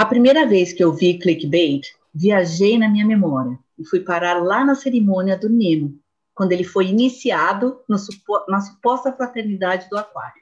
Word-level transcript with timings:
A 0.00 0.06
primeira 0.06 0.46
vez 0.46 0.72
que 0.72 0.82
eu 0.82 0.94
vi 0.94 1.18
clickbait, 1.18 1.94
viajei 2.14 2.78
na 2.78 2.88
minha 2.88 3.06
memória 3.06 3.58
e 3.78 3.84
fui 3.84 4.00
parar 4.00 4.42
lá 4.42 4.64
na 4.64 4.74
cerimônia 4.74 5.36
do 5.36 5.50
Nemo, 5.50 6.00
quando 6.34 6.52
ele 6.52 6.64
foi 6.64 6.86
iniciado 6.86 7.84
supo 7.98 8.46
na 8.48 8.62
suposta 8.62 9.12
fraternidade 9.12 9.90
do 9.90 9.98
aquário. 9.98 10.40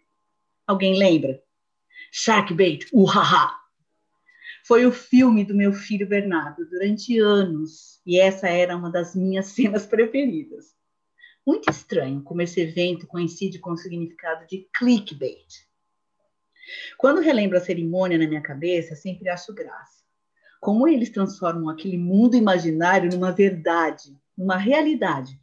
Alguém 0.64 0.96
lembra? 0.96 1.42
Sharkbait, 2.12 2.86
uhaha! 2.92 3.50
Foi 4.64 4.86
o 4.86 4.92
filme 4.92 5.44
do 5.44 5.56
meu 5.56 5.72
filho 5.72 6.06
Bernardo 6.06 6.64
durante 6.64 7.18
anos 7.18 8.00
e 8.06 8.16
essa 8.16 8.46
era 8.48 8.76
uma 8.76 8.92
das 8.92 9.16
minhas 9.16 9.46
cenas 9.58 9.84
preferidas. 9.84 10.66
Muito 11.44 11.68
estranho 11.68 12.22
como 12.22 12.42
esse 12.42 12.60
evento 12.60 13.08
coincide 13.08 13.58
com 13.58 13.72
o 13.72 13.76
significado 13.76 14.46
de 14.46 14.68
clickbait. 14.72 15.67
Quando 16.96 17.20
relembro 17.20 17.56
a 17.56 17.60
cerimônia 17.60 18.18
na 18.18 18.26
minha 18.26 18.42
cabeça, 18.42 18.94
sempre 18.94 19.28
acho 19.28 19.54
graça. 19.54 20.02
Como 20.60 20.88
eles 20.88 21.10
transformam 21.10 21.68
aquele 21.68 21.96
mundo 21.96 22.36
imaginário 22.36 23.10
numa 23.10 23.30
verdade, 23.30 24.16
numa 24.36 24.56
realidade. 24.56 25.38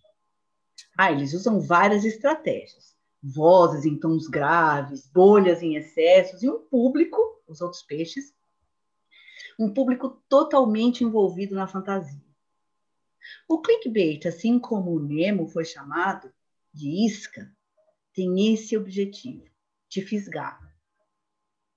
Ah, 0.97 1.11
eles 1.11 1.33
usam 1.33 1.59
várias 1.59 2.03
estratégias. 2.03 2.95
Vozes 3.23 3.85
em 3.85 3.97
tons 3.97 4.27
graves, 4.27 5.09
bolhas 5.11 5.61
em 5.63 5.75
excessos 5.75 6.43
e 6.43 6.49
um 6.49 6.59
público, 6.59 7.17
os 7.47 7.61
outros 7.61 7.81
peixes, 7.81 8.33
um 9.57 9.73
público 9.73 10.21
totalmente 10.27 11.03
envolvido 11.03 11.55
na 11.55 11.67
fantasia. 11.67 12.23
O 13.47 13.61
clickbait, 13.61 14.25
assim 14.27 14.59
como 14.59 14.91
o 14.91 14.99
Nemo 14.99 15.47
foi 15.47 15.65
chamado 15.65 16.31
de 16.73 17.05
isca, 17.05 17.51
tem 18.13 18.53
esse 18.53 18.77
objetivo: 18.77 19.45
te 19.89 20.01
fisgar. 20.01 20.59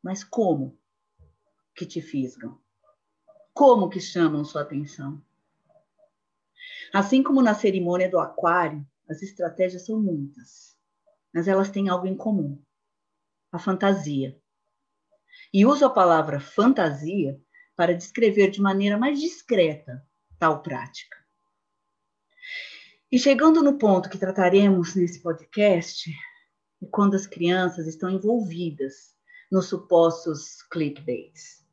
Mas 0.03 0.23
como 0.23 0.79
que 1.75 1.87
te 1.87 2.01
fisgam? 2.01 2.59
Como 3.53 3.89
que 3.89 4.01
chamam 4.01 4.45
sua 4.45 4.63
atenção? 4.63 5.23
Assim 6.93 7.23
como 7.23 7.43
na 7.43 7.55
cerimônia 7.55 8.09
do 8.09 8.19
aquário, 8.19 8.87
as 9.09 9.23
estratégias 9.23 9.85
são 9.85 10.01
muitas, 10.01 10.77
mas 11.33 11.49
elas 11.49 11.71
têm 11.71 11.89
algo 11.89 12.07
em 12.07 12.17
comum: 12.17 12.63
a 13.51 13.59
fantasia. 13.59 14.41
E 15.53 15.65
uso 15.67 15.85
a 15.85 15.91
palavra 15.91 16.41
fantasia 16.41 17.41
para 17.75 17.95
descrever 17.95 18.51
de 18.51 18.61
maneira 18.61 18.99
mais 18.99 19.21
discreta 19.21 20.07
tal 20.39 20.63
prática. 20.63 21.17
E 23.11 23.19
chegando 23.19 23.63
no 23.63 23.79
ponto 23.79 24.11
que 24.11 24.19
trataremos 24.19 24.95
nesse 24.95 25.23
podcast, 25.23 26.11
é 26.83 26.87
quando 26.87 27.15
as 27.15 27.27
crianças 27.27 27.87
estão 27.87 28.11
envolvidas 28.11 29.18
nos 29.51 29.67
supostos 29.67 30.63
clickbaits. 30.71 31.65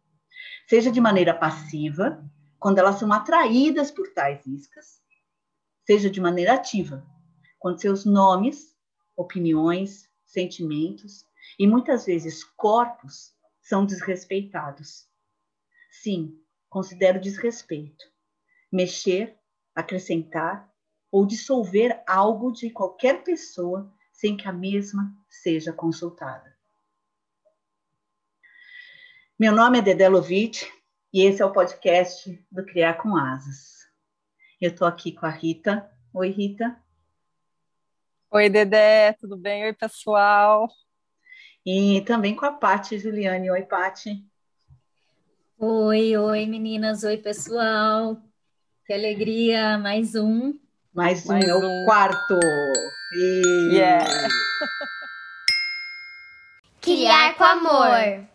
Seja 0.67 0.91
de 0.91 0.99
maneira 0.99 1.33
passiva, 1.33 2.23
quando 2.59 2.79
elas 2.79 2.99
são 2.99 3.11
atraídas 3.11 3.91
por 3.91 4.13
tais 4.13 4.45
iscas, 4.45 5.01
seja 5.85 6.09
de 6.09 6.19
maneira 6.19 6.53
ativa, 6.53 7.05
quando 7.59 7.79
seus 7.79 8.05
nomes, 8.05 8.75
opiniões, 9.15 10.09
sentimentos 10.25 11.25
e 11.59 11.67
muitas 11.67 12.05
vezes 12.05 12.43
corpos 12.43 13.33
são 13.61 13.85
desrespeitados. 13.85 15.07
Sim, 15.91 16.39
considero 16.69 17.19
desrespeito. 17.19 18.05
Mexer, 18.71 19.37
acrescentar 19.73 20.71
ou 21.11 21.25
dissolver 21.25 22.03
algo 22.07 22.51
de 22.51 22.69
qualquer 22.69 23.23
pessoa 23.23 23.93
sem 24.11 24.35
que 24.35 24.47
a 24.47 24.53
mesma 24.53 25.15
seja 25.29 25.71
consultada. 25.71 26.54
Meu 29.37 29.51
nome 29.51 29.79
é 29.79 29.81
Dedé 29.81 30.07
Lovitch 30.07 30.63
e 31.11 31.23
esse 31.23 31.41
é 31.41 31.45
o 31.45 31.51
podcast 31.51 32.41
do 32.49 32.65
Criar 32.65 32.93
com 32.93 33.17
Asas. 33.17 33.85
Eu 34.61 34.71
estou 34.71 34.87
aqui 34.87 35.11
com 35.11 35.25
a 35.25 35.29
Rita. 35.29 35.91
Oi, 36.13 36.29
Rita. 36.29 36.81
Oi, 38.31 38.49
Dedé, 38.49 39.11
tudo 39.19 39.35
bem? 39.35 39.65
Oi, 39.65 39.73
pessoal. 39.73 40.69
E 41.65 41.99
também 42.07 42.33
com 42.33 42.45
a 42.45 42.53
Pati 42.53 42.97
Juliane. 42.97 43.51
Oi, 43.51 43.63
Pati. 43.63 44.25
Oi, 45.57 46.15
oi 46.15 46.45
meninas, 46.45 47.03
oi 47.03 47.17
pessoal. 47.17 48.15
Que 48.85 48.93
alegria, 48.93 49.77
mais 49.77 50.15
um. 50.15 50.57
Mais 50.93 51.25
um, 51.25 51.33
mais 51.33 51.45
é 51.45 51.53
um. 51.53 51.57
o 51.57 51.85
quarto. 51.85 52.39
E... 53.17 53.41
Yeah. 53.73 54.07
Criar 56.79 57.35
com 57.35 57.43
amor. 57.43 58.34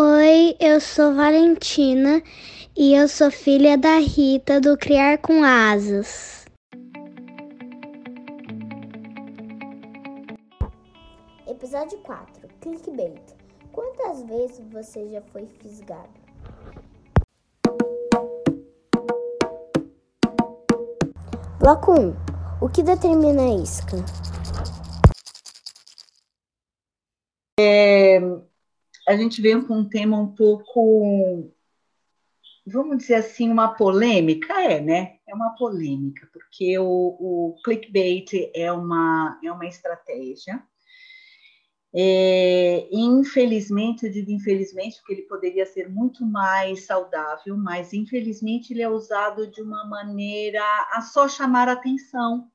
Oi, 0.00 0.54
eu 0.60 0.80
sou 0.80 1.12
Valentina 1.12 2.22
e 2.76 2.94
eu 2.94 3.08
sou 3.08 3.32
filha 3.32 3.76
da 3.76 3.96
Rita 3.98 4.60
do 4.60 4.78
Criar 4.78 5.18
com 5.18 5.42
Asas. 5.42 6.44
Episódio 11.48 11.98
4 11.98 12.46
Clickbait 12.60 13.20
Quantas 13.72 14.22
vezes 14.22 14.60
você 14.70 15.10
já 15.10 15.20
foi 15.32 15.46
fisgado? 15.60 16.14
Bloco 21.58 22.00
1. 22.00 22.14
O 22.60 22.68
que 22.68 22.84
determina 22.84 23.42
a 23.42 23.54
isca? 23.60 23.96
É, 27.60 27.97
a 29.08 29.16
gente 29.16 29.40
veio 29.40 29.66
com 29.66 29.78
um 29.78 29.88
tema 29.88 30.18
um 30.18 30.34
pouco, 30.34 31.50
vamos 32.66 32.98
dizer 32.98 33.16
assim, 33.16 33.50
uma 33.50 33.68
polêmica, 33.68 34.60
é, 34.62 34.80
né? 34.80 35.18
É 35.26 35.34
uma 35.34 35.54
polêmica, 35.56 36.28
porque 36.32 36.78
o, 36.78 36.84
o 36.86 37.56
clickbait 37.64 38.50
é 38.54 38.70
uma, 38.72 39.40
é 39.42 39.50
uma 39.50 39.66
estratégia 39.66 40.62
é, 41.94 42.86
infelizmente, 42.92 44.04
eu 44.04 44.12
digo 44.12 44.30
infelizmente, 44.30 44.98
porque 44.98 45.14
ele 45.14 45.22
poderia 45.22 45.64
ser 45.64 45.88
muito 45.88 46.24
mais 46.24 46.84
saudável, 46.84 47.56
mas 47.56 47.92
infelizmente 47.92 48.72
ele 48.72 48.82
é 48.82 48.88
usado 48.88 49.50
de 49.50 49.62
uma 49.62 49.86
maneira 49.86 50.62
a 50.92 51.00
só 51.00 51.28
chamar 51.28 51.68
atenção, 51.68 52.50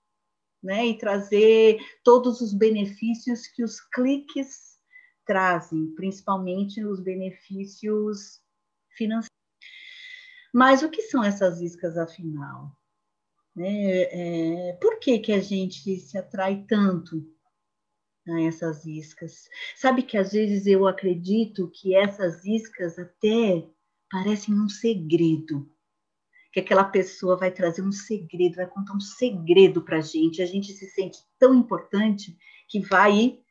né? 0.62 0.86
E 0.86 0.98
trazer 0.98 1.80
todos 2.04 2.42
os 2.42 2.54
benefícios 2.54 3.48
que 3.48 3.64
os 3.64 3.82
cliques 3.82 4.73
trazem, 5.26 5.94
principalmente 5.96 6.84
os 6.84 7.00
benefícios 7.00 8.42
financeiros. 8.96 9.30
Mas 10.54 10.84
o 10.84 10.90
que 10.90 11.02
são 11.04 11.24
essas 11.24 11.62
iscas, 11.62 11.98
afinal? 11.98 12.72
Né? 13.56 14.04
É, 14.70 14.74
por 14.82 15.00
que, 15.00 15.20
que 15.20 15.32
a 15.32 15.40
gente 15.40 16.00
se 16.00 16.18
atrai 16.18 16.66
tanto 16.68 17.24
a 18.32 18.42
essas 18.42 18.86
iscas. 18.86 19.50
Sabe 19.76 20.04
que 20.04 20.18
às 20.18 20.32
vezes 20.32 20.66
eu 20.66 20.88
acredito 20.88 21.70
que 21.70 21.96
essas 21.96 22.46
iscas 22.46 22.98
até 22.98 23.68
parecem 24.10 24.56
um 24.56 24.70
segredo. 24.70 25.70
Que 26.52 26.60
aquela 26.60 26.84
pessoa 26.84 27.36
vai 27.36 27.52
trazer 27.52 27.82
um 27.82 27.92
segredo, 27.92 28.58
vai 28.58 28.68
contar 28.68 28.94
um 28.94 29.00
segredo 29.00 29.82
para 29.82 29.98
a 29.98 30.02
gente. 30.02 30.42
A 30.42 30.46
gente 30.46 30.72
se 30.72 30.88
sente 30.92 31.18
tão 31.40 31.54
importante 31.56 32.38
que 32.70 32.80
vai 32.80 33.18
e 33.18 33.44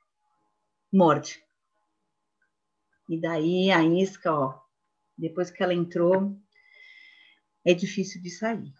morde. 0.92 1.42
E 3.12 3.20
daí 3.20 3.70
a 3.70 3.84
isca, 3.84 4.32
ó, 4.32 4.58
depois 5.18 5.50
que 5.50 5.62
ela 5.62 5.74
entrou, 5.74 6.34
é 7.62 7.74
difícil 7.74 8.22
de 8.22 8.30
sair. 8.30 8.72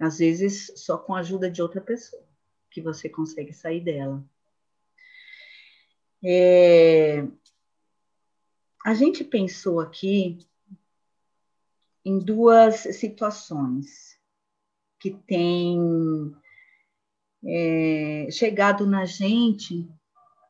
Às 0.00 0.16
vezes 0.16 0.72
só 0.76 0.96
com 0.96 1.14
a 1.14 1.18
ajuda 1.18 1.50
de 1.50 1.60
outra 1.60 1.78
pessoa 1.78 2.26
que 2.70 2.80
você 2.80 3.06
consegue 3.06 3.52
sair 3.52 3.82
dela. 3.82 4.24
É, 6.24 7.28
a 8.82 8.94
gente 8.94 9.22
pensou 9.22 9.78
aqui 9.78 10.38
em 12.02 12.18
duas 12.18 12.76
situações 12.76 14.18
que 14.98 15.10
têm 15.10 16.34
é, 17.44 18.28
chegado 18.30 18.86
na 18.86 19.04
gente, 19.04 19.86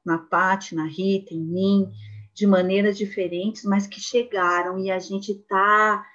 na 0.07 0.17
Paty, 0.17 0.77
na 0.77 0.87
Rita, 0.87 1.35
em 1.35 1.41
mim, 1.41 1.93
de 2.39 2.47
maneiras 2.47 2.97
diferentes, 2.97 3.65
mas 3.65 3.87
que 3.87 4.01
chegaram 4.01 4.79
e 4.79 4.91
a 4.91 4.99
gente 4.99 5.33
está 5.33 6.07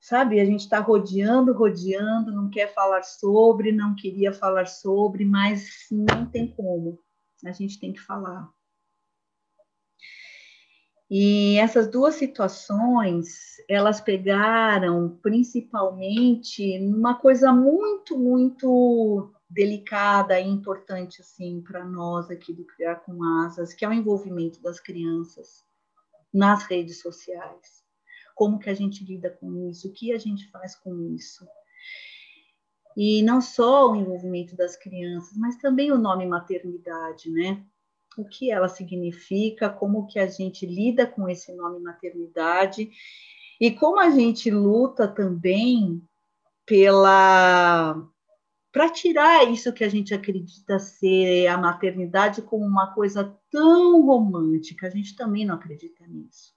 sabe? 0.00 0.40
A 0.40 0.44
gente 0.44 0.60
está 0.60 0.80
rodeando, 0.80 1.52
rodeando, 1.52 2.32
não 2.32 2.48
quer 2.48 2.72
falar 2.72 3.02
sobre, 3.02 3.70
não 3.70 3.94
queria 3.94 4.32
falar 4.32 4.66
sobre, 4.66 5.24
mas 5.24 5.86
não 5.90 6.26
tem 6.26 6.48
como. 6.48 6.98
A 7.44 7.52
gente 7.52 7.78
tem 7.78 7.92
que 7.92 8.00
falar. 8.00 8.50
E 11.10 11.58
essas 11.58 11.88
duas 11.88 12.14
situações, 12.14 13.56
elas 13.68 14.00
pegaram 14.00 15.18
principalmente 15.20 16.78
numa 16.78 17.14
coisa 17.14 17.52
muito, 17.52 18.16
muito 18.16 19.32
delicada 19.50 20.38
e 20.38 20.48
importante 20.48 21.20
assim 21.20 21.60
para 21.60 21.84
nós 21.84 22.30
aqui 22.30 22.52
do 22.52 22.64
Criar 22.64 22.96
com 22.96 23.22
Asas, 23.42 23.74
que 23.74 23.84
é 23.84 23.88
o 23.88 23.92
envolvimento 23.92 24.62
das 24.62 24.78
crianças 24.78 25.64
nas 26.32 26.64
redes 26.64 27.00
sociais. 27.00 27.84
Como 28.34 28.58
que 28.58 28.70
a 28.70 28.74
gente 28.74 29.04
lida 29.04 29.28
com 29.28 29.68
isso? 29.68 29.88
O 29.88 29.92
que 29.92 30.12
a 30.12 30.18
gente 30.18 30.48
faz 30.50 30.76
com 30.76 30.98
isso? 31.14 31.46
E 32.96 33.22
não 33.22 33.40
só 33.40 33.90
o 33.90 33.96
envolvimento 33.96 34.56
das 34.56 34.76
crianças, 34.76 35.36
mas 35.36 35.56
também 35.56 35.90
o 35.90 35.98
nome 35.98 36.26
maternidade, 36.26 37.30
né? 37.30 37.64
o 38.16 38.24
que 38.24 38.50
ela 38.50 38.68
significa, 38.68 39.68
como 39.68 40.06
que 40.06 40.18
a 40.18 40.26
gente 40.26 40.66
lida 40.66 41.06
com 41.06 41.28
esse 41.28 41.52
nome 41.54 41.80
maternidade 41.80 42.90
e 43.60 43.70
como 43.70 44.00
a 44.00 44.10
gente 44.10 44.50
luta 44.50 45.06
também 45.06 46.02
pela 46.66 48.06
para 48.72 48.90
tirar 48.90 49.50
isso 49.50 49.72
que 49.72 49.82
a 49.82 49.88
gente 49.88 50.14
acredita 50.14 50.78
ser 50.78 51.48
a 51.48 51.58
maternidade 51.58 52.42
como 52.42 52.64
uma 52.64 52.94
coisa 52.94 53.36
tão 53.50 54.04
romântica, 54.04 54.86
a 54.86 54.90
gente 54.90 55.16
também 55.16 55.44
não 55.44 55.56
acredita 55.56 56.06
nisso. 56.06 56.54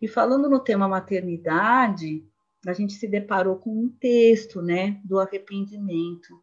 E 0.00 0.08
falando 0.08 0.48
no 0.48 0.60
tema 0.60 0.88
maternidade, 0.88 2.24
a 2.66 2.72
gente 2.72 2.94
se 2.94 3.08
deparou 3.08 3.56
com 3.56 3.70
um 3.70 3.88
texto, 3.88 4.62
né, 4.62 5.00
do 5.04 5.18
arrependimento 5.18 6.42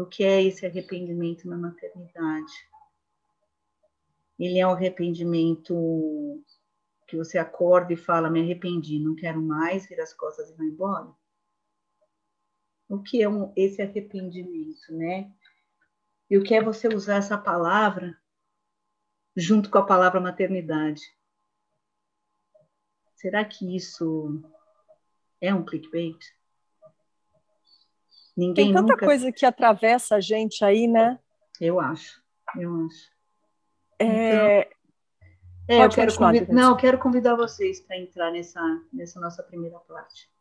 o 0.00 0.06
que 0.06 0.24
é 0.24 0.42
esse 0.42 0.64
arrependimento 0.64 1.46
na 1.46 1.56
maternidade. 1.56 2.52
Ele 4.38 4.58
é 4.58 4.66
um 4.66 4.72
arrependimento 4.72 6.42
que 7.06 7.16
você 7.16 7.36
acorda 7.36 7.92
e 7.92 7.96
fala: 7.96 8.30
me 8.30 8.40
arrependi, 8.40 8.98
não 8.98 9.14
quero 9.14 9.40
mais, 9.40 9.86
vira 9.86 10.02
as 10.02 10.14
costas 10.14 10.50
e 10.50 10.54
vai 10.54 10.66
embora. 10.66 11.12
O 12.92 13.02
que 13.02 13.22
é 13.22 13.28
um, 13.28 13.50
esse 13.56 13.80
arrependimento, 13.80 14.92
né? 14.92 15.32
E 16.28 16.36
o 16.36 16.42
que 16.42 16.54
é 16.54 16.62
você 16.62 16.88
usar 16.88 17.16
essa 17.16 17.38
palavra 17.38 18.14
junto 19.34 19.70
com 19.70 19.78
a 19.78 19.86
palavra 19.86 20.20
maternidade? 20.20 21.00
Será 23.14 23.46
que 23.46 23.74
isso 23.74 24.42
é 25.40 25.54
um 25.54 25.64
clickbait? 25.64 26.18
Ninguém 28.36 28.66
Tem 28.66 28.74
tanta 28.74 28.92
nunca... 28.92 29.06
coisa 29.06 29.32
que 29.32 29.46
atravessa 29.46 30.16
a 30.16 30.20
gente 30.20 30.62
aí, 30.62 30.86
né? 30.86 31.18
Eu 31.58 31.80
acho, 31.80 32.22
eu 32.58 32.76
acho. 32.84 33.10
É... 33.98 34.68
Então, 35.64 35.76
é, 35.80 35.84
eu 35.86 35.88
quero 35.88 36.14
convidar, 36.14 36.52
não, 36.52 36.70
eu 36.72 36.76
quero 36.76 36.98
convidar 36.98 37.36
vocês 37.36 37.80
para 37.80 37.96
entrar 37.96 38.30
nessa, 38.30 38.60
nessa 38.92 39.18
nossa 39.18 39.42
primeira 39.42 39.78
parte. 39.78 40.31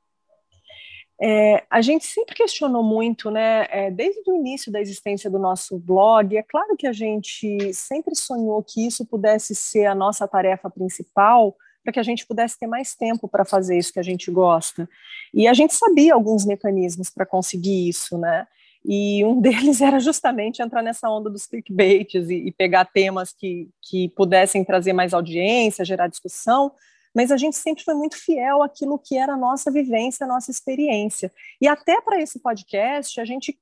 É, 1.20 1.64
a 1.70 1.82
gente 1.82 2.06
sempre 2.06 2.36
questionou 2.36 2.84
muito, 2.84 3.30
né, 3.30 3.68
é, 3.70 3.92
desde 3.92 4.22
o 4.30 4.36
início 4.36 4.72
da 4.72 4.82
existência 4.82 5.30
do 5.30 5.38
nosso 5.38 5.78
blog, 5.78 6.36
é 6.36 6.44
claro 6.44 6.76
que 6.76 6.88
a 6.88 6.94
gente 6.94 7.74
sempre 7.74 8.16
sonhou 8.16 8.64
que 8.64 8.88
isso 8.88 9.06
pudesse 9.06 9.54
ser 9.54 9.86
a 9.86 9.96
nossa 9.96 10.28
tarefa 10.28 10.70
principal, 10.70 11.56
para 11.84 11.94
que 11.94 12.00
a 12.00 12.04
gente 12.04 12.26
pudesse 12.26 12.58
ter 12.58 12.68
mais 12.68 12.96
tempo 12.96 13.28
para 13.28 13.46
fazer 13.46 13.78
isso 13.78 13.94
que 13.94 14.00
a 14.00 14.04
gente 14.04 14.30
gosta. 14.32 14.88
E 15.34 15.48
a 15.48 15.54
gente 15.54 15.74
sabia 15.74 16.14
alguns 16.14 16.46
mecanismos 16.46 17.10
para 17.10 17.26
conseguir 17.26 17.90
isso, 17.90 18.18
né? 18.18 18.48
E 18.84 19.24
um 19.26 19.40
deles 19.42 19.82
era 19.82 20.00
justamente 20.00 20.62
entrar 20.62 20.82
nessa 20.82 21.10
onda 21.10 21.30
dos 21.30 21.46
clickbaits 21.46 22.30
e, 22.30 22.48
e 22.48 22.52
pegar 22.52 22.86
temas 22.86 23.34
que, 23.34 23.70
que 23.82 24.10
pudessem 24.10 24.64
trazer 24.64 24.94
mais 24.94 25.14
audiência, 25.14 25.86
gerar 25.86 26.08
discussão, 26.08 26.72
mas 27.16 27.32
a 27.32 27.38
gente 27.38 27.56
sempre 27.56 27.84
foi 27.84 27.94
muito 27.94 28.18
fiel 28.18 28.64
àquilo 28.64 29.00
que 29.00 29.18
era 29.18 29.34
a 29.34 29.38
nossa 29.38 29.72
vivência, 29.72 30.24
a 30.24 30.28
nossa 30.28 30.52
experiência. 30.52 31.32
E 31.60 31.68
até 31.68 32.00
para 32.02 32.22
esse 32.22 32.40
podcast, 32.40 33.20
a 33.20 33.26
gente 33.26 33.60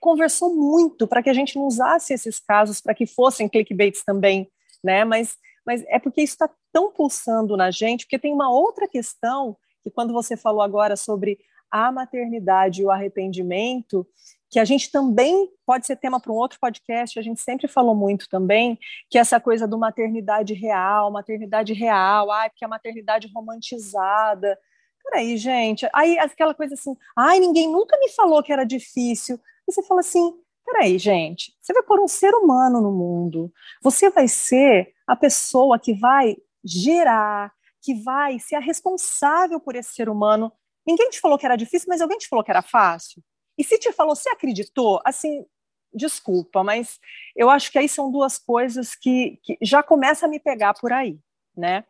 conversou 0.00 0.54
muito 0.54 1.06
para 1.06 1.22
que 1.22 1.30
a 1.30 1.34
gente 1.34 1.56
não 1.56 1.66
usasse 1.66 2.12
esses 2.12 2.38
casos 2.38 2.80
para 2.80 2.94
que 2.94 3.06
fossem 3.06 3.48
clickbaits 3.48 4.02
também, 4.04 4.50
né? 4.82 5.04
Mas 5.04 5.36
mas 5.66 5.84
é 5.88 5.98
porque 5.98 6.22
isso 6.22 6.34
está 6.34 6.48
tão 6.72 6.92
pulsando 6.92 7.56
na 7.56 7.72
gente, 7.72 8.04
porque 8.04 8.20
tem 8.20 8.32
uma 8.32 8.48
outra 8.48 8.86
questão 8.86 9.56
que 9.82 9.90
quando 9.90 10.12
você 10.12 10.36
falou 10.36 10.62
agora 10.62 10.96
sobre 10.96 11.38
a 11.68 11.90
maternidade 11.90 12.82
e 12.82 12.84
o 12.84 12.90
arrependimento, 12.90 14.06
que 14.50 14.58
a 14.58 14.64
gente 14.64 14.90
também 14.90 15.50
pode 15.64 15.86
ser 15.86 15.96
tema 15.96 16.20
para 16.20 16.32
um 16.32 16.36
outro 16.36 16.58
podcast, 16.60 17.18
a 17.18 17.22
gente 17.22 17.40
sempre 17.40 17.66
falou 17.66 17.94
muito 17.94 18.28
também, 18.28 18.78
que 19.10 19.18
é 19.18 19.20
essa 19.20 19.40
coisa 19.40 19.66
do 19.66 19.78
maternidade 19.78 20.54
real, 20.54 21.10
maternidade 21.10 21.72
real, 21.72 22.30
ai, 22.30 22.50
porque 22.50 22.64
a 22.64 22.68
maternidade 22.68 23.30
romantizada. 23.34 24.58
Peraí, 25.04 25.36
gente, 25.36 25.88
aí 25.92 26.18
aquela 26.18 26.54
coisa 26.54 26.74
assim, 26.74 26.96
ai, 27.16 27.38
ninguém 27.38 27.70
nunca 27.70 27.98
me 27.98 28.08
falou 28.10 28.42
que 28.42 28.52
era 28.52 28.64
difícil. 28.64 29.38
E 29.68 29.72
você 29.72 29.82
fala 29.82 30.00
assim, 30.00 30.32
peraí, 30.64 30.98
gente, 30.98 31.52
você 31.60 31.72
vai 31.72 31.82
pôr 31.82 32.00
um 32.00 32.08
ser 32.08 32.34
humano 32.34 32.80
no 32.80 32.92
mundo, 32.92 33.52
você 33.82 34.10
vai 34.10 34.28
ser 34.28 34.92
a 35.06 35.14
pessoa 35.14 35.78
que 35.78 35.94
vai 35.94 36.36
gerar, 36.64 37.52
que 37.80 37.94
vai 37.94 38.38
ser 38.40 38.56
a 38.56 38.60
responsável 38.60 39.60
por 39.60 39.76
esse 39.76 39.94
ser 39.94 40.08
humano. 40.08 40.52
Ninguém 40.84 41.10
te 41.10 41.20
falou 41.20 41.38
que 41.38 41.46
era 41.46 41.56
difícil, 41.56 41.86
mas 41.88 42.00
alguém 42.00 42.18
te 42.18 42.28
falou 42.28 42.44
que 42.44 42.50
era 42.50 42.62
fácil. 42.62 43.22
E 43.58 43.64
se 43.64 43.78
te 43.78 43.92
falou, 43.92 44.14
você 44.14 44.28
acreditou? 44.28 45.00
Assim, 45.04 45.44
desculpa, 45.92 46.62
mas 46.62 47.00
eu 47.34 47.48
acho 47.48 47.72
que 47.72 47.78
aí 47.78 47.88
são 47.88 48.10
duas 48.10 48.38
coisas 48.38 48.94
que, 48.94 49.38
que 49.42 49.56
já 49.62 49.82
começa 49.82 50.26
a 50.26 50.28
me 50.28 50.38
pegar 50.38 50.74
por 50.74 50.92
aí, 50.92 51.18
né? 51.56 51.84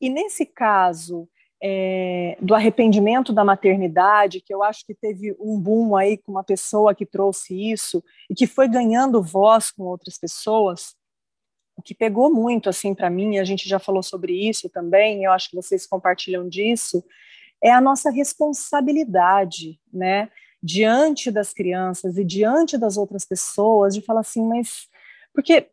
E 0.00 0.08
nesse 0.08 0.46
caso 0.46 1.28
é, 1.62 2.36
do 2.40 2.54
arrependimento 2.54 3.32
da 3.32 3.44
maternidade, 3.44 4.40
que 4.40 4.52
eu 4.52 4.62
acho 4.62 4.84
que 4.84 4.94
teve 4.94 5.36
um 5.38 5.58
boom 5.58 5.96
aí 5.96 6.16
com 6.18 6.32
uma 6.32 6.42
pessoa 6.42 6.94
que 6.94 7.06
trouxe 7.06 7.70
isso 7.70 8.02
e 8.28 8.34
que 8.34 8.46
foi 8.46 8.68
ganhando 8.68 9.22
voz 9.22 9.70
com 9.70 9.84
outras 9.84 10.18
pessoas, 10.18 10.96
o 11.76 11.82
que 11.82 11.94
pegou 11.94 12.32
muito 12.32 12.68
assim 12.68 12.94
para 12.94 13.08
mim, 13.08 13.38
a 13.38 13.44
gente 13.44 13.68
já 13.68 13.78
falou 13.78 14.02
sobre 14.02 14.48
isso 14.48 14.68
também, 14.68 15.24
eu 15.24 15.32
acho 15.32 15.50
que 15.50 15.56
vocês 15.56 15.86
compartilham 15.86 16.48
disso, 16.48 17.04
é 17.62 17.70
a 17.70 17.80
nossa 17.80 18.10
responsabilidade, 18.10 19.80
né, 19.92 20.28
diante 20.62 21.30
das 21.30 21.52
crianças 21.52 22.16
e 22.16 22.24
diante 22.24 22.78
das 22.78 22.96
outras 22.96 23.24
pessoas, 23.24 23.94
de 23.94 24.02
falar 24.02 24.20
assim, 24.20 24.46
mas 24.46 24.88
porque 25.34 25.68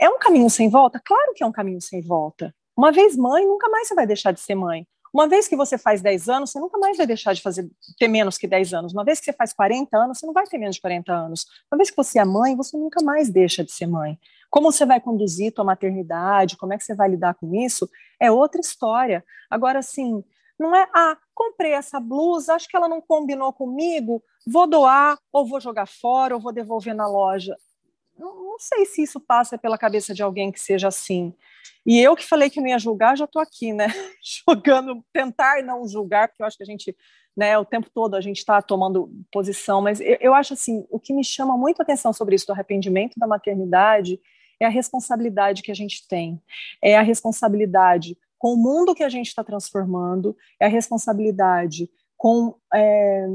é 0.00 0.08
um 0.08 0.18
caminho 0.18 0.50
sem 0.50 0.68
volta? 0.68 1.00
Claro 1.02 1.32
que 1.34 1.42
é 1.42 1.46
um 1.46 1.52
caminho 1.52 1.80
sem 1.80 2.00
volta. 2.02 2.54
Uma 2.76 2.90
vez 2.90 3.16
mãe, 3.16 3.46
nunca 3.46 3.68
mais 3.68 3.88
você 3.88 3.94
vai 3.94 4.06
deixar 4.06 4.32
de 4.32 4.40
ser 4.40 4.54
mãe. 4.54 4.86
Uma 5.12 5.28
vez 5.28 5.46
que 5.46 5.54
você 5.54 5.76
faz 5.76 6.00
10 6.00 6.28
anos, 6.30 6.50
você 6.50 6.58
nunca 6.58 6.78
mais 6.78 6.96
vai 6.96 7.06
deixar 7.06 7.34
de 7.34 7.42
fazer 7.42 7.70
ter 7.98 8.08
menos 8.08 8.38
que 8.38 8.46
10 8.46 8.72
anos. 8.72 8.92
Uma 8.94 9.04
vez 9.04 9.18
que 9.18 9.26
você 9.26 9.32
faz 9.32 9.52
40 9.52 9.94
anos, 9.94 10.18
você 10.18 10.26
não 10.26 10.32
vai 10.32 10.46
ter 10.46 10.56
menos 10.56 10.76
de 10.76 10.80
40 10.80 11.12
anos. 11.12 11.46
Uma 11.70 11.76
vez 11.76 11.90
que 11.90 11.96
você 11.96 12.18
é 12.18 12.24
mãe, 12.24 12.56
você 12.56 12.78
nunca 12.78 13.02
mais 13.02 13.28
deixa 13.28 13.62
de 13.62 13.70
ser 13.70 13.86
mãe. 13.86 14.18
Como 14.50 14.72
você 14.72 14.86
vai 14.86 15.00
conduzir 15.00 15.52
tua 15.52 15.64
maternidade, 15.64 16.56
como 16.56 16.72
é 16.72 16.78
que 16.78 16.84
você 16.84 16.94
vai 16.94 17.10
lidar 17.10 17.34
com 17.34 17.54
isso, 17.54 17.88
é 18.18 18.30
outra 18.30 18.60
história. 18.60 19.22
Agora, 19.50 19.80
assim, 19.80 20.24
não 20.62 20.74
é, 20.74 20.88
ah, 20.94 21.16
comprei 21.34 21.72
essa 21.72 22.00
blusa, 22.00 22.54
acho 22.54 22.68
que 22.68 22.76
ela 22.76 22.88
não 22.88 23.00
combinou 23.00 23.52
comigo, 23.52 24.22
vou 24.46 24.66
doar, 24.66 25.18
ou 25.32 25.46
vou 25.46 25.60
jogar 25.60 25.86
fora, 25.86 26.34
ou 26.34 26.40
vou 26.40 26.52
devolver 26.52 26.94
na 26.94 27.06
loja. 27.06 27.56
Não, 28.18 28.34
não 28.44 28.58
sei 28.58 28.86
se 28.86 29.02
isso 29.02 29.18
passa 29.18 29.58
pela 29.58 29.76
cabeça 29.76 30.14
de 30.14 30.22
alguém 30.22 30.52
que 30.52 30.60
seja 30.60 30.88
assim. 30.88 31.34
E 31.84 31.98
eu 31.98 32.14
que 32.14 32.24
falei 32.24 32.48
que 32.48 32.60
não 32.60 32.68
ia 32.68 32.78
julgar, 32.78 33.16
já 33.16 33.24
estou 33.24 33.42
aqui, 33.42 33.72
né? 33.72 33.86
Jogando, 34.46 35.04
tentar 35.12 35.62
não 35.62 35.86
julgar, 35.86 36.28
porque 36.28 36.42
eu 36.42 36.46
acho 36.46 36.56
que 36.56 36.62
a 36.62 36.66
gente, 36.66 36.96
né, 37.36 37.58
o 37.58 37.64
tempo 37.64 37.90
todo 37.92 38.14
a 38.14 38.20
gente 38.20 38.38
está 38.38 38.62
tomando 38.62 39.10
posição, 39.32 39.82
mas 39.82 40.00
eu, 40.00 40.16
eu, 40.20 40.34
acho 40.34 40.54
assim, 40.54 40.86
o 40.90 41.00
que 41.00 41.12
me 41.12 41.24
chama 41.24 41.56
muito 41.56 41.80
a 41.80 41.82
atenção 41.82 42.12
sobre 42.12 42.36
isso 42.36 42.46
do 42.46 42.52
arrependimento 42.52 43.18
da 43.18 43.26
maternidade 43.26 44.20
é 44.60 44.66
a 44.66 44.68
responsabilidade 44.68 45.62
que 45.62 45.72
a 45.72 45.74
gente 45.74 46.06
tem, 46.06 46.40
é 46.80 46.96
a 46.96 47.02
responsabilidade 47.02 48.16
com 48.42 48.54
o 48.54 48.56
mundo 48.56 48.92
que 48.92 49.04
a 49.04 49.08
gente 49.08 49.28
está 49.28 49.44
transformando, 49.44 50.36
é 50.58 50.66
a 50.66 50.68
responsabilidade 50.68 51.88
com 52.16 52.56
é, 52.74 53.28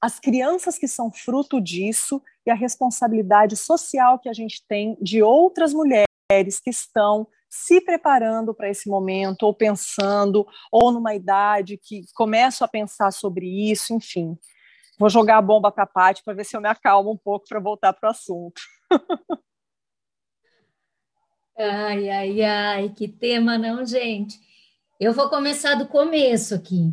as 0.00 0.18
crianças 0.18 0.76
que 0.76 0.88
são 0.88 1.08
fruto 1.08 1.60
disso 1.60 2.20
e 2.44 2.50
a 2.50 2.54
responsabilidade 2.54 3.56
social 3.56 4.18
que 4.18 4.28
a 4.28 4.32
gente 4.32 4.66
tem 4.66 4.98
de 5.00 5.22
outras 5.22 5.72
mulheres 5.72 6.58
que 6.60 6.68
estão 6.68 7.28
se 7.48 7.80
preparando 7.80 8.52
para 8.52 8.68
esse 8.68 8.88
momento, 8.88 9.44
ou 9.44 9.54
pensando, 9.54 10.44
ou 10.72 10.90
numa 10.90 11.14
idade 11.14 11.78
que 11.80 12.02
começam 12.12 12.64
a 12.64 12.68
pensar 12.68 13.12
sobre 13.12 13.46
isso, 13.70 13.94
enfim. 13.94 14.36
Vou 14.98 15.08
jogar 15.08 15.36
a 15.36 15.42
bomba 15.42 15.70
para 15.70 15.84
a 15.84 15.86
Paty 15.86 16.24
para 16.24 16.34
ver 16.34 16.44
se 16.44 16.56
eu 16.56 16.60
me 16.60 16.68
acalmo 16.68 17.12
um 17.12 17.16
pouco 17.16 17.46
para 17.48 17.60
voltar 17.60 17.92
para 17.92 18.08
o 18.08 18.10
assunto. 18.10 18.60
Ai, 21.62 22.08
ai, 22.08 22.42
ai, 22.42 22.88
que 22.88 23.06
tema, 23.06 23.58
não, 23.58 23.84
gente? 23.84 24.40
Eu 24.98 25.12
vou 25.12 25.28
começar 25.28 25.74
do 25.74 25.86
começo 25.86 26.54
aqui. 26.54 26.90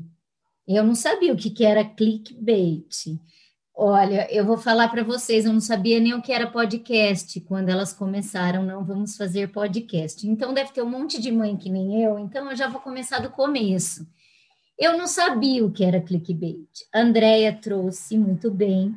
Eu 0.68 0.84
não 0.84 0.94
sabia 0.94 1.32
o 1.32 1.38
que, 1.38 1.50
que 1.50 1.64
era 1.64 1.86
clickbait. 1.86 3.18
Olha, 3.74 4.28
eu 4.30 4.46
vou 4.46 4.58
falar 4.58 4.90
para 4.90 5.06
vocês, 5.06 5.46
eu 5.46 5.54
não 5.54 5.62
sabia 5.62 6.02
nem 6.02 6.14
o 6.14 6.22
que 6.22 6.34
era 6.34 6.52
podcast 6.52 7.40
quando 7.42 7.70
elas 7.70 7.94
começaram, 7.94 8.62
não 8.62 8.84
vamos 8.84 9.16
fazer 9.16 9.54
podcast. 9.54 10.28
Então 10.28 10.54
deve 10.54 10.74
ter 10.74 10.82
um 10.82 10.90
monte 10.90 11.22
de 11.22 11.32
mãe 11.32 11.56
que 11.56 11.70
nem 11.70 12.04
eu, 12.04 12.20
então 12.20 12.50
eu 12.50 12.56
já 12.58 12.68
vou 12.68 12.82
começar 12.82 13.20
do 13.20 13.30
começo. 13.30 14.06
Eu 14.78 14.98
não 14.98 15.08
sabia 15.08 15.66
o 15.66 15.72
que 15.72 15.86
era 15.86 16.02
clickbait. 16.02 16.68
A 16.94 17.00
Andrea 17.00 17.54
trouxe 17.54 18.18
muito 18.18 18.52
bem 18.52 18.94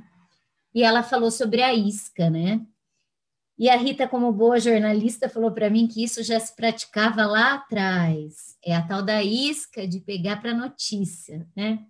e 0.75 0.83
ela 0.83 1.05
falou 1.05 1.31
sobre 1.31 1.62
a 1.62 1.73
isca, 1.73 2.29
né? 2.29 2.61
E 3.61 3.69
a 3.69 3.76
Rita, 3.76 4.09
como 4.09 4.33
boa 4.33 4.59
jornalista, 4.59 5.29
falou 5.29 5.52
para 5.52 5.69
mim 5.69 5.87
que 5.87 6.02
isso 6.02 6.23
já 6.23 6.40
se 6.40 6.57
praticava 6.57 7.26
lá 7.26 7.57
atrás. 7.57 8.57
É 8.64 8.75
a 8.75 8.81
tal 8.81 9.02
da 9.02 9.23
isca 9.23 9.87
de 9.87 10.00
pegar 10.00 10.40
para 10.40 10.55
notícia, 10.55 11.47
né? 11.55 11.85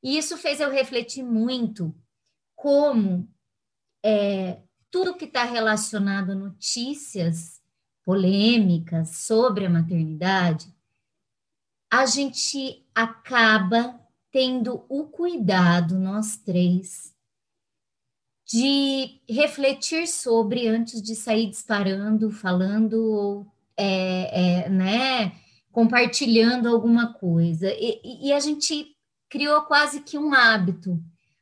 E 0.00 0.16
isso 0.16 0.36
fez 0.36 0.60
eu 0.60 0.70
refletir 0.70 1.24
muito 1.24 1.92
como 2.54 3.28
é, 4.04 4.62
tudo 4.88 5.16
que 5.16 5.24
está 5.24 5.42
relacionado 5.42 6.30
a 6.30 6.36
notícias 6.36 7.60
polêmicas 8.04 9.16
sobre 9.16 9.66
a 9.66 9.70
maternidade, 9.70 10.72
a 11.90 12.06
gente 12.06 12.86
acaba 12.94 13.98
tendo 14.30 14.84
o 14.88 15.06
cuidado, 15.08 15.98
nós 15.98 16.36
três, 16.36 17.12
de 18.50 19.20
refletir 19.28 20.08
sobre 20.08 20.66
antes 20.68 21.02
de 21.02 21.14
sair 21.14 21.50
disparando, 21.50 22.30
falando, 22.30 23.46
é, 23.76 24.64
é, 24.64 24.68
né, 24.70 25.32
compartilhando 25.70 26.66
alguma 26.66 27.12
coisa. 27.12 27.70
E, 27.70 28.28
e, 28.28 28.32
a 28.32 28.40
gente 28.40 28.96
criou 29.28 29.60
quase 29.62 30.00
que 30.00 30.16
um 30.16 30.32
hábito. 30.32 30.98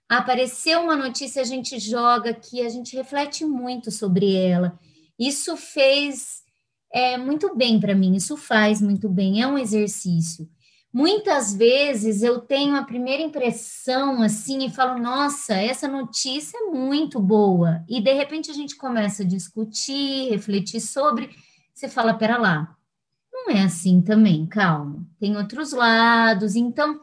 Apareceu 0.09 0.81
uma 0.81 0.97
notícia, 0.97 1.43
a 1.43 1.45
gente 1.45 1.79
joga 1.79 2.31
aqui, 2.31 2.61
a 2.65 2.69
gente 2.69 2.97
reflete 2.97 3.45
muito 3.45 3.91
sobre 3.91 4.35
ela. 4.35 4.79
Isso 5.19 5.57
fez 5.57 6.43
é, 6.93 7.17
muito 7.17 7.55
bem 7.57 7.79
para 7.79 7.95
mim, 7.95 8.17
isso 8.17 8.37
faz 8.37 8.81
muito 8.83 9.09
bem, 9.09 9.43
é 9.43 9.47
um 9.47 9.59
exercício. 9.59 10.49
Muitas 10.97 11.55
vezes 11.55 12.23
eu 12.23 12.41
tenho 12.41 12.75
a 12.75 12.83
primeira 12.83 13.23
impressão 13.23 14.23
assim 14.23 14.65
e 14.65 14.71
falo, 14.71 14.99
nossa, 14.99 15.53
essa 15.53 15.87
notícia 15.87 16.57
é 16.57 16.71
muito 16.71 17.21
boa. 17.21 17.85
E 17.87 18.01
de 18.01 18.15
repente 18.15 18.51
a 18.51 18.55
gente 18.55 18.77
começa 18.77 19.23
a 19.23 19.27
discutir, 19.27 20.31
refletir 20.31 20.81
sobre, 20.81 21.29
você 21.75 21.87
fala, 21.87 22.15
pera 22.15 22.39
lá, 22.39 22.75
não 23.31 23.51
é 23.51 23.65
assim 23.65 24.01
também, 24.01 24.47
calma, 24.47 25.07
tem 25.21 25.37
outros 25.37 25.73
lados. 25.73 26.57
Então, 26.57 26.99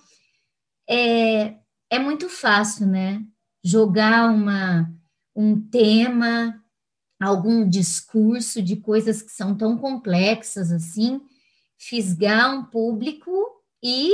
é, 0.90 1.58
é 1.88 2.00
muito 2.00 2.28
fácil, 2.30 2.88
né? 2.88 3.24
Jogar 3.64 4.28
uma, 4.28 4.92
um 5.36 5.62
tema, 5.62 6.60
algum 7.22 7.70
discurso 7.70 8.60
de 8.60 8.76
coisas 8.76 9.22
que 9.22 9.32
são 9.32 9.56
tão 9.56 9.78
complexas 9.78 10.72
assim, 10.72 11.22
fisgar 11.78 12.58
um 12.58 12.64
público 12.64 13.53
e 13.84 14.10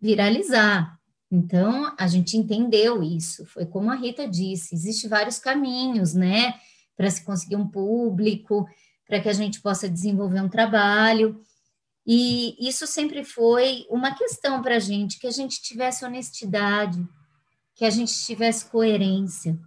viralizar. 0.00 0.98
Então, 1.30 1.94
a 1.98 2.06
gente 2.06 2.36
entendeu 2.36 3.02
isso. 3.02 3.46
Foi 3.46 3.64
como 3.64 3.90
a 3.90 3.94
Rita 3.94 4.28
disse: 4.28 4.74
existe 4.74 5.08
vários 5.08 5.38
caminhos, 5.38 6.12
né, 6.12 6.54
para 6.96 7.08
se 7.08 7.24
conseguir 7.24 7.56
um 7.56 7.66
público, 7.66 8.66
para 9.06 9.20
que 9.20 9.28
a 9.28 9.32
gente 9.32 9.60
possa 9.62 9.88
desenvolver 9.88 10.40
um 10.40 10.48
trabalho. 10.48 11.40
E 12.06 12.56
isso 12.58 12.86
sempre 12.86 13.24
foi 13.24 13.86
uma 13.88 14.14
questão 14.14 14.60
para 14.60 14.76
a 14.76 14.80
gente, 14.80 15.18
que 15.18 15.26
a 15.26 15.30
gente 15.30 15.62
tivesse 15.62 16.04
honestidade, 16.04 17.06
que 17.74 17.84
a 17.84 17.90
gente 17.90 18.12
tivesse 18.26 18.66
coerência 18.66 19.58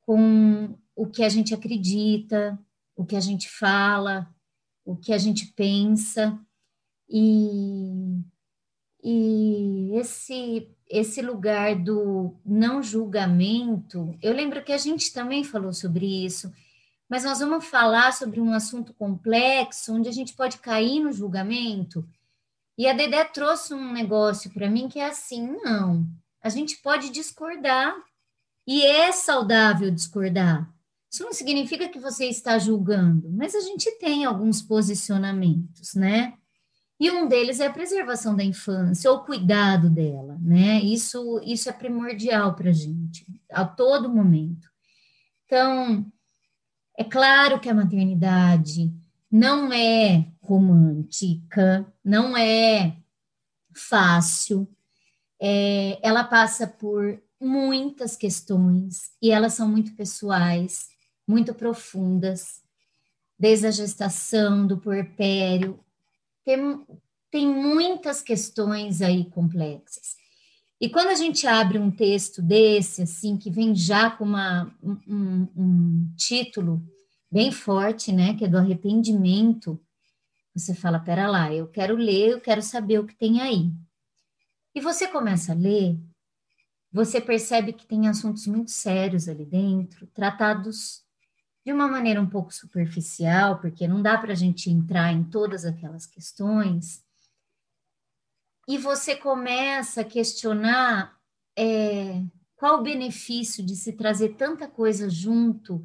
com 0.00 0.76
o 0.96 1.06
que 1.06 1.22
a 1.22 1.28
gente 1.28 1.54
acredita, 1.54 2.58
o 2.96 3.04
que 3.04 3.16
a 3.16 3.20
gente 3.20 3.48
fala, 3.48 4.28
o 4.84 4.96
que 4.96 5.12
a 5.12 5.18
gente 5.18 5.46
pensa. 5.54 6.38
E, 7.08 8.20
e 9.02 9.90
esse, 9.94 10.68
esse 10.88 11.20
lugar 11.20 11.74
do 11.76 12.36
não 12.44 12.82
julgamento, 12.82 14.16
eu 14.22 14.32
lembro 14.32 14.62
que 14.62 14.72
a 14.72 14.78
gente 14.78 15.12
também 15.12 15.42
falou 15.42 15.72
sobre 15.72 16.24
isso 16.24 16.52
mas 17.12 17.24
nós 17.24 17.40
vamos 17.40 17.66
falar 17.66 18.10
sobre 18.14 18.40
um 18.40 18.54
assunto 18.54 18.94
complexo, 18.94 19.92
onde 19.92 20.08
a 20.08 20.12
gente 20.12 20.32
pode 20.32 20.56
cair 20.56 20.98
no 20.98 21.12
julgamento. 21.12 22.08
E 22.78 22.88
a 22.88 22.94
Dedé 22.94 23.22
trouxe 23.22 23.74
um 23.74 23.92
negócio 23.92 24.50
para 24.50 24.70
mim 24.70 24.88
que 24.88 24.98
é 24.98 25.08
assim: 25.08 25.46
não, 25.62 26.06
a 26.42 26.48
gente 26.48 26.78
pode 26.78 27.10
discordar, 27.10 27.94
e 28.66 28.80
é 28.82 29.12
saudável 29.12 29.90
discordar. 29.90 30.66
Isso 31.12 31.22
não 31.22 31.34
significa 31.34 31.86
que 31.86 32.00
você 32.00 32.24
está 32.28 32.58
julgando, 32.58 33.30
mas 33.30 33.54
a 33.54 33.60
gente 33.60 33.90
tem 33.98 34.24
alguns 34.24 34.62
posicionamentos, 34.62 35.94
né? 35.94 36.32
E 37.02 37.10
um 37.10 37.26
deles 37.26 37.58
é 37.58 37.66
a 37.66 37.72
preservação 37.72 38.36
da 38.36 38.44
infância, 38.44 39.10
ou 39.10 39.16
o 39.16 39.24
cuidado 39.24 39.90
dela, 39.90 40.38
né? 40.40 40.78
Isso, 40.78 41.40
isso 41.44 41.68
é 41.68 41.72
primordial 41.72 42.54
para 42.54 42.70
a 42.70 42.72
gente, 42.72 43.26
a 43.50 43.64
todo 43.64 44.08
momento. 44.08 44.70
Então, 45.44 46.06
é 46.96 47.02
claro 47.02 47.58
que 47.58 47.68
a 47.68 47.74
maternidade 47.74 48.94
não 49.28 49.72
é 49.72 50.28
romântica, 50.40 51.84
não 52.04 52.36
é 52.36 52.96
fácil, 53.74 54.68
é, 55.40 55.98
ela 56.06 56.22
passa 56.22 56.68
por 56.68 57.20
muitas 57.40 58.16
questões 58.16 59.10
e 59.20 59.32
elas 59.32 59.54
são 59.54 59.68
muito 59.68 59.92
pessoais, 59.96 60.86
muito 61.26 61.52
profundas, 61.52 62.62
desde 63.36 63.66
a 63.66 63.72
gestação, 63.72 64.64
do 64.64 64.78
puerpério, 64.78 65.80
tem, 66.44 66.86
tem 67.30 67.46
muitas 67.46 68.20
questões 68.20 69.02
aí 69.02 69.28
complexas. 69.30 70.16
E 70.80 70.88
quando 70.88 71.08
a 71.08 71.14
gente 71.14 71.46
abre 71.46 71.78
um 71.78 71.90
texto 71.90 72.42
desse, 72.42 73.02
assim, 73.02 73.36
que 73.36 73.50
vem 73.50 73.74
já 73.74 74.10
com 74.10 74.24
uma, 74.24 74.74
um, 74.82 75.48
um 75.56 76.12
título 76.16 76.82
bem 77.30 77.52
forte, 77.52 78.12
né, 78.12 78.34
que 78.34 78.44
é 78.44 78.48
do 78.48 78.58
arrependimento, 78.58 79.80
você 80.54 80.74
fala, 80.74 80.98
pera 80.98 81.28
lá, 81.28 81.54
eu 81.54 81.68
quero 81.68 81.96
ler, 81.96 82.30
eu 82.30 82.40
quero 82.40 82.60
saber 82.60 82.98
o 82.98 83.06
que 83.06 83.14
tem 83.14 83.40
aí. 83.40 83.72
E 84.74 84.80
você 84.80 85.06
começa 85.06 85.52
a 85.52 85.54
ler, 85.54 85.98
você 86.92 87.20
percebe 87.20 87.72
que 87.72 87.86
tem 87.86 88.08
assuntos 88.08 88.46
muito 88.46 88.70
sérios 88.70 89.28
ali 89.28 89.46
dentro, 89.46 90.06
tratados 90.08 91.02
de 91.64 91.72
uma 91.72 91.86
maneira 91.86 92.20
um 92.20 92.28
pouco 92.28 92.52
superficial, 92.52 93.60
porque 93.60 93.86
não 93.86 94.02
dá 94.02 94.18
para 94.18 94.32
a 94.32 94.36
gente 94.36 94.70
entrar 94.70 95.12
em 95.12 95.24
todas 95.24 95.64
aquelas 95.64 96.06
questões, 96.06 97.02
e 98.66 98.78
você 98.78 99.16
começa 99.16 100.02
a 100.02 100.04
questionar 100.04 101.18
é, 101.56 102.22
qual 102.56 102.78
o 102.78 102.82
benefício 102.82 103.64
de 103.64 103.74
se 103.74 103.92
trazer 103.92 104.36
tanta 104.36 104.68
coisa 104.68 105.10
junto 105.10 105.84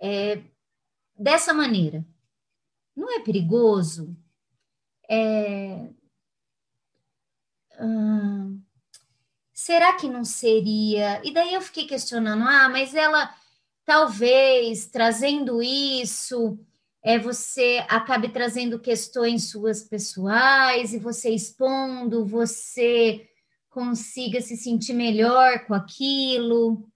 é, 0.00 0.42
dessa 1.18 1.52
maneira. 1.52 2.04
Não 2.94 3.12
é 3.12 3.20
perigoso? 3.20 4.16
É, 5.10 5.90
hum, 7.80 8.62
será 9.52 9.94
que 9.94 10.08
não 10.08 10.24
seria? 10.24 11.20
E 11.26 11.32
daí 11.32 11.52
eu 11.52 11.60
fiquei 11.60 11.86
questionando: 11.86 12.44
ah, 12.44 12.68
mas 12.68 12.94
ela 12.94 13.34
talvez 13.84 14.86
trazendo 14.86 15.62
isso 15.62 16.58
é, 17.04 17.18
você 17.18 17.84
acabe 17.86 18.30
trazendo 18.30 18.80
questões 18.80 19.50
suas 19.50 19.82
pessoais 19.82 20.94
e 20.94 20.98
você 20.98 21.28
expondo, 21.28 22.24
você 22.24 23.28
consiga 23.68 24.40
se 24.40 24.56
sentir 24.56 24.94
melhor 24.94 25.66
com 25.66 25.74
aquilo. 25.74 26.88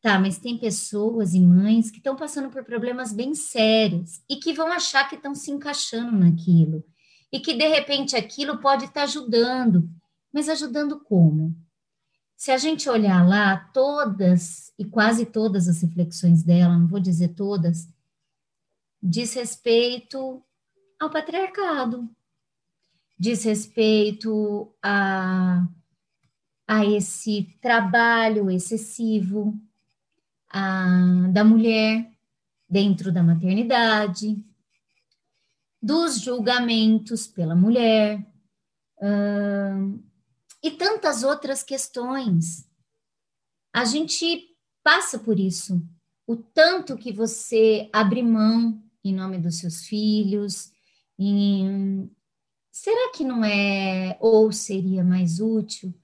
Tá, 0.00 0.20
mas 0.20 0.38
tem 0.38 0.56
pessoas 0.56 1.34
e 1.34 1.40
mães 1.40 1.90
que 1.90 1.96
estão 1.96 2.14
passando 2.14 2.48
por 2.48 2.62
problemas 2.62 3.12
bem 3.12 3.34
sérios 3.34 4.22
e 4.30 4.36
que 4.36 4.52
vão 4.52 4.70
achar 4.70 5.08
que 5.08 5.16
estão 5.16 5.34
se 5.34 5.50
encaixando 5.50 6.12
naquilo 6.12 6.84
e 7.32 7.40
que 7.40 7.54
de 7.54 7.66
repente 7.66 8.14
aquilo 8.14 8.58
pode 8.58 8.84
estar 8.84 9.00
tá 9.00 9.02
ajudando, 9.02 9.90
mas 10.32 10.48
ajudando 10.48 11.00
como? 11.00 11.56
Se 12.36 12.50
a 12.50 12.58
gente 12.58 12.88
olhar 12.88 13.26
lá, 13.26 13.56
todas 13.72 14.72
e 14.78 14.84
quase 14.84 15.24
todas 15.24 15.68
as 15.68 15.80
reflexões 15.80 16.42
dela, 16.42 16.76
não 16.76 16.86
vou 16.86 17.00
dizer 17.00 17.28
todas, 17.28 17.88
diz 19.02 19.32
respeito 19.34 20.42
ao 21.00 21.10
patriarcado, 21.10 22.08
diz 23.18 23.42
respeito 23.44 24.70
a, 24.82 25.66
a 26.68 26.84
esse 26.84 27.56
trabalho 27.60 28.50
excessivo 28.50 29.58
a, 30.50 31.28
da 31.32 31.42
mulher 31.42 32.12
dentro 32.68 33.10
da 33.10 33.22
maternidade, 33.22 34.44
dos 35.80 36.20
julgamentos 36.20 37.26
pela 37.26 37.54
mulher, 37.54 38.24
Uh, 38.98 40.02
e 40.66 40.72
tantas 40.72 41.22
outras 41.22 41.62
questões. 41.62 42.68
A 43.72 43.84
gente 43.84 44.56
passa 44.82 45.16
por 45.18 45.38
isso. 45.38 45.80
O 46.26 46.34
tanto 46.36 46.96
que 46.96 47.12
você 47.12 47.88
abre 47.92 48.20
mão 48.20 48.82
em 49.04 49.14
nome 49.14 49.38
dos 49.38 49.58
seus 49.58 49.84
filhos, 49.84 50.72
em... 51.16 52.10
será 52.72 53.12
que 53.12 53.22
não 53.22 53.44
é 53.44 54.18
ou 54.20 54.50
seria 54.50 55.04
mais 55.04 55.38
útil 55.38 55.94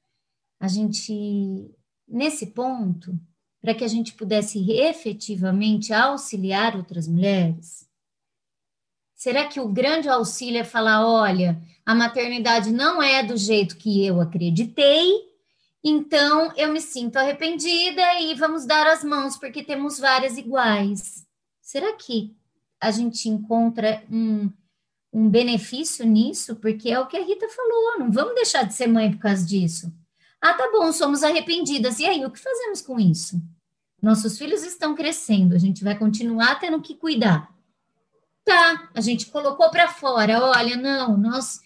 a 0.60 0.68
gente, 0.68 1.74
nesse 2.06 2.46
ponto, 2.46 3.18
para 3.60 3.74
que 3.74 3.82
a 3.82 3.88
gente 3.88 4.14
pudesse 4.14 4.70
efetivamente 4.70 5.92
auxiliar 5.92 6.76
outras 6.76 7.08
mulheres? 7.08 7.88
Será 9.22 9.44
que 9.44 9.60
o 9.60 9.68
grande 9.68 10.08
auxílio 10.08 10.58
é 10.58 10.64
falar: 10.64 11.06
olha, 11.06 11.62
a 11.86 11.94
maternidade 11.94 12.72
não 12.72 13.00
é 13.00 13.22
do 13.22 13.36
jeito 13.36 13.76
que 13.76 14.04
eu 14.04 14.20
acreditei, 14.20 15.12
então 15.84 16.52
eu 16.56 16.72
me 16.72 16.80
sinto 16.80 17.18
arrependida 17.18 18.02
e 18.20 18.34
vamos 18.34 18.66
dar 18.66 18.84
as 18.88 19.04
mãos, 19.04 19.36
porque 19.36 19.62
temos 19.62 20.00
várias 20.00 20.36
iguais? 20.36 21.24
Será 21.60 21.92
que 21.92 22.34
a 22.80 22.90
gente 22.90 23.28
encontra 23.28 24.02
um, 24.10 24.50
um 25.12 25.28
benefício 25.30 26.04
nisso? 26.04 26.56
Porque 26.56 26.90
é 26.90 26.98
o 26.98 27.06
que 27.06 27.16
a 27.16 27.24
Rita 27.24 27.48
falou: 27.48 28.00
não 28.00 28.10
vamos 28.10 28.34
deixar 28.34 28.64
de 28.64 28.74
ser 28.74 28.88
mãe 28.88 29.12
por 29.12 29.20
causa 29.20 29.46
disso. 29.46 29.92
Ah, 30.40 30.54
tá 30.54 30.68
bom, 30.72 30.90
somos 30.92 31.22
arrependidas. 31.22 32.00
E 32.00 32.06
aí, 32.06 32.26
o 32.26 32.30
que 32.32 32.40
fazemos 32.40 32.80
com 32.80 32.98
isso? 32.98 33.40
Nossos 34.02 34.36
filhos 34.36 34.64
estão 34.64 34.96
crescendo, 34.96 35.54
a 35.54 35.58
gente 35.58 35.84
vai 35.84 35.96
continuar 35.96 36.58
tendo 36.58 36.82
que 36.82 36.96
cuidar. 36.96 37.51
Tá, 38.44 38.90
a 38.94 39.00
gente 39.00 39.26
colocou 39.26 39.70
para 39.70 39.88
fora, 39.88 40.42
olha, 40.42 40.76
não, 40.76 41.16
nós 41.16 41.60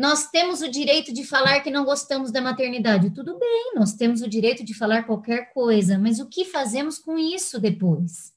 nós 0.00 0.30
temos 0.30 0.62
o 0.62 0.70
direito 0.70 1.12
de 1.12 1.24
falar 1.24 1.60
que 1.60 1.70
não 1.70 1.84
gostamos 1.84 2.32
da 2.32 2.40
maternidade. 2.40 3.10
Tudo 3.10 3.38
bem, 3.38 3.72
nós 3.74 3.92
temos 3.92 4.22
o 4.22 4.28
direito 4.28 4.64
de 4.64 4.72
falar 4.72 5.02
qualquer 5.02 5.52
coisa, 5.52 5.98
mas 5.98 6.18
o 6.18 6.26
que 6.26 6.46
fazemos 6.46 6.98
com 6.98 7.18
isso 7.18 7.60
depois? 7.60 8.32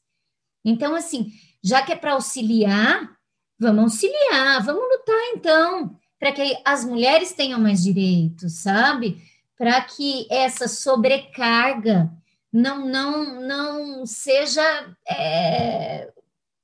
Então, 0.65 0.93
assim, 0.93 1.31
já 1.63 1.81
que 1.81 1.93
é 1.93 1.95
para 1.95 2.11
auxiliar, 2.13 3.09
vamos 3.57 3.83
auxiliar, 3.83 4.61
vamos 4.61 4.83
lutar 4.83 5.23
então, 5.35 5.97
para 6.19 6.33
que 6.33 6.61
as 6.65 6.83
mulheres 6.83 7.31
tenham 7.31 7.61
mais 7.61 7.81
direitos, 7.81 8.59
sabe? 8.59 9.23
Para 9.57 9.79
que 9.81 10.27
essa 10.29 10.67
sobrecarga 10.67 12.11
não 12.51 12.85
não 12.85 13.41
não 13.41 14.05
seja 14.05 14.93
é, 15.07 16.11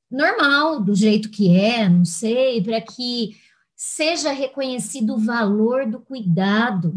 normal 0.10 0.82
do 0.82 0.96
jeito 0.96 1.30
que 1.30 1.56
é, 1.56 1.88
não 1.88 2.06
sei, 2.06 2.62
para 2.62 2.82
que 2.82 3.38
seja 3.75 4.32
reconhecido 4.32 5.13
o 5.13 5.20
valor 5.20 5.86
do 5.86 6.00
cuidado. 6.00 6.94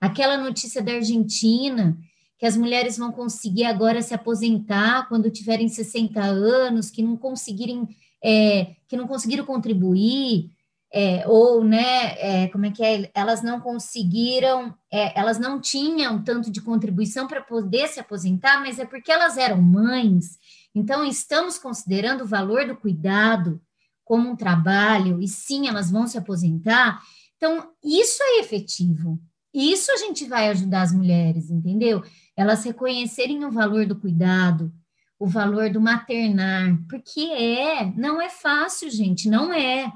Aquela 0.00 0.36
notícia 0.36 0.82
da 0.82 0.92
Argentina, 0.92 1.98
que 2.38 2.46
as 2.46 2.56
mulheres 2.56 2.98
vão 2.98 3.10
conseguir 3.10 3.64
agora 3.64 4.02
se 4.02 4.14
aposentar 4.14 5.08
quando 5.08 5.30
tiverem 5.30 5.68
60 5.68 6.20
anos, 6.20 6.90
que 6.90 7.02
não 7.02 7.16
conseguirem, 7.16 7.88
é, 8.22 8.76
que 8.86 8.96
não 8.96 9.06
conseguiram 9.06 9.44
contribuir, 9.44 10.50
é, 10.92 11.26
ou, 11.26 11.64
né, 11.64 12.14
é, 12.18 12.48
como 12.48 12.66
é 12.66 12.70
que 12.70 12.82
é? 12.82 13.10
Elas 13.14 13.42
não 13.42 13.60
conseguiram, 13.60 14.74
é, 14.90 15.18
elas 15.18 15.38
não 15.38 15.60
tinham 15.60 16.22
tanto 16.22 16.50
de 16.50 16.60
contribuição 16.60 17.26
para 17.26 17.42
poder 17.42 17.88
se 17.88 17.98
aposentar, 17.98 18.60
mas 18.60 18.78
é 18.78 18.86
porque 18.86 19.10
elas 19.10 19.36
eram 19.36 19.60
mães. 19.60 20.38
Então, 20.76 21.02
estamos 21.06 21.56
considerando 21.56 22.24
o 22.24 22.26
valor 22.26 22.66
do 22.66 22.76
cuidado, 22.76 23.58
como 24.04 24.28
um 24.28 24.36
trabalho, 24.36 25.22
e 25.22 25.26
sim, 25.26 25.66
elas 25.66 25.90
vão 25.90 26.06
se 26.06 26.18
aposentar. 26.18 27.00
Então, 27.38 27.72
isso 27.82 28.22
é 28.22 28.40
efetivo. 28.40 29.18
Isso 29.54 29.90
a 29.90 29.96
gente 29.96 30.26
vai 30.26 30.50
ajudar 30.50 30.82
as 30.82 30.92
mulheres, 30.92 31.50
entendeu? 31.50 32.02
Elas 32.36 32.62
reconhecerem 32.62 33.42
o 33.46 33.50
valor 33.50 33.86
do 33.86 33.98
cuidado, 33.98 34.70
o 35.18 35.26
valor 35.26 35.70
do 35.70 35.80
maternar, 35.80 36.78
porque 36.90 37.22
é, 37.22 37.86
não 37.96 38.20
é 38.20 38.28
fácil, 38.28 38.90
gente, 38.90 39.30
não 39.30 39.50
é. 39.54 39.90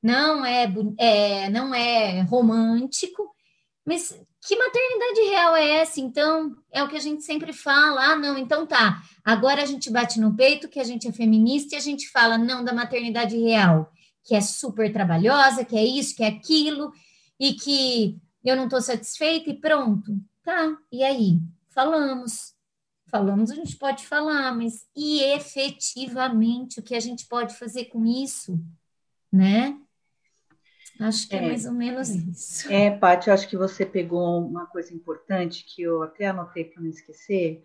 Não 0.00 0.44
é, 0.44 0.72
é 0.98 1.50
não 1.50 1.74
é 1.74 2.22
romântico, 2.22 3.28
mas 3.84 4.16
que 4.44 4.56
maternidade 4.56 5.20
real 5.30 5.54
é 5.54 5.70
essa? 5.80 6.00
Então, 6.00 6.56
é 6.72 6.82
o 6.82 6.88
que 6.88 6.96
a 6.96 7.00
gente 7.00 7.22
sempre 7.22 7.52
fala. 7.52 8.12
Ah, 8.12 8.16
não, 8.16 8.36
então 8.36 8.66
tá. 8.66 9.00
Agora 9.24 9.62
a 9.62 9.66
gente 9.66 9.88
bate 9.88 10.18
no 10.18 10.34
peito 10.34 10.68
que 10.68 10.80
a 10.80 10.84
gente 10.84 11.06
é 11.06 11.12
feminista 11.12 11.74
e 11.74 11.78
a 11.78 11.80
gente 11.80 12.08
fala 12.10 12.36
não 12.36 12.64
da 12.64 12.72
maternidade 12.72 13.36
real, 13.36 13.92
que 14.24 14.34
é 14.34 14.40
super 14.40 14.92
trabalhosa, 14.92 15.64
que 15.64 15.76
é 15.76 15.84
isso, 15.84 16.16
que 16.16 16.24
é 16.24 16.26
aquilo, 16.26 16.92
e 17.38 17.54
que 17.54 18.18
eu 18.44 18.56
não 18.56 18.64
estou 18.64 18.80
satisfeita 18.80 19.48
e 19.48 19.60
pronto. 19.60 20.12
Tá, 20.42 20.76
e 20.90 21.04
aí? 21.04 21.38
Falamos. 21.68 22.52
Falamos, 23.06 23.50
a 23.50 23.54
gente 23.54 23.76
pode 23.76 24.06
falar, 24.06 24.56
mas 24.56 24.86
e 24.96 25.22
efetivamente 25.34 26.80
o 26.80 26.82
que 26.82 26.94
a 26.94 27.00
gente 27.00 27.26
pode 27.26 27.54
fazer 27.54 27.84
com 27.84 28.06
isso, 28.06 28.58
né? 29.30 29.78
Acho 31.00 31.28
que 31.28 31.36
é, 31.36 31.38
é 31.38 31.48
mais 31.48 31.66
ou 31.66 31.72
menos 31.72 32.08
isso. 32.10 32.70
É, 32.70 32.90
Paty, 32.90 33.30
acho 33.30 33.48
que 33.48 33.56
você 33.56 33.84
pegou 33.84 34.46
uma 34.46 34.66
coisa 34.66 34.94
importante 34.94 35.64
que 35.64 35.82
eu 35.82 36.02
até 36.02 36.26
anotei 36.26 36.64
para 36.64 36.82
não 36.82 36.90
esquecer, 36.90 37.64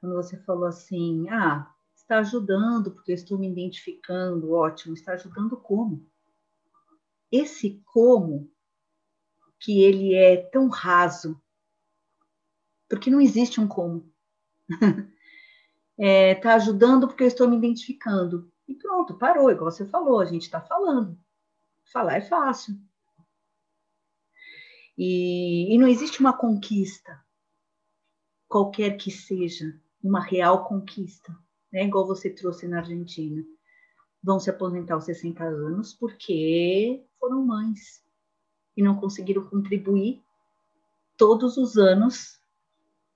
quando 0.00 0.14
você 0.14 0.36
falou 0.38 0.66
assim, 0.66 1.28
ah, 1.28 1.70
está 1.94 2.18
ajudando 2.18 2.90
porque 2.90 3.12
eu 3.12 3.16
estou 3.16 3.38
me 3.38 3.50
identificando, 3.50 4.52
ótimo, 4.52 4.94
está 4.94 5.12
ajudando 5.12 5.56
como? 5.56 6.06
Esse 7.30 7.82
como, 7.84 8.50
que 9.60 9.82
ele 9.82 10.14
é 10.14 10.36
tão 10.36 10.68
raso, 10.68 11.40
porque 12.88 13.10
não 13.10 13.20
existe 13.20 13.60
um 13.60 13.68
como. 13.68 14.10
é, 15.98 16.34
tá 16.36 16.54
ajudando 16.54 17.06
porque 17.06 17.24
eu 17.24 17.28
estou 17.28 17.48
me 17.48 17.56
identificando. 17.56 18.50
E 18.66 18.74
pronto, 18.74 19.18
parou, 19.18 19.50
igual 19.50 19.70
você 19.70 19.84
falou, 19.86 20.20
a 20.20 20.24
gente 20.24 20.42
está 20.42 20.60
falando. 20.60 21.18
Falar 21.92 22.16
é 22.16 22.20
fácil. 22.20 22.78
E, 24.96 25.74
e 25.74 25.78
não 25.78 25.88
existe 25.88 26.20
uma 26.20 26.36
conquista, 26.36 27.24
qualquer 28.46 28.96
que 28.96 29.10
seja, 29.10 29.80
uma 30.02 30.20
real 30.20 30.66
conquista, 30.66 31.34
né? 31.72 31.84
igual 31.84 32.06
você 32.06 32.28
trouxe 32.28 32.68
na 32.68 32.78
Argentina. 32.78 33.42
Vão 34.22 34.38
se 34.38 34.50
aposentar 34.50 34.94
aos 34.94 35.04
60 35.04 35.42
anos 35.44 35.94
porque 35.94 37.06
foram 37.18 37.46
mães 37.46 38.04
e 38.76 38.82
não 38.82 38.96
conseguiram 38.96 39.48
contribuir 39.48 40.22
todos 41.16 41.56
os 41.56 41.76
anos 41.76 42.38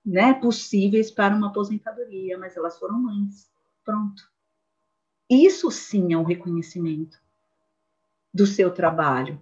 né, 0.05 0.33
possíveis 0.33 1.11
para 1.11 1.35
uma 1.35 1.47
aposentadoria, 1.47 2.37
mas 2.37 2.57
elas 2.57 2.79
foram 2.79 2.99
mães. 2.99 3.51
Pronto. 3.83 4.23
Isso 5.29 5.69
sim 5.69 6.13
é 6.13 6.17
um 6.17 6.23
reconhecimento 6.23 7.22
do 8.33 8.47
seu 8.47 8.71
trabalho. 8.73 9.39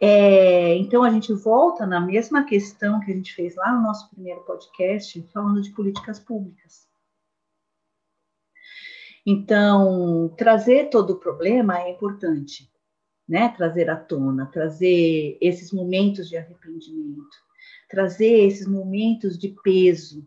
É, 0.00 0.74
então, 0.76 1.02
a 1.02 1.10
gente 1.10 1.32
volta 1.34 1.86
na 1.86 2.00
mesma 2.00 2.44
questão 2.44 2.98
que 3.00 3.12
a 3.12 3.14
gente 3.14 3.34
fez 3.34 3.54
lá 3.54 3.72
no 3.74 3.82
nosso 3.82 4.08
primeiro 4.08 4.40
podcast, 4.42 5.20
falando 5.32 5.60
de 5.60 5.70
políticas 5.70 6.18
públicas. 6.18 6.88
Então, 9.26 10.32
trazer 10.38 10.88
todo 10.88 11.10
o 11.10 11.18
problema 11.18 11.78
é 11.80 11.90
importante, 11.90 12.70
né? 13.28 13.50
Trazer 13.50 13.90
à 13.90 13.96
tona, 13.96 14.46
trazer 14.46 15.36
esses 15.40 15.70
momentos 15.70 16.26
de 16.26 16.38
arrependimento, 16.38 17.36
trazer 17.90 18.46
esses 18.46 18.66
momentos 18.66 19.38
de 19.38 19.54
peso, 19.62 20.26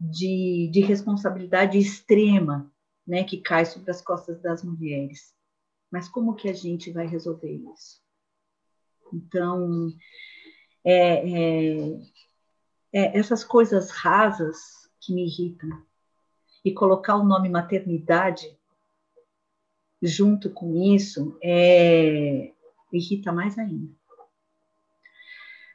de, 0.00 0.68
de 0.72 0.80
responsabilidade 0.80 1.78
extrema, 1.78 2.68
né? 3.06 3.22
Que 3.22 3.36
cai 3.40 3.64
sobre 3.64 3.92
as 3.92 4.02
costas 4.02 4.42
das 4.42 4.64
mulheres. 4.64 5.35
Mas 5.90 6.08
como 6.08 6.34
que 6.34 6.48
a 6.48 6.52
gente 6.52 6.90
vai 6.90 7.06
resolver 7.06 7.52
isso? 7.52 8.02
Então, 9.12 9.92
é, 10.84 11.30
é, 11.30 12.00
é 12.92 13.18
essas 13.18 13.44
coisas 13.44 13.90
rasas 13.90 14.56
que 15.00 15.14
me 15.14 15.24
irritam 15.24 15.70
e 16.64 16.72
colocar 16.72 17.16
o 17.16 17.24
nome 17.24 17.48
maternidade 17.48 18.58
junto 20.02 20.50
com 20.50 20.76
isso 20.76 21.38
é, 21.42 22.52
irrita 22.92 23.32
mais 23.32 23.58
ainda. 23.58 23.94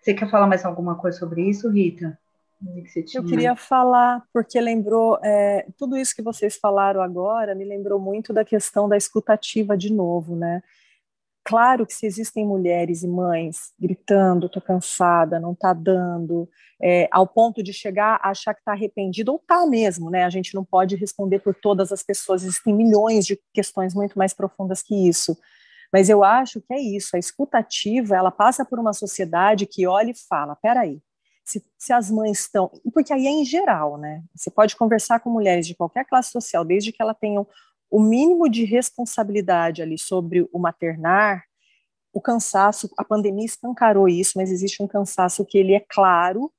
Você 0.02 0.14
quer 0.14 0.30
falar 0.30 0.48
mais 0.48 0.66
alguma 0.66 0.96
coisa 0.96 1.20
sobre 1.20 1.48
isso, 1.48 1.70
Rita? 1.70 2.20
Que 3.12 3.18
eu 3.18 3.26
queria 3.26 3.56
falar, 3.56 4.24
porque 4.32 4.60
lembrou, 4.60 5.20
é, 5.24 5.66
tudo 5.78 5.98
isso 5.98 6.16
que 6.16 6.22
vocês 6.22 6.58
falaram 6.58 7.02
agora 7.02 7.56
me 7.56 7.66
lembrou 7.66 8.00
muito 8.00 8.32
da 8.32 8.46
questão 8.46 8.88
da 8.88 8.96
escutativa 8.96 9.76
de 9.76 9.92
novo, 9.92 10.36
né? 10.36 10.62
Claro 11.44 11.88
que 11.88 11.94
se 11.94 12.06
existem 12.06 12.46
mulheres 12.46 13.02
e 13.02 13.08
mães 13.08 13.74
gritando, 13.80 14.48
tô 14.48 14.62
cansada, 14.62 15.40
não 15.40 15.56
tá 15.56 15.74
dando, 15.74 16.48
é, 16.80 17.08
ao 17.12 17.26
ponto 17.26 17.64
de 17.64 17.74
chegar 17.74 18.20
a 18.22 18.30
achar 18.30 18.54
que 18.54 18.64
tá 18.64 18.74
arrependido, 18.74 19.32
ou 19.32 19.40
tá 19.40 19.66
mesmo, 19.66 20.12
né? 20.12 20.24
A 20.24 20.30
gente 20.30 20.54
não 20.54 20.64
pode 20.64 20.96
responder 20.96 21.40
por 21.40 21.56
todas 21.56 21.92
as 21.92 22.04
pessoas, 22.04 22.44
existem 22.44 22.76
milhões 22.76 23.26
de 23.26 23.40
questões 23.52 23.96
muito 23.96 24.18
mais 24.18 24.36
profundas 24.36 24.84
que 24.84 25.08
isso. 25.08 25.36
Mas 25.92 26.10
eu 26.10 26.24
acho 26.24 26.62
que 26.62 26.74
é 26.74 26.80
isso, 26.80 27.16
a 27.16 27.20
escutativa, 27.20 28.16
ela 28.16 28.32
passa 28.32 28.64
por 28.64 28.80
uma 28.80 28.94
sociedade 28.94 29.66
que 29.66 29.88
olha 29.88 30.12
e 30.12 30.28
fala, 30.28 30.56
peraí, 30.56 31.02
se, 31.44 31.64
se 31.78 31.94
as 31.94 32.10
mães 32.10 32.42
estão, 32.42 32.72
porque 32.94 33.14
aí 33.14 33.26
é 33.26 33.30
em 33.30 33.46
geral, 33.46 33.98
né, 33.98 34.24
você 34.36 34.50
pode 34.50 34.76
conversar 34.76 35.20
com 35.20 35.30
mulheres 35.30 35.68
de 35.68 35.76
qualquer 35.76 36.06
classe 36.06 36.32
social, 36.32 36.64
desde 36.64 36.92
que 36.92 37.02
ela 37.02 37.14
tenham 37.14 37.48
o 37.90 38.00
mínimo 38.00 38.50
de 38.50 38.64
responsabilidade 38.64 39.82
ali 39.82 39.98
sobre 39.98 40.48
o 40.54 40.60
maternar, 40.60 41.44
o 42.14 42.22
cansaço, 42.22 42.90
a 42.98 43.04
pandemia 43.04 43.46
escancarou 43.46 44.08
isso, 44.08 44.34
mas 44.36 44.52
existe 44.52 44.82
um 44.82 44.88
cansaço 44.88 45.46
que 45.46 45.58
ele 45.58 45.74
é 45.74 45.80
claro. 45.80 46.52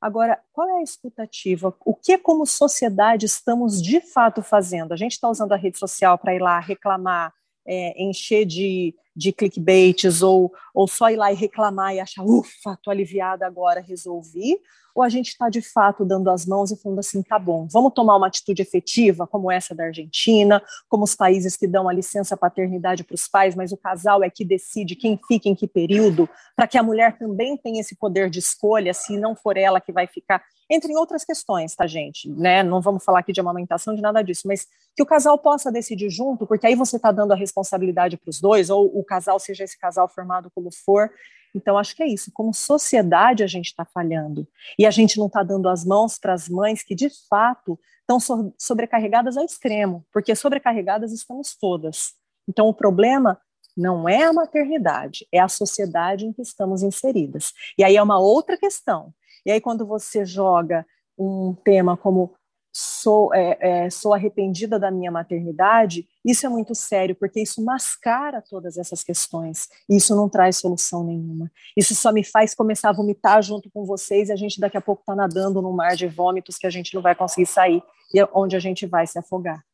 Agora, 0.00 0.40
qual 0.52 0.68
é 0.68 0.80
a 0.80 0.82
escutativa? 0.82 1.74
O 1.84 1.94
que, 1.94 2.18
como 2.18 2.46
sociedade, 2.46 3.26
estamos 3.26 3.82
de 3.82 4.00
fato 4.00 4.42
fazendo? 4.42 4.92
A 4.92 4.96
gente 4.96 5.12
está 5.12 5.28
usando 5.28 5.52
a 5.52 5.56
rede 5.56 5.78
social 5.78 6.18
para 6.18 6.34
ir 6.34 6.40
lá 6.40 6.60
reclamar, 6.60 7.32
é, 7.68 8.02
encher 8.02 8.46
de, 8.46 8.94
de 9.14 9.30
clickbaits 9.30 10.22
ou, 10.22 10.50
ou 10.74 10.88
só 10.88 11.10
ir 11.10 11.16
lá 11.16 11.30
e 11.30 11.36
reclamar 11.36 11.94
e 11.94 12.00
achar, 12.00 12.24
ufa, 12.24 12.78
tô 12.82 12.90
aliviada 12.90 13.46
agora, 13.46 13.80
resolvi, 13.80 14.58
ou 14.98 15.04
a 15.04 15.08
gente 15.08 15.28
está 15.28 15.48
de 15.48 15.62
fato 15.62 16.04
dando 16.04 16.28
as 16.28 16.44
mãos 16.44 16.72
e 16.72 16.76
falando 16.76 16.98
assim, 16.98 17.22
tá 17.22 17.38
bom, 17.38 17.68
vamos 17.70 17.92
tomar 17.94 18.16
uma 18.16 18.26
atitude 18.26 18.62
efetiva, 18.62 19.28
como 19.28 19.48
essa 19.48 19.72
da 19.72 19.84
Argentina, 19.84 20.60
como 20.88 21.04
os 21.04 21.14
países 21.14 21.56
que 21.56 21.68
dão 21.68 21.88
a 21.88 21.92
licença 21.92 22.36
paternidade 22.36 23.04
para 23.04 23.14
os 23.14 23.28
pais, 23.28 23.54
mas 23.54 23.70
o 23.70 23.76
casal 23.76 24.24
é 24.24 24.28
que 24.28 24.44
decide 24.44 24.96
quem 24.96 25.16
fica 25.28 25.48
em 25.48 25.54
que 25.54 25.68
período, 25.68 26.28
para 26.56 26.66
que 26.66 26.76
a 26.76 26.82
mulher 26.82 27.16
também 27.16 27.56
tenha 27.56 27.80
esse 27.80 27.94
poder 27.94 28.28
de 28.28 28.40
escolha, 28.40 28.92
se 28.92 29.16
não 29.16 29.36
for 29.36 29.56
ela 29.56 29.80
que 29.80 29.92
vai 29.92 30.08
ficar, 30.08 30.42
entre 30.68 30.92
outras 30.96 31.24
questões, 31.24 31.76
tá, 31.76 31.86
gente? 31.86 32.28
Né? 32.28 32.64
Não 32.64 32.82
vamos 32.82 33.04
falar 33.04 33.20
aqui 33.20 33.32
de 33.32 33.38
amamentação, 33.38 33.94
de 33.94 34.02
nada 34.02 34.20
disso, 34.20 34.48
mas 34.48 34.66
que 34.96 35.02
o 35.04 35.06
casal 35.06 35.38
possa 35.38 35.70
decidir 35.70 36.10
junto, 36.10 36.44
porque 36.44 36.66
aí 36.66 36.74
você 36.74 36.96
está 36.96 37.12
dando 37.12 37.30
a 37.30 37.36
responsabilidade 37.36 38.16
para 38.16 38.30
os 38.30 38.40
dois, 38.40 38.68
ou 38.68 38.86
o 38.98 39.04
casal, 39.04 39.38
seja 39.38 39.62
esse 39.62 39.78
casal 39.78 40.08
formado 40.08 40.50
como 40.52 40.70
for, 40.74 41.08
então, 41.54 41.78
acho 41.78 41.94
que 41.94 42.02
é 42.02 42.06
isso. 42.06 42.30
Como 42.32 42.52
sociedade, 42.52 43.42
a 43.42 43.46
gente 43.46 43.66
está 43.66 43.84
falhando. 43.84 44.46
E 44.78 44.86
a 44.86 44.90
gente 44.90 45.18
não 45.18 45.26
está 45.26 45.42
dando 45.42 45.68
as 45.68 45.84
mãos 45.84 46.18
para 46.18 46.32
as 46.32 46.48
mães 46.48 46.82
que, 46.82 46.94
de 46.94 47.10
fato, 47.28 47.78
estão 48.00 48.20
so 48.20 48.54
sobrecarregadas 48.58 49.36
ao 49.36 49.44
extremo, 49.44 50.04
porque 50.12 50.34
sobrecarregadas 50.34 51.12
estamos 51.12 51.56
todas. 51.56 52.14
Então, 52.48 52.68
o 52.68 52.74
problema 52.74 53.40
não 53.76 54.08
é 54.08 54.24
a 54.24 54.32
maternidade, 54.32 55.26
é 55.30 55.38
a 55.38 55.48
sociedade 55.48 56.26
em 56.26 56.32
que 56.32 56.42
estamos 56.42 56.82
inseridas. 56.82 57.52
E 57.76 57.84
aí 57.84 57.96
é 57.96 58.02
uma 58.02 58.18
outra 58.18 58.56
questão. 58.56 59.12
E 59.46 59.50
aí, 59.50 59.60
quando 59.60 59.86
você 59.86 60.24
joga 60.24 60.86
um 61.18 61.54
tema 61.64 61.96
como 61.96 62.34
sou, 62.72 63.34
é, 63.34 63.58
é, 63.60 63.90
sou 63.90 64.12
arrependida 64.12 64.78
da 64.78 64.90
minha 64.90 65.10
maternidade, 65.10 66.06
isso 66.24 66.46
é 66.46 66.48
muito 66.48 66.74
sério, 66.74 67.14
porque 67.14 67.40
isso 67.40 67.64
mascara 67.64 68.42
todas 68.42 68.76
essas 68.76 69.02
questões. 69.02 69.68
E 69.88 69.96
isso 69.96 70.14
não 70.14 70.28
traz 70.28 70.56
solução 70.56 71.04
nenhuma. 71.04 71.50
Isso 71.76 71.94
só 71.94 72.12
me 72.12 72.24
faz 72.24 72.54
começar 72.54 72.90
a 72.90 72.92
vomitar 72.92 73.42
junto 73.42 73.70
com 73.70 73.84
vocês 73.84 74.28
e 74.28 74.32
a 74.32 74.36
gente 74.36 74.60
daqui 74.60 74.76
a 74.76 74.80
pouco 74.80 75.02
está 75.02 75.14
nadando 75.14 75.62
num 75.62 75.72
mar 75.72 75.96
de 75.96 76.06
vômitos 76.06 76.56
que 76.58 76.66
a 76.66 76.70
gente 76.70 76.94
não 76.94 77.02
vai 77.02 77.14
conseguir 77.14 77.46
sair 77.46 77.82
e 78.12 78.20
é 78.20 78.28
onde 78.32 78.56
a 78.56 78.60
gente 78.60 78.86
vai 78.86 79.06
se 79.06 79.18
afogar. 79.18 79.64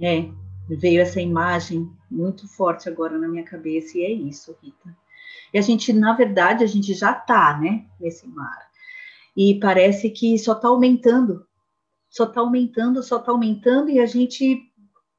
É, 0.00 0.28
veio 0.68 1.00
essa 1.00 1.20
imagem 1.20 1.88
muito 2.10 2.48
forte 2.48 2.88
agora 2.88 3.18
na 3.18 3.28
minha 3.28 3.44
cabeça 3.44 3.96
e 3.98 4.02
é 4.02 4.10
isso, 4.10 4.56
Rita. 4.62 4.96
E 5.52 5.58
a 5.58 5.62
gente, 5.62 5.92
na 5.92 6.14
verdade, 6.14 6.64
a 6.64 6.66
gente 6.66 6.94
já 6.94 7.12
está, 7.12 7.58
né, 7.58 7.86
nesse 8.00 8.26
mar. 8.26 8.70
E 9.36 9.58
parece 9.60 10.10
que 10.10 10.38
só 10.38 10.52
está 10.52 10.68
aumentando 10.68 11.46
só 12.12 12.24
está 12.24 12.40
aumentando, 12.42 13.02
só 13.02 13.16
está 13.16 13.32
aumentando, 13.32 13.90
e 13.90 13.98
a 13.98 14.04
gente, 14.04 14.70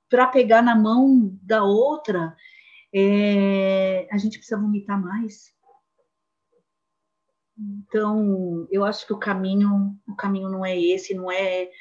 para 0.07 0.27
pegar 0.27 0.61
na 0.61 0.75
mão 0.75 1.35
da 1.41 1.63
outra, 1.63 2.37
é, 2.93 4.07
a 4.11 4.17
gente 4.19 4.37
precisa 4.37 4.61
vomitar 4.61 5.01
mais. 5.01 5.51
Então, 7.57 8.67
eu 8.69 8.85
acho 8.85 9.07
que 9.07 9.13
o 9.13 9.17
caminho, 9.17 9.99
o 10.07 10.15
caminho 10.15 10.49
não 10.49 10.63
é 10.63 10.79
esse, 10.79 11.15
não 11.15 11.31
é, 11.31 11.71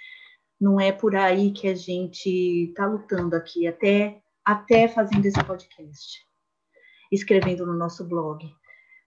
não 0.58 0.80
é 0.80 0.90
por 0.90 1.14
aí 1.14 1.52
que 1.52 1.68
a 1.68 1.74
gente 1.74 2.70
está 2.70 2.86
lutando 2.86 3.36
aqui, 3.36 3.66
até, 3.66 4.22
até 4.42 4.88
fazendo 4.88 5.26
esse 5.26 5.44
podcast, 5.44 6.26
escrevendo 7.10 7.66
no 7.66 7.74
nosso 7.74 8.08
blog, 8.08 8.50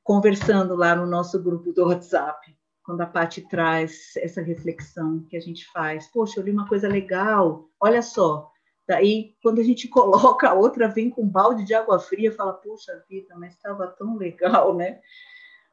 conversando 0.04 0.76
lá 0.76 0.96
no 0.96 1.08
nosso 1.08 1.42
grupo 1.42 1.74
do 1.74 1.88
WhatsApp 1.88 2.56
quando 2.86 3.02
a 3.02 3.08
Paty 3.08 3.42
traz 3.42 4.16
essa 4.18 4.42
reflexão 4.42 5.26
que 5.28 5.36
a 5.36 5.40
gente 5.40 5.66
faz. 5.72 6.08
Poxa, 6.08 6.40
eu 6.40 6.44
li 6.44 6.52
uma 6.52 6.68
coisa 6.68 6.88
legal, 6.88 7.68
olha 7.82 8.02
só. 8.02 8.52
Daí, 8.88 9.36
quando 9.42 9.60
a 9.60 9.64
gente 9.64 9.88
coloca, 9.90 10.50
a 10.50 10.54
outra 10.54 10.88
vem 10.88 11.10
com 11.10 11.24
um 11.24 11.28
balde 11.30 11.66
de 11.66 11.74
água 11.74 12.00
fria 12.00 12.32
fala, 12.32 12.54
poxa 12.54 13.04
vida, 13.10 13.36
mas 13.38 13.54
estava 13.54 13.88
tão 13.88 14.16
legal, 14.16 14.76
né? 14.76 15.02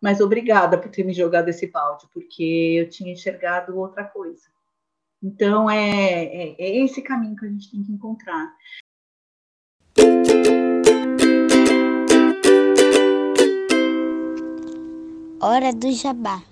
Mas 0.01 0.21
obrigada 0.21 0.79
por 0.79 0.91
ter 0.91 1.05
me 1.05 1.13
jogado 1.13 1.49
esse 1.49 1.67
balde, 1.67 2.09
porque 2.13 2.77
eu 2.81 2.89
tinha 2.89 3.13
enxergado 3.13 3.79
outra 3.79 4.05
coisa. 4.05 4.51
Então, 5.23 5.71
é, 5.71 6.25
é, 6.25 6.57
é 6.59 6.85
esse 6.85 7.03
caminho 7.03 7.37
que 7.37 7.45
a 7.45 7.49
gente 7.49 7.71
tem 7.71 7.83
que 7.85 7.93
encontrar. 7.93 8.53
Hora 15.41 15.73
do 15.73 15.93
jabá. 15.93 16.52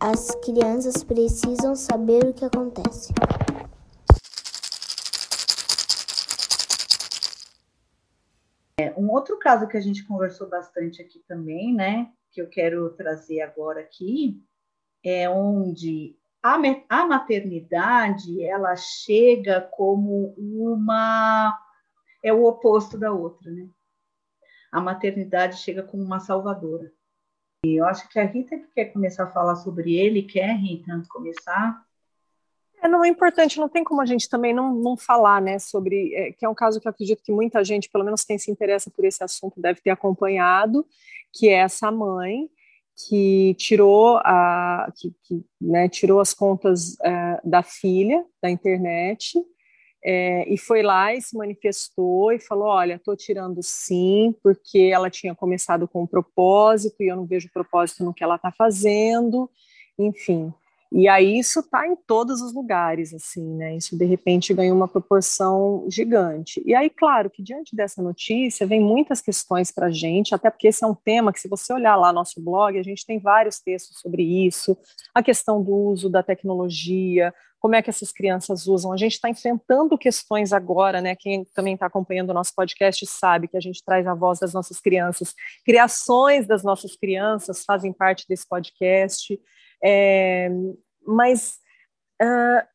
as 0.00 0.34
crianças 0.36 1.02
precisam 1.02 1.74
saber 1.74 2.24
o 2.24 2.32
que 2.32 2.44
acontece. 2.44 3.12
É, 8.78 8.94
um 8.96 9.10
outro 9.10 9.38
caso 9.38 9.66
que 9.66 9.76
a 9.76 9.80
gente 9.80 10.06
conversou 10.06 10.48
bastante 10.48 11.02
aqui 11.02 11.18
também, 11.26 11.74
né, 11.74 12.12
que 12.30 12.40
eu 12.40 12.48
quero 12.48 12.88
trazer 12.90 13.40
agora 13.40 13.80
aqui, 13.80 14.40
é 15.04 15.28
onde 15.28 16.16
a, 16.42 16.56
a 16.88 17.06
maternidade 17.06 18.42
ela 18.44 18.76
chega 18.76 19.60
como 19.60 20.34
uma 20.36 21.58
é 22.22 22.32
o 22.32 22.44
oposto 22.44 22.98
da 22.98 23.12
outra, 23.12 23.50
né? 23.50 23.68
A 24.70 24.80
maternidade 24.80 25.56
chega 25.58 25.82
como 25.82 26.02
uma 26.02 26.20
salvadora. 26.20 26.92
Eu 27.64 27.84
acho 27.86 28.08
que 28.08 28.18
a 28.18 28.24
Rita 28.24 28.56
quer 28.74 28.86
começar 28.86 29.24
a 29.24 29.30
falar 29.30 29.56
sobre 29.56 29.96
ele. 29.96 30.22
Quer, 30.22 30.54
Rita, 30.56 31.02
começar? 31.08 31.82
É, 32.80 32.86
não 32.86 33.04
é 33.04 33.08
importante, 33.08 33.58
não 33.58 33.68
tem 33.68 33.82
como 33.82 34.00
a 34.00 34.06
gente 34.06 34.28
também 34.28 34.54
não, 34.54 34.72
não 34.72 34.96
falar, 34.96 35.42
né, 35.42 35.58
sobre, 35.58 36.14
é, 36.14 36.32
que 36.32 36.44
é 36.44 36.48
um 36.48 36.54
caso 36.54 36.80
que 36.80 36.86
eu 36.86 36.90
acredito 36.90 37.22
que 37.24 37.32
muita 37.32 37.64
gente, 37.64 37.90
pelo 37.90 38.04
menos 38.04 38.22
quem 38.22 38.38
se 38.38 38.52
interessa 38.52 38.88
por 38.88 39.04
esse 39.04 39.22
assunto, 39.24 39.60
deve 39.60 39.80
ter 39.80 39.90
acompanhado, 39.90 40.86
que 41.32 41.48
é 41.48 41.54
essa 41.54 41.90
mãe 41.90 42.48
que 43.08 43.54
tirou 43.54 44.18
a, 44.18 44.92
que, 44.96 45.12
que 45.24 45.44
né, 45.60 45.88
tirou 45.88 46.20
as 46.20 46.32
contas 46.32 46.96
é, 47.00 47.40
da 47.44 47.62
filha 47.62 48.24
da 48.40 48.48
internet 48.48 49.36
é, 50.02 50.48
e 50.52 50.56
foi 50.56 50.82
lá 50.82 51.12
e 51.14 51.20
se 51.20 51.36
manifestou 51.36 52.32
e 52.32 52.38
falou: 52.38 52.68
Olha, 52.68 52.94
estou 52.94 53.16
tirando 53.16 53.62
sim, 53.62 54.34
porque 54.42 54.90
ela 54.92 55.10
tinha 55.10 55.34
começado 55.34 55.88
com 55.88 56.02
um 56.02 56.06
propósito 56.06 57.02
e 57.02 57.08
eu 57.08 57.16
não 57.16 57.26
vejo 57.26 57.50
propósito 57.52 58.04
no 58.04 58.14
que 58.14 58.22
ela 58.22 58.36
está 58.36 58.52
fazendo, 58.52 59.50
enfim. 59.98 60.52
E 60.90 61.06
aí 61.06 61.38
isso 61.38 61.60
está 61.60 61.86
em 61.86 61.94
todos 61.94 62.40
os 62.40 62.54
lugares, 62.54 63.12
assim, 63.12 63.44
né? 63.56 63.76
Isso 63.76 63.96
de 63.96 64.04
repente 64.06 64.54
ganhou 64.54 64.74
uma 64.74 64.88
proporção 64.88 65.86
gigante. 65.90 66.62
E 66.64 66.74
aí, 66.74 66.88
claro, 66.88 67.28
que 67.28 67.42
diante 67.42 67.76
dessa 67.76 68.02
notícia 68.02 68.66
vem 68.66 68.80
muitas 68.80 69.20
questões 69.20 69.70
para 69.70 69.86
a 69.86 69.90
gente, 69.90 70.34
até 70.34 70.50
porque 70.50 70.68
esse 70.68 70.82
é 70.82 70.86
um 70.86 70.94
tema 70.94 71.32
que, 71.32 71.40
se 71.40 71.48
você 71.48 71.72
olhar 71.72 71.94
lá 71.96 72.08
no 72.08 72.18
nosso 72.20 72.42
blog, 72.42 72.78
a 72.78 72.82
gente 72.82 73.04
tem 73.04 73.18
vários 73.18 73.60
textos 73.60 73.98
sobre 74.00 74.22
isso, 74.22 74.76
a 75.14 75.22
questão 75.22 75.62
do 75.62 75.74
uso 75.74 76.08
da 76.08 76.22
tecnologia, 76.22 77.32
como 77.60 77.74
é 77.74 77.82
que 77.82 77.90
essas 77.90 78.12
crianças 78.12 78.66
usam. 78.66 78.92
A 78.92 78.96
gente 78.96 79.12
está 79.12 79.28
enfrentando 79.28 79.98
questões 79.98 80.52
agora, 80.52 81.00
né? 81.00 81.14
Quem 81.16 81.44
também 81.54 81.74
está 81.74 81.86
acompanhando 81.86 82.30
o 82.30 82.34
nosso 82.34 82.54
podcast 82.54 83.04
sabe 83.06 83.48
que 83.48 83.56
a 83.56 83.60
gente 83.60 83.84
traz 83.84 84.06
a 84.06 84.14
voz 84.14 84.38
das 84.38 84.54
nossas 84.54 84.80
crianças. 84.80 85.34
Criações 85.64 86.46
das 86.46 86.62
nossas 86.62 86.96
crianças 86.96 87.64
fazem 87.64 87.92
parte 87.92 88.24
desse 88.28 88.46
podcast. 88.48 89.38
É, 89.82 90.48
mas 91.06 91.58
uh, 92.22 92.66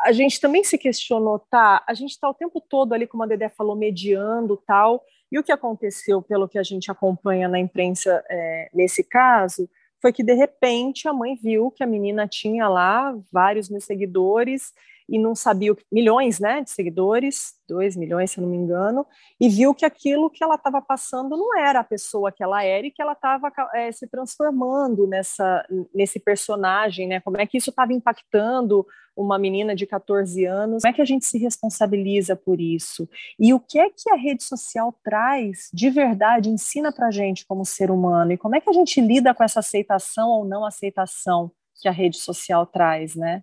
a 0.00 0.12
gente 0.12 0.40
também 0.40 0.64
se 0.64 0.78
questionou, 0.78 1.38
tá? 1.38 1.84
A 1.86 1.94
gente 1.94 2.10
está 2.10 2.28
o 2.28 2.34
tempo 2.34 2.60
todo 2.60 2.92
ali, 2.92 3.06
como 3.06 3.22
a 3.22 3.26
Dedé 3.26 3.48
falou, 3.48 3.76
mediando 3.76 4.56
tal. 4.66 5.04
E 5.30 5.38
o 5.38 5.42
que 5.42 5.52
aconteceu, 5.52 6.22
pelo 6.22 6.48
que 6.48 6.58
a 6.58 6.62
gente 6.62 6.90
acompanha 6.90 7.48
na 7.48 7.58
imprensa 7.58 8.24
é, 8.28 8.70
nesse 8.72 9.04
caso, 9.04 9.68
foi 10.00 10.12
que 10.12 10.24
de 10.24 10.32
repente 10.34 11.06
a 11.06 11.12
mãe 11.12 11.36
viu 11.36 11.70
que 11.70 11.84
a 11.84 11.86
menina 11.86 12.26
tinha 12.26 12.68
lá 12.68 13.16
vários 13.30 13.68
mil 13.68 13.80
seguidores 13.80 14.72
e 15.10 15.18
não 15.18 15.34
sabia, 15.34 15.76
milhões 15.90 16.38
né, 16.38 16.62
de 16.62 16.70
seguidores, 16.70 17.54
dois 17.68 17.96
milhões, 17.96 18.30
se 18.30 18.38
eu 18.38 18.42
não 18.42 18.50
me 18.50 18.56
engano, 18.56 19.04
e 19.40 19.48
viu 19.48 19.74
que 19.74 19.84
aquilo 19.84 20.30
que 20.30 20.42
ela 20.42 20.54
estava 20.54 20.80
passando 20.80 21.36
não 21.36 21.58
era 21.58 21.80
a 21.80 21.84
pessoa 21.84 22.30
que 22.30 22.44
ela 22.44 22.62
era 22.62 22.86
e 22.86 22.92
que 22.92 23.02
ela 23.02 23.12
estava 23.12 23.50
é, 23.74 23.90
se 23.90 24.06
transformando 24.06 25.08
nessa, 25.08 25.66
nesse 25.92 26.20
personagem, 26.20 27.08
né? 27.08 27.20
Como 27.20 27.40
é 27.40 27.46
que 27.46 27.58
isso 27.58 27.70
estava 27.70 27.92
impactando 27.92 28.86
uma 29.16 29.36
menina 29.36 29.74
de 29.74 29.84
14 29.84 30.44
anos? 30.44 30.82
Como 30.82 30.92
é 30.92 30.94
que 30.94 31.02
a 31.02 31.06
gente 31.06 31.26
se 31.26 31.38
responsabiliza 31.38 32.36
por 32.36 32.60
isso? 32.60 33.08
E 33.38 33.52
o 33.52 33.58
que 33.58 33.80
é 33.80 33.90
que 33.90 34.10
a 34.10 34.16
rede 34.16 34.44
social 34.44 34.94
traz 35.02 35.70
de 35.74 35.90
verdade, 35.90 36.48
ensina 36.48 36.92
para 36.92 37.08
a 37.08 37.10
gente 37.10 37.44
como 37.46 37.64
ser 37.64 37.90
humano? 37.90 38.30
E 38.30 38.38
como 38.38 38.54
é 38.54 38.60
que 38.60 38.70
a 38.70 38.72
gente 38.72 39.00
lida 39.00 39.34
com 39.34 39.42
essa 39.42 39.58
aceitação 39.58 40.30
ou 40.30 40.44
não 40.44 40.64
aceitação 40.64 41.50
que 41.80 41.88
a 41.88 41.92
rede 41.92 42.18
social 42.18 42.64
traz, 42.64 43.16
né? 43.16 43.42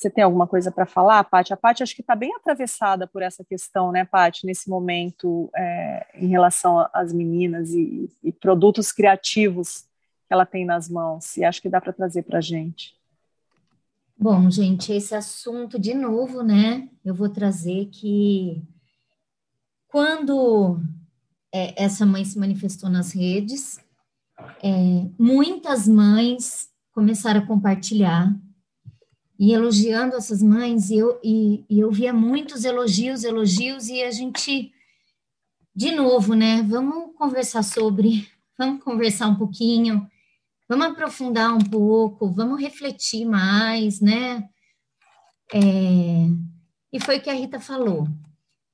Você 0.00 0.08
tem 0.08 0.24
alguma 0.24 0.46
coisa 0.46 0.72
para 0.72 0.86
falar, 0.86 1.22
Paty? 1.24 1.52
A 1.52 1.58
Paty 1.58 1.82
acho 1.82 1.94
que 1.94 2.00
está 2.00 2.16
bem 2.16 2.34
atravessada 2.34 3.06
por 3.06 3.20
essa 3.20 3.44
questão, 3.44 3.92
né, 3.92 4.02
Paty, 4.02 4.46
nesse 4.46 4.70
momento 4.70 5.50
é, 5.54 6.06
em 6.14 6.26
relação 6.26 6.88
às 6.94 7.12
meninas 7.12 7.68
e, 7.74 8.10
e, 8.24 8.32
produtos 8.32 8.92
criativos 8.92 9.84
que 10.26 10.32
ela 10.32 10.46
tem 10.46 10.64
nas 10.64 10.88
mãos. 10.88 11.36
E 11.36 11.44
acho 11.44 11.60
que 11.60 11.68
dá 11.68 11.82
para 11.82 11.92
trazer 11.92 12.22
para 12.22 12.38
a 12.38 12.40
gente. 12.40 12.94
Bom, 14.16 14.50
gente, 14.50 14.90
esse 14.90 15.14
assunto, 15.14 15.78
de 15.78 15.92
novo, 15.92 16.42
né, 16.42 16.88
eu 17.04 17.14
vou 17.14 17.28
trazer 17.28 17.90
que 17.92 18.62
quando 19.86 20.80
é, 21.52 21.74
essa 21.84 22.06
mãe 22.06 22.24
se 22.24 22.38
manifestou 22.38 22.88
nas 22.88 23.12
redes, 23.12 23.78
é, 24.62 25.10
muitas 25.18 25.86
mães 25.86 26.70
começaram 26.90 27.42
a 27.42 27.46
compartilhar 27.46 28.34
e 29.40 29.54
elogiando 29.54 30.16
essas 30.16 30.42
mães, 30.42 30.90
e 30.90 30.98
eu, 30.98 31.18
e, 31.24 31.64
e 31.70 31.80
eu 31.80 31.90
via 31.90 32.12
muitos 32.12 32.66
elogios, 32.66 33.24
elogios, 33.24 33.88
e 33.88 34.02
a 34.02 34.10
gente, 34.10 34.70
de 35.74 35.92
novo, 35.92 36.34
né, 36.34 36.62
vamos 36.62 37.16
conversar 37.16 37.62
sobre, 37.62 38.28
vamos 38.58 38.84
conversar 38.84 39.28
um 39.28 39.36
pouquinho, 39.36 40.06
vamos 40.68 40.88
aprofundar 40.88 41.54
um 41.54 41.64
pouco, 41.64 42.30
vamos 42.30 42.60
refletir 42.60 43.24
mais, 43.24 43.98
né, 43.98 44.46
é, 45.54 46.26
e 46.92 47.00
foi 47.00 47.16
o 47.16 47.22
que 47.22 47.30
a 47.30 47.34
Rita 47.34 47.58
falou. 47.58 48.06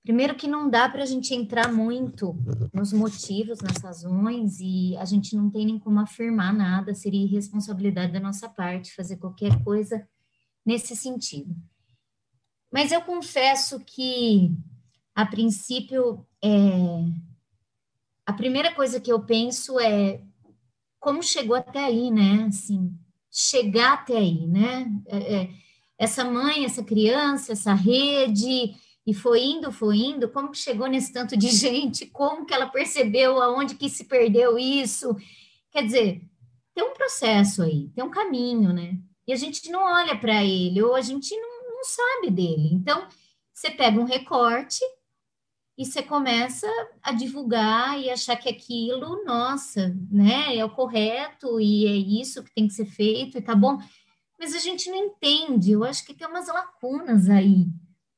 Primeiro 0.02 0.34
que 0.34 0.48
não 0.48 0.68
dá 0.68 0.88
para 0.88 1.04
a 1.04 1.06
gente 1.06 1.32
entrar 1.32 1.72
muito 1.72 2.36
nos 2.74 2.92
motivos, 2.92 3.60
nas 3.60 3.76
razões, 3.76 4.58
e 4.58 4.96
a 4.96 5.04
gente 5.04 5.36
não 5.36 5.48
tem 5.48 5.64
nem 5.64 5.78
como 5.78 6.00
afirmar 6.00 6.52
nada, 6.52 6.92
seria 6.92 7.24
irresponsabilidade 7.24 8.12
da 8.12 8.20
nossa 8.20 8.48
parte 8.48 8.94
fazer 8.96 9.16
qualquer 9.18 9.62
coisa 9.62 10.04
nesse 10.66 10.96
sentido. 10.96 11.54
Mas 12.72 12.90
eu 12.90 13.00
confesso 13.00 13.78
que, 13.80 14.50
a 15.14 15.24
princípio, 15.24 16.26
é, 16.42 16.50
a 18.26 18.32
primeira 18.32 18.74
coisa 18.74 19.00
que 19.00 19.10
eu 19.10 19.20
penso 19.24 19.78
é 19.78 20.20
como 20.98 21.22
chegou 21.22 21.56
até 21.56 21.84
aí, 21.84 22.10
né? 22.10 22.46
Assim, 22.48 22.92
chegar 23.30 23.92
até 23.94 24.16
aí, 24.16 24.46
né? 24.46 24.90
É, 25.06 25.36
é, 25.36 25.50
essa 25.96 26.24
mãe, 26.24 26.64
essa 26.64 26.82
criança, 26.82 27.52
essa 27.52 27.72
rede, 27.72 28.74
e 29.06 29.14
foi 29.14 29.44
indo, 29.44 29.70
foi 29.70 29.98
indo, 29.98 30.28
como 30.28 30.50
que 30.50 30.58
chegou 30.58 30.88
nesse 30.88 31.12
tanto 31.12 31.36
de 31.36 31.48
gente? 31.54 32.06
Como 32.06 32.44
que 32.44 32.52
ela 32.52 32.66
percebeu 32.66 33.40
aonde 33.40 33.76
que 33.76 33.88
se 33.88 34.04
perdeu 34.04 34.58
isso? 34.58 35.16
Quer 35.70 35.84
dizer, 35.84 36.22
tem 36.74 36.84
um 36.84 36.92
processo 36.92 37.62
aí, 37.62 37.88
tem 37.94 38.02
um 38.02 38.10
caminho, 38.10 38.72
né? 38.72 38.98
E 39.26 39.32
a 39.32 39.36
gente 39.36 39.70
não 39.70 39.82
olha 39.82 40.16
para 40.16 40.44
ele, 40.44 40.82
ou 40.82 40.94
a 40.94 41.00
gente 41.00 41.34
não, 41.36 41.74
não 41.74 41.84
sabe 41.84 42.30
dele. 42.30 42.70
Então, 42.72 43.06
você 43.52 43.70
pega 43.70 44.00
um 44.00 44.04
recorte 44.04 44.80
e 45.78 45.84
você 45.84 46.02
começa 46.02 46.66
a 47.02 47.12
divulgar 47.12 48.00
e 48.00 48.08
achar 48.08 48.36
que 48.36 48.48
aquilo, 48.48 49.24
nossa, 49.24 49.94
né, 50.10 50.56
é 50.56 50.64
o 50.64 50.70
correto 50.70 51.60
e 51.60 51.86
é 51.86 51.94
isso 51.94 52.42
que 52.42 52.54
tem 52.54 52.66
que 52.66 52.74
ser 52.74 52.86
feito 52.86 53.36
e 53.36 53.42
tá 53.42 53.54
bom. 53.54 53.78
Mas 54.38 54.54
a 54.54 54.58
gente 54.58 54.90
não 54.90 54.96
entende, 54.96 55.72
eu 55.72 55.84
acho 55.84 56.04
que 56.04 56.14
tem 56.14 56.26
umas 56.26 56.48
lacunas 56.48 57.28
aí, 57.28 57.66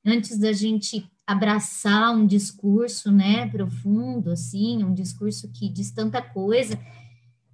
antes 0.05 0.38
da 0.38 0.53
gente 0.53 1.09
abraçar 1.27 2.14
um 2.14 2.27
discurso, 2.27 3.12
né, 3.12 3.49
profundo, 3.49 4.31
assim, 4.31 4.83
um 4.83 4.94
discurso 4.94 5.51
que 5.53 5.68
diz 5.68 5.90
tanta 5.90 6.23
coisa, 6.23 6.79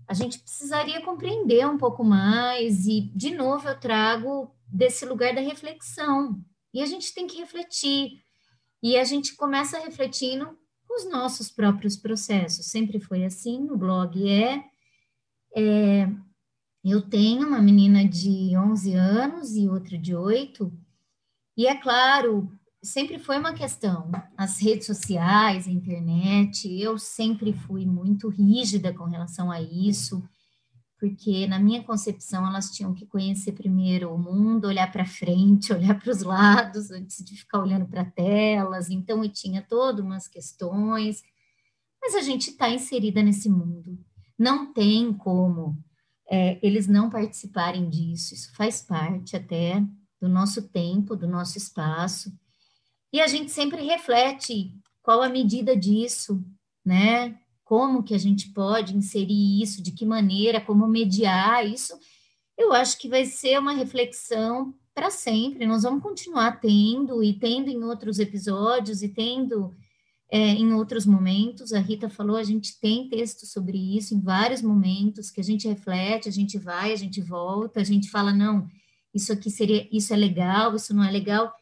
a 0.06 0.14
gente 0.14 0.38
precisaria 0.38 1.02
compreender 1.02 1.66
um 1.66 1.78
pouco 1.78 2.04
mais, 2.04 2.86
e, 2.86 3.10
de 3.14 3.34
novo, 3.34 3.68
eu 3.68 3.78
trago 3.78 4.54
desse 4.66 5.06
lugar 5.06 5.34
da 5.34 5.40
reflexão. 5.40 6.40
E 6.72 6.82
a 6.82 6.86
gente 6.86 7.14
tem 7.14 7.26
que 7.26 7.38
refletir. 7.38 8.22
E 8.82 8.96
a 8.96 9.04
gente 9.04 9.34
começa 9.34 9.78
refletindo 9.78 10.58
os 10.90 11.08
nossos 11.08 11.50
próprios 11.50 11.96
processos. 11.96 12.66
Sempre 12.66 13.00
foi 13.00 13.24
assim, 13.24 13.60
no 13.60 13.76
blog 13.76 14.30
é. 14.30 14.64
é 15.56 16.08
eu 16.84 17.00
tenho 17.00 17.48
uma 17.48 17.62
menina 17.62 18.06
de 18.06 18.54
11 18.54 18.92
anos 18.94 19.56
e 19.56 19.66
outra 19.66 19.96
de 19.96 20.14
8, 20.14 20.70
e 21.56 21.66
é 21.66 21.74
claro, 21.74 22.52
sempre 22.84 23.18
foi 23.18 23.38
uma 23.38 23.54
questão. 23.54 24.10
As 24.36 24.60
redes 24.60 24.86
sociais, 24.86 25.66
a 25.66 25.70
internet, 25.70 26.68
eu 26.80 26.98
sempre 26.98 27.52
fui 27.52 27.86
muito 27.86 28.28
rígida 28.28 28.92
com 28.92 29.04
relação 29.04 29.50
a 29.50 29.60
isso, 29.60 30.22
porque 31.00 31.46
na 31.46 31.58
minha 31.58 31.82
concepção 31.82 32.46
elas 32.46 32.70
tinham 32.70 32.94
que 32.94 33.06
conhecer 33.06 33.52
primeiro 33.52 34.12
o 34.12 34.18
mundo, 34.18 34.66
olhar 34.66 34.90
para 34.92 35.04
frente, 35.04 35.72
olhar 35.74 35.98
para 35.98 36.10
os 36.10 36.22
lados, 36.22 36.90
antes 36.90 37.24
de 37.24 37.36
ficar 37.36 37.60
olhando 37.60 37.86
para 37.86 38.04
telas. 38.04 38.90
Então 38.90 39.24
eu 39.24 39.30
tinha 39.30 39.62
todas 39.62 40.04
umas 40.04 40.28
questões, 40.28 41.22
mas 42.00 42.14
a 42.14 42.20
gente 42.20 42.50
está 42.50 42.68
inserida 42.68 43.22
nesse 43.22 43.48
mundo. 43.48 43.98
Não 44.38 44.72
tem 44.72 45.12
como 45.12 45.82
é, 46.30 46.58
eles 46.62 46.86
não 46.86 47.08
participarem 47.08 47.88
disso. 47.88 48.34
Isso 48.34 48.54
faz 48.54 48.82
parte 48.82 49.36
até 49.36 49.82
do 50.20 50.28
nosso 50.28 50.68
tempo, 50.68 51.16
do 51.16 51.26
nosso 51.26 51.58
espaço. 51.58 52.32
E 53.14 53.20
a 53.20 53.28
gente 53.28 53.52
sempre 53.52 53.80
reflete 53.84 54.72
qual 55.00 55.22
a 55.22 55.28
medida 55.28 55.76
disso, 55.76 56.44
né? 56.84 57.38
Como 57.62 58.02
que 58.02 58.12
a 58.12 58.18
gente 58.18 58.48
pode 58.48 58.96
inserir 58.96 59.62
isso, 59.62 59.80
de 59.80 59.92
que 59.92 60.04
maneira, 60.04 60.60
como 60.60 60.88
mediar 60.88 61.64
isso. 61.64 61.96
Eu 62.58 62.72
acho 62.72 62.98
que 62.98 63.08
vai 63.08 63.24
ser 63.24 63.56
uma 63.60 63.70
reflexão 63.70 64.74
para 64.92 65.12
sempre. 65.12 65.64
Nós 65.64 65.84
vamos 65.84 66.02
continuar 66.02 66.58
tendo 66.60 67.22
e 67.22 67.34
tendo 67.34 67.68
em 67.68 67.84
outros 67.84 68.18
episódios 68.18 69.00
e 69.00 69.08
tendo 69.08 69.72
é, 70.28 70.36
em 70.36 70.74
outros 70.74 71.06
momentos. 71.06 71.72
A 71.72 71.78
Rita 71.78 72.10
falou, 72.10 72.36
a 72.36 72.42
gente 72.42 72.80
tem 72.80 73.08
texto 73.08 73.46
sobre 73.46 73.96
isso 73.96 74.12
em 74.12 74.20
vários 74.20 74.60
momentos 74.60 75.30
que 75.30 75.40
a 75.40 75.44
gente 75.44 75.68
reflete, 75.68 76.28
a 76.28 76.32
gente 76.32 76.58
vai, 76.58 76.92
a 76.92 76.96
gente 76.96 77.20
volta, 77.20 77.78
a 77.78 77.84
gente 77.84 78.10
fala 78.10 78.32
não, 78.32 78.66
isso 79.14 79.32
aqui 79.32 79.52
seria, 79.52 79.86
isso 79.92 80.12
é 80.12 80.16
legal, 80.16 80.74
isso 80.74 80.92
não 80.92 81.04
é 81.04 81.12
legal. 81.12 81.54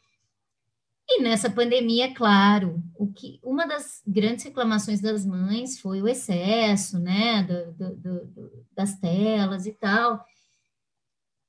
E 1.15 1.21
nessa 1.21 1.51
pandemia, 1.51 2.15
claro, 2.15 2.83
o 2.95 3.13
que 3.13 3.39
uma 3.43 3.67
das 3.67 4.01
grandes 4.07 4.47
reclamações 4.47 4.99
das 4.99 5.27
mães 5.27 5.79
foi 5.79 6.01
o 6.01 6.09
excesso, 6.09 6.99
né, 6.99 7.43
do, 7.43 7.73
do, 7.73 8.27
do, 8.27 8.67
das 8.75 8.99
telas 8.99 9.67
e 9.67 9.73
tal. 9.73 10.25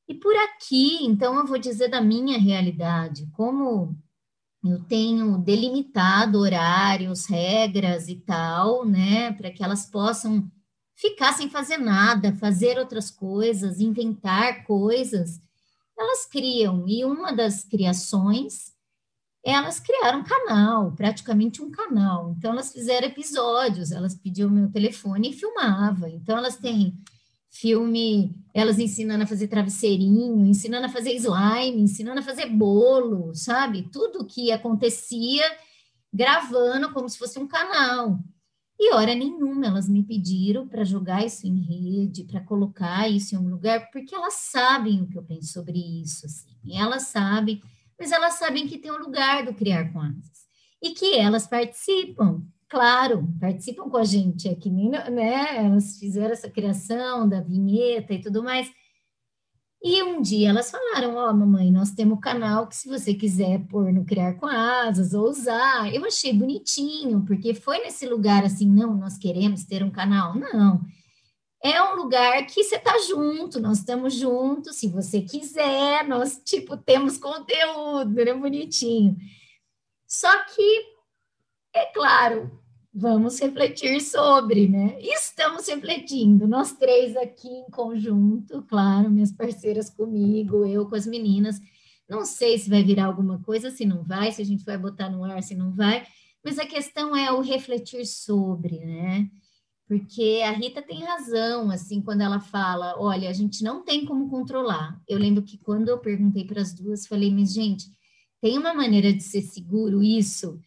E 0.05 0.13
por 0.13 0.35
aqui, 0.35 1.05
então, 1.05 1.37
eu 1.37 1.47
vou 1.47 1.57
dizer 1.57 1.87
da 1.87 2.01
minha 2.01 2.37
realidade, 2.37 3.25
como 3.31 3.97
eu 4.65 4.83
tenho 4.83 5.37
delimitado 5.37 6.39
horários, 6.39 7.25
regras 7.25 8.09
e 8.09 8.15
tal, 8.15 8.85
né, 8.85 9.31
para 9.31 9.49
que 9.49 9.63
elas 9.63 9.85
possam 9.85 10.51
ficar 10.93 11.31
sem 11.31 11.49
fazer 11.49 11.77
nada, 11.77 12.35
fazer 12.35 12.77
outras 12.77 13.09
coisas, 13.09 13.79
inventar 13.79 14.65
coisas, 14.65 15.39
elas 15.97 16.25
criam. 16.25 16.85
E 16.85 17.05
uma 17.05 17.31
das 17.31 17.63
criações 17.63 18.72
elas 19.45 19.79
criaram 19.79 20.19
um 20.19 20.23
canal, 20.23 20.91
praticamente 20.93 21.61
um 21.61 21.69
canal. 21.69 22.33
Então, 22.37 22.51
elas 22.51 22.71
fizeram 22.71 23.07
episódios, 23.07 23.91
elas 23.91 24.15
pediam 24.15 24.49
meu 24.49 24.71
telefone 24.71 25.29
e 25.29 25.33
filmava. 25.33 26.09
Então, 26.09 26.37
elas 26.37 26.55
têm 26.55 26.97
filme, 27.49 28.33
elas 28.53 28.79
ensinando 28.79 29.23
a 29.23 29.27
fazer 29.27 29.47
travesseirinho, 29.47 30.45
ensinando 30.45 30.87
a 30.87 30.89
fazer 30.89 31.13
slime, 31.13 31.81
ensinando 31.81 32.19
a 32.19 32.23
fazer 32.23 32.49
bolo, 32.49 33.35
sabe? 33.35 33.89
Tudo 33.91 34.25
que 34.25 34.51
acontecia 34.51 35.43
gravando 36.11 36.91
como 36.91 37.07
se 37.09 37.17
fosse 37.17 37.37
um 37.37 37.47
canal. 37.47 38.19
E 38.79 38.93
hora 38.93 39.13
nenhuma 39.13 39.67
elas 39.67 39.87
me 39.87 40.03
pediram 40.03 40.67
para 40.67 40.83
jogar 40.83 41.25
isso 41.25 41.45
em 41.45 41.59
rede, 41.59 42.23
para 42.23 42.41
colocar 42.41 43.07
isso 43.07 43.35
em 43.35 43.37
um 43.37 43.47
lugar, 43.47 43.91
porque 43.91 44.15
elas 44.15 44.33
sabem 44.33 45.01
o 45.01 45.07
que 45.07 45.17
eu 45.17 45.23
penso 45.23 45.53
sobre 45.53 45.77
isso, 45.77 46.25
assim. 46.25 46.75
Elas 46.75 47.03
sabem, 47.03 47.61
mas 48.03 48.11
elas 48.11 48.33
sabem 48.33 48.67
que 48.67 48.77
tem 48.77 48.91
um 48.91 48.97
lugar 48.97 49.45
do 49.45 49.53
Criar 49.53 49.93
com 49.93 50.01
Asas. 50.01 50.43
E 50.81 50.89
que 50.89 51.17
elas 51.17 51.47
participam, 51.47 52.43
claro, 52.67 53.25
participam 53.39 53.89
com 53.89 53.95
a 53.95 54.03
gente, 54.03 54.49
é 54.49 54.55
que 54.55 54.69
nem, 54.69 54.89
né, 54.89 55.65
elas 55.65 55.97
fizeram 55.97 56.33
essa 56.33 56.49
criação 56.49 57.29
da 57.29 57.39
vinheta 57.39 58.13
e 58.13 58.19
tudo 58.19 58.43
mais, 58.43 58.69
e 59.81 60.03
um 60.03 60.21
dia 60.21 60.49
elas 60.49 60.69
falaram: 60.69 61.15
Ó, 61.15 61.29
oh, 61.29 61.33
mamãe, 61.33 61.71
nós 61.71 61.91
temos 61.91 62.17
um 62.17 62.21
canal 62.21 62.67
que, 62.67 62.75
se 62.75 62.89
você 62.89 63.13
quiser 63.13 63.65
pôr 63.67 63.93
no 63.93 64.03
Criar 64.03 64.33
com 64.33 64.47
Asas 64.47 65.13
ou 65.13 65.29
usar, 65.29 65.93
eu 65.93 66.05
achei 66.05 66.33
bonitinho, 66.33 67.23
porque 67.25 67.53
foi 67.53 67.79
nesse 67.79 68.05
lugar 68.05 68.43
assim: 68.43 68.69
não, 68.69 68.95
nós 68.95 69.17
queremos 69.17 69.63
ter 69.63 69.81
um 69.81 69.91
canal. 69.91 70.35
Não. 70.35 70.81
É 71.63 71.81
um 71.81 71.95
lugar 71.95 72.45
que 72.45 72.61
você 72.61 72.77
tá 72.77 72.97
junto, 73.07 73.61
nós 73.61 73.79
estamos 73.79 74.13
juntos. 74.13 74.75
Se 74.75 74.89
você 74.89 75.21
quiser, 75.21 76.05
nós, 76.05 76.41
tipo, 76.43 76.75
temos 76.75 77.17
conteúdo, 77.17 78.13
né? 78.13 78.33
Bonitinho. 78.33 79.15
Só 80.05 80.43
que, 80.43 80.81
é 81.73 81.85
claro, 81.85 82.51
vamos 82.93 83.39
refletir 83.39 84.01
sobre, 84.01 84.67
né? 84.67 84.99
Estamos 84.99 85.65
refletindo, 85.67 86.47
nós 86.47 86.73
três 86.73 87.15
aqui 87.15 87.47
em 87.47 87.71
conjunto, 87.71 88.61
claro, 88.63 89.09
minhas 89.09 89.31
parceiras 89.31 89.89
comigo, 89.89 90.65
eu 90.65 90.87
com 90.87 90.95
as 90.95 91.07
meninas. 91.07 91.59
Não 92.09 92.25
sei 92.25 92.57
se 92.59 92.69
vai 92.69 92.83
virar 92.83 93.05
alguma 93.05 93.41
coisa, 93.41 93.71
se 93.71 93.85
não 93.85 94.03
vai, 94.03 94.33
se 94.33 94.41
a 94.41 94.45
gente 94.45 94.65
vai 94.65 94.77
botar 94.77 95.09
no 95.09 95.23
ar, 95.23 95.41
se 95.41 95.55
não 95.55 95.73
vai, 95.73 96.05
mas 96.43 96.59
a 96.59 96.65
questão 96.65 97.15
é 97.15 97.31
o 97.31 97.39
refletir 97.39 98.05
sobre, 98.05 98.79
né? 98.79 99.29
Porque 99.87 100.41
a 100.45 100.51
Rita 100.51 100.81
tem 100.81 101.03
razão, 101.03 101.69
assim, 101.69 102.01
quando 102.01 102.21
ela 102.21 102.39
fala, 102.39 102.95
olha, 102.97 103.29
a 103.29 103.33
gente 103.33 103.63
não 103.63 103.83
tem 103.83 104.05
como 104.05 104.29
controlar. 104.29 105.01
Eu 105.07 105.19
lembro 105.19 105.43
que 105.43 105.57
quando 105.57 105.89
eu 105.89 105.99
perguntei 105.99 106.45
para 106.45 106.61
as 106.61 106.73
duas, 106.73 107.05
falei, 107.05 107.31
mas 107.31 107.53
gente, 107.53 107.91
tem 108.41 108.57
uma 108.57 108.73
maneira 108.73 109.13
de 109.13 109.21
ser 109.21 109.41
seguro 109.41 110.01
isso? 110.01 110.59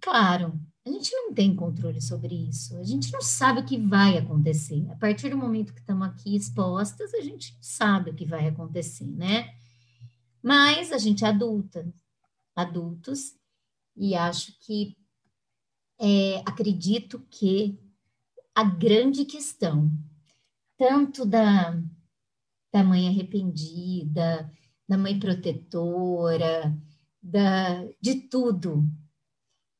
Claro, 0.00 0.60
a 0.86 0.90
gente 0.90 1.10
não 1.12 1.32
tem 1.32 1.56
controle 1.56 2.00
sobre 2.00 2.34
isso, 2.34 2.76
a 2.76 2.84
gente 2.84 3.10
não 3.10 3.22
sabe 3.22 3.60
o 3.60 3.64
que 3.64 3.78
vai 3.78 4.18
acontecer. 4.18 4.86
A 4.90 4.96
partir 4.96 5.30
do 5.30 5.36
momento 5.36 5.72
que 5.72 5.80
estamos 5.80 6.06
aqui 6.06 6.36
expostas, 6.36 7.14
a 7.14 7.20
gente 7.20 7.56
sabe 7.60 8.10
o 8.10 8.14
que 8.14 8.26
vai 8.26 8.46
acontecer, 8.48 9.06
né? 9.06 9.54
Mas 10.42 10.92
a 10.92 10.98
gente 10.98 11.24
é 11.24 11.28
adulta, 11.28 11.90
adultos, 12.54 13.34
e 13.96 14.14
acho 14.14 14.58
que 14.60 14.94
é, 15.98 16.42
acredito 16.44 17.26
que 17.30 17.78
a 18.54 18.64
grande 18.64 19.24
questão, 19.24 19.90
tanto 20.78 21.24
da, 21.24 21.72
da 22.72 22.84
mãe 22.84 23.08
arrependida, 23.08 24.50
da 24.88 24.96
mãe 24.96 25.18
protetora, 25.18 26.76
da, 27.22 27.84
de 28.00 28.22
tudo, 28.28 28.84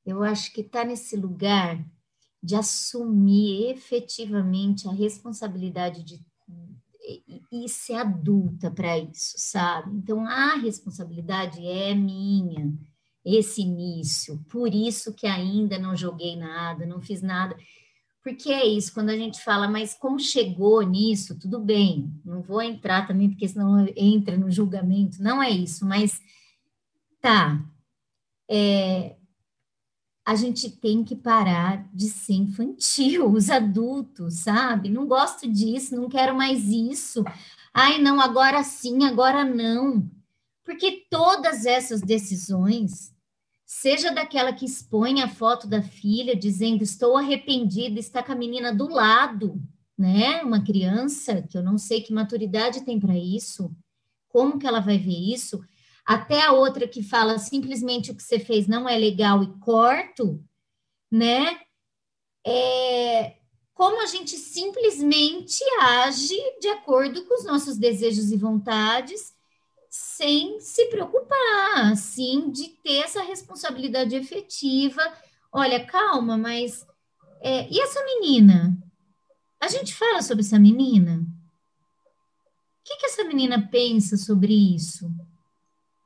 eu 0.04 0.22
acho 0.22 0.52
que 0.52 0.60
está 0.60 0.84
nesse 0.84 1.16
lugar 1.16 1.84
de 2.42 2.54
assumir 2.54 3.70
efetivamente 3.70 4.88
a 4.88 4.92
responsabilidade 4.92 6.02
de 6.02 6.22
e, 7.06 7.42
e 7.52 7.68
ser 7.68 7.94
adulta 7.94 8.70
para 8.70 8.98
isso, 8.98 9.34
sabe? 9.36 9.94
Então 9.96 10.26
a 10.26 10.56
responsabilidade 10.56 11.64
é 11.66 11.94
minha, 11.94 12.72
esse 13.24 13.62
início, 13.62 14.42
por 14.50 14.74
isso 14.74 15.14
que 15.14 15.26
ainda 15.26 15.78
não 15.78 15.94
joguei 15.96 16.36
nada, 16.36 16.86
não 16.86 17.00
fiz 17.00 17.22
nada. 17.22 17.56
Porque 18.24 18.50
é 18.50 18.64
isso, 18.64 18.94
quando 18.94 19.10
a 19.10 19.16
gente 19.16 19.38
fala, 19.42 19.68
mas 19.68 19.92
como 19.92 20.18
chegou 20.18 20.80
nisso, 20.80 21.38
tudo 21.38 21.60
bem, 21.60 22.10
não 22.24 22.40
vou 22.40 22.62
entrar 22.62 23.06
também, 23.06 23.28
porque 23.28 23.46
senão 23.46 23.86
entra 23.94 24.38
no 24.38 24.50
julgamento, 24.50 25.22
não 25.22 25.42
é 25.42 25.50
isso, 25.50 25.84
mas 25.84 26.22
tá, 27.20 27.62
é, 28.50 29.14
a 30.24 30.34
gente 30.34 30.70
tem 30.70 31.04
que 31.04 31.14
parar 31.14 31.86
de 31.92 32.08
ser 32.08 32.32
infantil, 32.32 33.28
os 33.30 33.50
adultos, 33.50 34.36
sabe? 34.36 34.88
Não 34.88 35.06
gosto 35.06 35.46
disso, 35.46 35.94
não 35.94 36.08
quero 36.08 36.34
mais 36.34 36.64
isso. 36.68 37.22
Ai, 37.74 37.98
não, 37.98 38.18
agora 38.20 38.64
sim, 38.64 39.04
agora 39.04 39.44
não. 39.44 40.10
Porque 40.64 41.06
todas 41.10 41.66
essas 41.66 42.00
decisões, 42.00 43.13
seja 43.80 44.12
daquela 44.12 44.52
que 44.52 44.64
expõe 44.64 45.22
a 45.22 45.28
foto 45.28 45.66
da 45.66 45.82
filha 45.82 46.34
dizendo 46.34 46.82
estou 46.82 47.16
arrependida, 47.16 47.98
está 48.00 48.22
com 48.22 48.32
a 48.32 48.36
menina 48.36 48.74
do 48.74 48.88
lado, 48.88 49.60
né? 49.96 50.42
Uma 50.42 50.64
criança 50.64 51.42
que 51.42 51.56
eu 51.56 51.62
não 51.62 51.78
sei 51.78 52.00
que 52.00 52.12
maturidade 52.12 52.84
tem 52.84 52.98
para 52.98 53.16
isso, 53.16 53.74
como 54.28 54.58
que 54.58 54.66
ela 54.66 54.80
vai 54.80 54.98
ver 54.98 55.12
isso? 55.12 55.62
até 56.04 56.42
a 56.42 56.52
outra 56.52 56.86
que 56.86 57.02
fala 57.02 57.38
simplesmente 57.38 58.10
o 58.10 58.14
que 58.14 58.22
você 58.22 58.38
fez 58.38 58.66
não 58.66 58.88
é 58.88 58.96
legal 58.98 59.42
e 59.42 59.58
corto, 59.58 60.44
né? 61.10 61.60
É, 62.46 63.38
como 63.72 64.02
a 64.02 64.06
gente 64.06 64.36
simplesmente 64.36 65.64
age 65.80 66.36
de 66.60 66.68
acordo 66.68 67.24
com 67.24 67.34
os 67.34 67.44
nossos 67.44 67.78
desejos 67.78 68.30
e 68.30 68.36
vontades, 68.36 69.33
sem 69.96 70.60
se 70.60 70.86
preocupar, 70.86 71.92
assim, 71.92 72.50
de 72.50 72.68
ter 72.82 72.98
essa 72.98 73.22
responsabilidade 73.22 74.16
efetiva. 74.16 75.02
Olha, 75.52 75.84
calma, 75.84 76.36
mas 76.36 76.86
é, 77.40 77.68
e 77.70 77.80
essa 77.80 78.02
menina? 78.04 78.76
A 79.60 79.68
gente 79.68 79.94
fala 79.94 80.20
sobre 80.22 80.42
essa 80.44 80.58
menina? 80.58 81.20
O 81.20 82.84
que, 82.84 82.96
que 82.96 83.06
essa 83.06 83.24
menina 83.24 83.68
pensa 83.70 84.16
sobre 84.16 84.52
isso? 84.74 85.10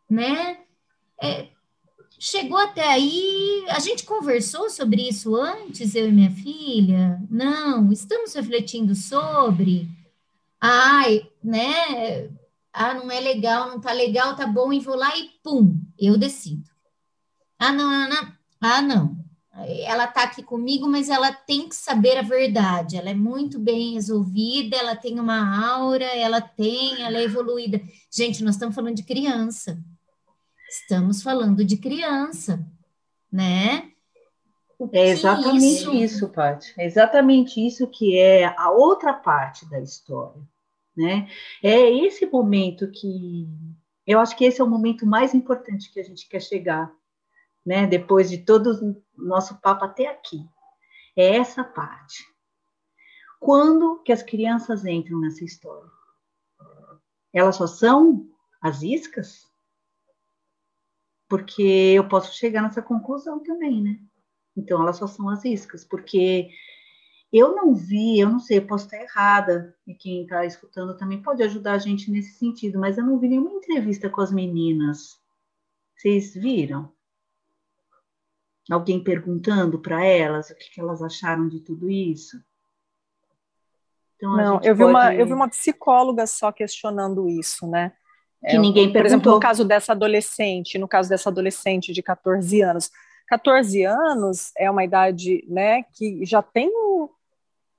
né? 0.08 0.58
É, 1.22 1.48
chegou 2.18 2.58
até 2.58 2.86
aí, 2.86 3.64
a 3.68 3.78
gente 3.78 4.04
conversou 4.04 4.70
sobre 4.70 5.08
isso 5.08 5.36
antes, 5.36 5.94
eu 5.94 6.08
e 6.08 6.12
minha 6.12 6.30
filha? 6.30 7.20
Não, 7.30 7.92
estamos 7.92 8.32
refletindo 8.34 8.94
sobre. 8.94 9.88
Ai, 10.60 11.28
né? 11.42 12.30
Ah, 12.80 12.94
não 12.94 13.10
é 13.10 13.18
legal, 13.18 13.68
não 13.70 13.80
tá 13.80 13.92
legal, 13.92 14.36
tá 14.36 14.46
bom, 14.46 14.72
e 14.72 14.78
vou 14.78 14.94
lá 14.94 15.10
e 15.16 15.30
pum, 15.42 15.80
eu 15.98 16.16
decido. 16.16 16.62
Ah, 17.58 17.72
não, 17.72 17.90
não, 17.90 18.08
não. 18.08 18.32
Ah, 18.60 18.80
não. 18.80 19.16
Ela 19.84 20.06
tá 20.06 20.22
aqui 20.22 20.44
comigo, 20.44 20.88
mas 20.88 21.08
ela 21.08 21.32
tem 21.32 21.68
que 21.68 21.74
saber 21.74 22.16
a 22.18 22.22
verdade. 22.22 22.96
Ela 22.96 23.10
é 23.10 23.14
muito 23.14 23.58
bem 23.58 23.94
resolvida, 23.94 24.76
ela 24.76 24.94
tem 24.94 25.18
uma 25.18 25.68
aura, 25.74 26.04
ela 26.04 26.40
tem, 26.40 27.02
ela 27.02 27.18
é 27.18 27.24
evoluída. 27.24 27.80
Gente, 28.08 28.44
nós 28.44 28.54
estamos 28.54 28.76
falando 28.76 28.94
de 28.94 29.02
criança. 29.02 29.76
Estamos 30.70 31.20
falando 31.20 31.64
de 31.64 31.78
criança, 31.78 32.64
né? 33.32 33.90
É 34.92 35.08
exatamente 35.08 35.64
isso, 35.64 35.94
isso 35.94 36.28
Paty. 36.28 36.74
É 36.78 36.86
exatamente 36.86 37.66
isso 37.66 37.88
que 37.88 38.16
é 38.16 38.54
a 38.56 38.70
outra 38.70 39.12
parte 39.12 39.68
da 39.68 39.80
história, 39.80 40.40
né? 40.98 41.28
É 41.62 41.90
esse 41.90 42.26
momento 42.26 42.90
que 42.90 43.48
eu 44.06 44.18
acho 44.20 44.36
que 44.36 44.44
esse 44.44 44.60
é 44.60 44.64
o 44.64 44.68
momento 44.68 45.06
mais 45.06 45.34
importante 45.34 45.90
que 45.92 46.00
a 46.00 46.02
gente 46.02 46.28
quer 46.28 46.40
chegar, 46.40 46.92
né? 47.64 47.86
Depois 47.86 48.28
de 48.28 48.38
todo 48.38 48.72
o 48.72 49.02
nosso 49.16 49.60
papo 49.60 49.84
até 49.84 50.08
aqui. 50.08 50.44
É 51.16 51.36
essa 51.36 51.64
parte. 51.64 52.24
Quando 53.40 54.02
que 54.02 54.12
as 54.12 54.22
crianças 54.22 54.84
entram 54.84 55.20
nessa 55.20 55.44
história? 55.44 55.88
Elas 57.32 57.56
só 57.56 57.66
são 57.66 58.26
as 58.60 58.82
iscas? 58.82 59.48
porque 61.28 61.92
eu 61.94 62.08
posso 62.08 62.34
chegar 62.34 62.62
nessa 62.62 62.80
conclusão 62.80 63.42
também, 63.42 63.82
né? 63.82 63.98
Então, 64.56 64.80
elas 64.80 64.96
só 64.96 65.06
são 65.06 65.28
as 65.28 65.44
iscas, 65.44 65.84
porque 65.84 66.48
eu 67.32 67.54
não 67.54 67.74
vi, 67.74 68.18
eu 68.18 68.28
não 68.28 68.38
sei, 68.38 68.58
eu 68.58 68.66
posso 68.66 68.86
estar 68.86 68.98
errada, 68.98 69.76
e 69.86 69.94
quem 69.94 70.22
está 70.22 70.46
escutando 70.46 70.96
também 70.96 71.22
pode 71.22 71.42
ajudar 71.42 71.72
a 71.72 71.78
gente 71.78 72.10
nesse 72.10 72.38
sentido, 72.38 72.78
mas 72.78 72.96
eu 72.96 73.04
não 73.04 73.18
vi 73.18 73.28
nenhuma 73.28 73.50
entrevista 73.50 74.08
com 74.08 74.20
as 74.20 74.32
meninas. 74.32 75.20
Vocês 75.96 76.34
viram? 76.34 76.92
Alguém 78.70 79.02
perguntando 79.02 79.78
para 79.78 80.04
elas 80.04 80.50
o 80.50 80.54
que, 80.54 80.70
que, 80.70 80.80
elas 80.80 81.02
acharam 81.02 81.48
de 81.48 81.60
tudo 81.60 81.90
isso? 81.90 82.42
Então, 84.16 84.36
não, 84.36 84.60
eu 84.62 84.74
vi, 84.74 84.82
pode... 84.82 84.90
uma, 84.90 85.14
eu 85.14 85.26
vi 85.26 85.32
uma 85.32 85.48
psicóloga 85.48 86.26
só 86.26 86.50
questionando 86.50 87.28
isso, 87.28 87.66
né? 87.66 87.92
que 88.40 88.56
é, 88.56 88.58
ninguém 88.58 88.92
perguntou. 88.92 89.02
Por 89.02 89.06
exemplo, 89.06 89.32
no 89.32 89.40
caso 89.40 89.64
dessa 89.64 89.92
adolescente, 89.92 90.78
no 90.78 90.88
caso 90.88 91.08
dessa 91.08 91.28
adolescente 91.28 91.92
de 91.92 92.02
14 92.02 92.60
anos, 92.62 92.90
14 93.26 93.84
anos 93.84 94.52
é 94.56 94.70
uma 94.70 94.84
idade, 94.84 95.44
né, 95.48 95.82
que 95.94 96.24
já 96.24 96.42
tem 96.42 96.68
um, 96.68 97.08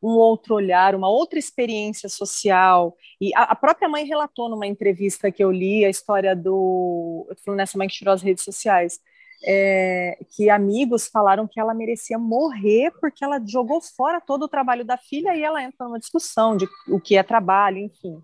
um 0.01 0.11
outro 0.11 0.55
olhar, 0.55 0.95
uma 0.95 1.09
outra 1.09 1.37
experiência 1.37 2.07
social. 2.07 2.95
E 3.19 3.33
a, 3.35 3.43
a, 3.43 3.55
própria 3.55 3.89
mãe 3.89 4.05
relatou 4.05 4.49
numa 4.49 4.65
entrevista 4.65 5.31
que 5.31 5.43
eu 5.43 5.51
li 5.51 5.83
a 5.83 5.89
história 5.89 6.35
do, 6.35 7.25
eu 7.29 7.35
tô 7.35 7.41
falando 7.43 7.57
nessa 7.59 7.77
mãe 7.77 7.87
que 7.87 7.95
tirou 7.95 8.13
as 8.13 8.21
redes 8.21 8.43
sociais, 8.43 8.99
é, 9.45 10.17
que 10.35 10.49
amigos 10.49 11.07
falaram 11.07 11.47
que 11.47 11.59
ela 11.59 11.73
merecia 11.73 12.17
morrer 12.17 12.91
porque 12.99 13.23
ela 13.23 13.41
jogou 13.45 13.81
fora 13.81 14.19
todo 14.19 14.43
o 14.43 14.49
trabalho 14.49 14.85
da 14.85 14.97
filha 14.97 15.35
e 15.35 15.43
ela 15.43 15.61
entra 15.61 15.85
numa 15.85 15.99
discussão 15.99 16.55
de 16.55 16.67
o 16.87 16.99
que 16.99 17.17
é 17.17 17.23
trabalho, 17.23 17.77
enfim. 17.77 18.21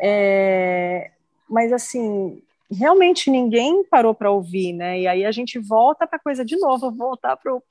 É, 0.00 1.10
mas 1.48 1.72
assim, 1.72 2.42
realmente 2.70 3.30
ninguém 3.30 3.84
parou 3.84 4.14
para 4.14 4.30
ouvir, 4.30 4.72
né? 4.72 5.00
E 5.00 5.06
aí 5.06 5.24
a 5.24 5.30
gente 5.30 5.58
volta 5.58 6.06
para 6.06 6.18
coisa 6.18 6.44
de 6.44 6.56
novo, 6.56 6.90
voltar 6.90 7.36
para 7.36 7.54
o 7.54 7.62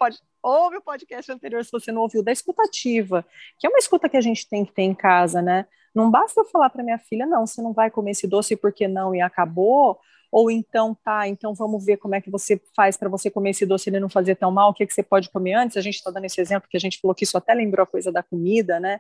ouve 0.42 0.78
o 0.78 0.82
podcast 0.82 1.32
anterior 1.32 1.64
se 1.66 1.72
você 1.72 1.92
não 1.92 2.04
ouviu 2.04 2.24
da 2.24 2.32
escutativa, 2.32 3.26
que 3.60 3.66
é 3.66 3.70
uma 3.70 3.80
escuta 3.80 4.08
que 4.08 4.18
a 4.18 4.22
gente 4.22 4.48
tem 4.48 4.64
que 4.64 4.72
ter 4.72 4.84
em 4.84 4.94
casa, 4.94 5.42
né? 5.42 5.66
Não 5.94 6.12
basta 6.12 6.42
eu 6.42 6.46
falar 6.46 6.70
para 6.70 6.84
minha 6.84 7.00
filha, 7.00 7.26
não, 7.26 7.48
você 7.48 7.62
não 7.62 7.74
vai 7.74 7.90
comer 7.90 8.12
esse 8.12 8.28
doce 8.28 8.56
porque 8.56 8.88
não 8.88 9.16
e 9.16 9.22
acabou, 9.22 10.00
ou 10.32 10.52
então 10.52 10.96
tá, 11.04 11.28
então 11.28 11.54
vamos 11.54 11.86
ver 11.86 11.98
como 11.98 12.16
é 12.16 12.22
que 12.22 12.30
você 12.30 12.62
faz 12.76 12.98
para 12.98 13.10
você 13.10 13.32
comer 13.32 13.52
esse 13.52 13.66
doce 13.66 13.90
e 13.90 13.92
ele 13.92 14.00
não 14.00 14.10
fazer 14.10 14.36
tão 14.36 14.52
mal, 14.52 14.70
o 14.70 14.74
que, 14.74 14.84
é 14.84 14.86
que 14.86 14.94
você 14.94 15.04
pode 15.04 15.30
comer 15.30 15.54
antes. 15.54 15.78
A 15.78 15.82
gente 15.82 15.96
está 15.96 16.12
dando 16.12 16.26
esse 16.26 16.40
exemplo 16.40 16.70
que 16.70 16.78
a 16.78 16.80
gente 16.80 17.00
falou 17.00 17.16
que 17.16 17.24
isso 17.24 17.38
até 17.38 17.54
lembrou 17.54 17.84
a 17.84 17.88
coisa 17.88 18.12
da 18.12 18.22
comida, 18.22 18.80
né? 18.80 19.00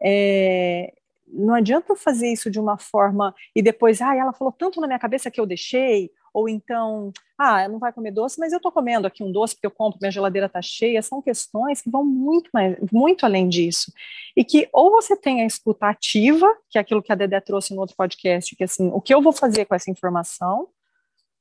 É, 0.00 0.94
não 1.32 1.54
adianta 1.54 1.94
fazer 1.96 2.32
isso 2.32 2.50
de 2.50 2.58
uma 2.58 2.78
forma 2.78 3.34
e 3.54 3.62
depois, 3.62 4.00
ah, 4.00 4.14
ela 4.14 4.32
falou 4.32 4.52
tanto 4.52 4.80
na 4.80 4.86
minha 4.86 4.98
cabeça 4.98 5.30
que 5.30 5.40
eu 5.40 5.46
deixei, 5.46 6.10
ou 6.32 6.48
então, 6.48 7.12
ah, 7.36 7.66
não 7.68 7.78
vai 7.78 7.92
comer 7.92 8.12
doce, 8.12 8.38
mas 8.38 8.52
eu 8.52 8.58
estou 8.58 8.70
comendo 8.70 9.06
aqui 9.06 9.22
um 9.24 9.32
doce 9.32 9.54
porque 9.54 9.66
eu 9.66 9.70
compro, 9.70 9.98
minha 10.00 10.10
geladeira 10.10 10.46
está 10.46 10.62
cheia. 10.62 11.02
São 11.02 11.20
questões 11.20 11.80
que 11.80 11.90
vão 11.90 12.04
muito, 12.04 12.50
mais, 12.52 12.76
muito 12.92 13.24
além 13.24 13.48
disso. 13.48 13.92
E 14.36 14.44
que 14.44 14.68
ou 14.72 14.90
você 14.90 15.16
tem 15.16 15.42
a 15.42 15.46
escuta 15.46 15.86
ativa, 15.86 16.46
que 16.70 16.78
é 16.78 16.80
aquilo 16.80 17.02
que 17.02 17.12
a 17.12 17.14
Dedé 17.14 17.40
trouxe 17.40 17.74
no 17.74 17.80
outro 17.80 17.96
podcast, 17.96 18.54
que 18.54 18.64
assim, 18.64 18.88
o 18.92 19.00
que 19.00 19.12
eu 19.12 19.22
vou 19.22 19.32
fazer 19.32 19.64
com 19.64 19.74
essa 19.74 19.90
informação, 19.90 20.68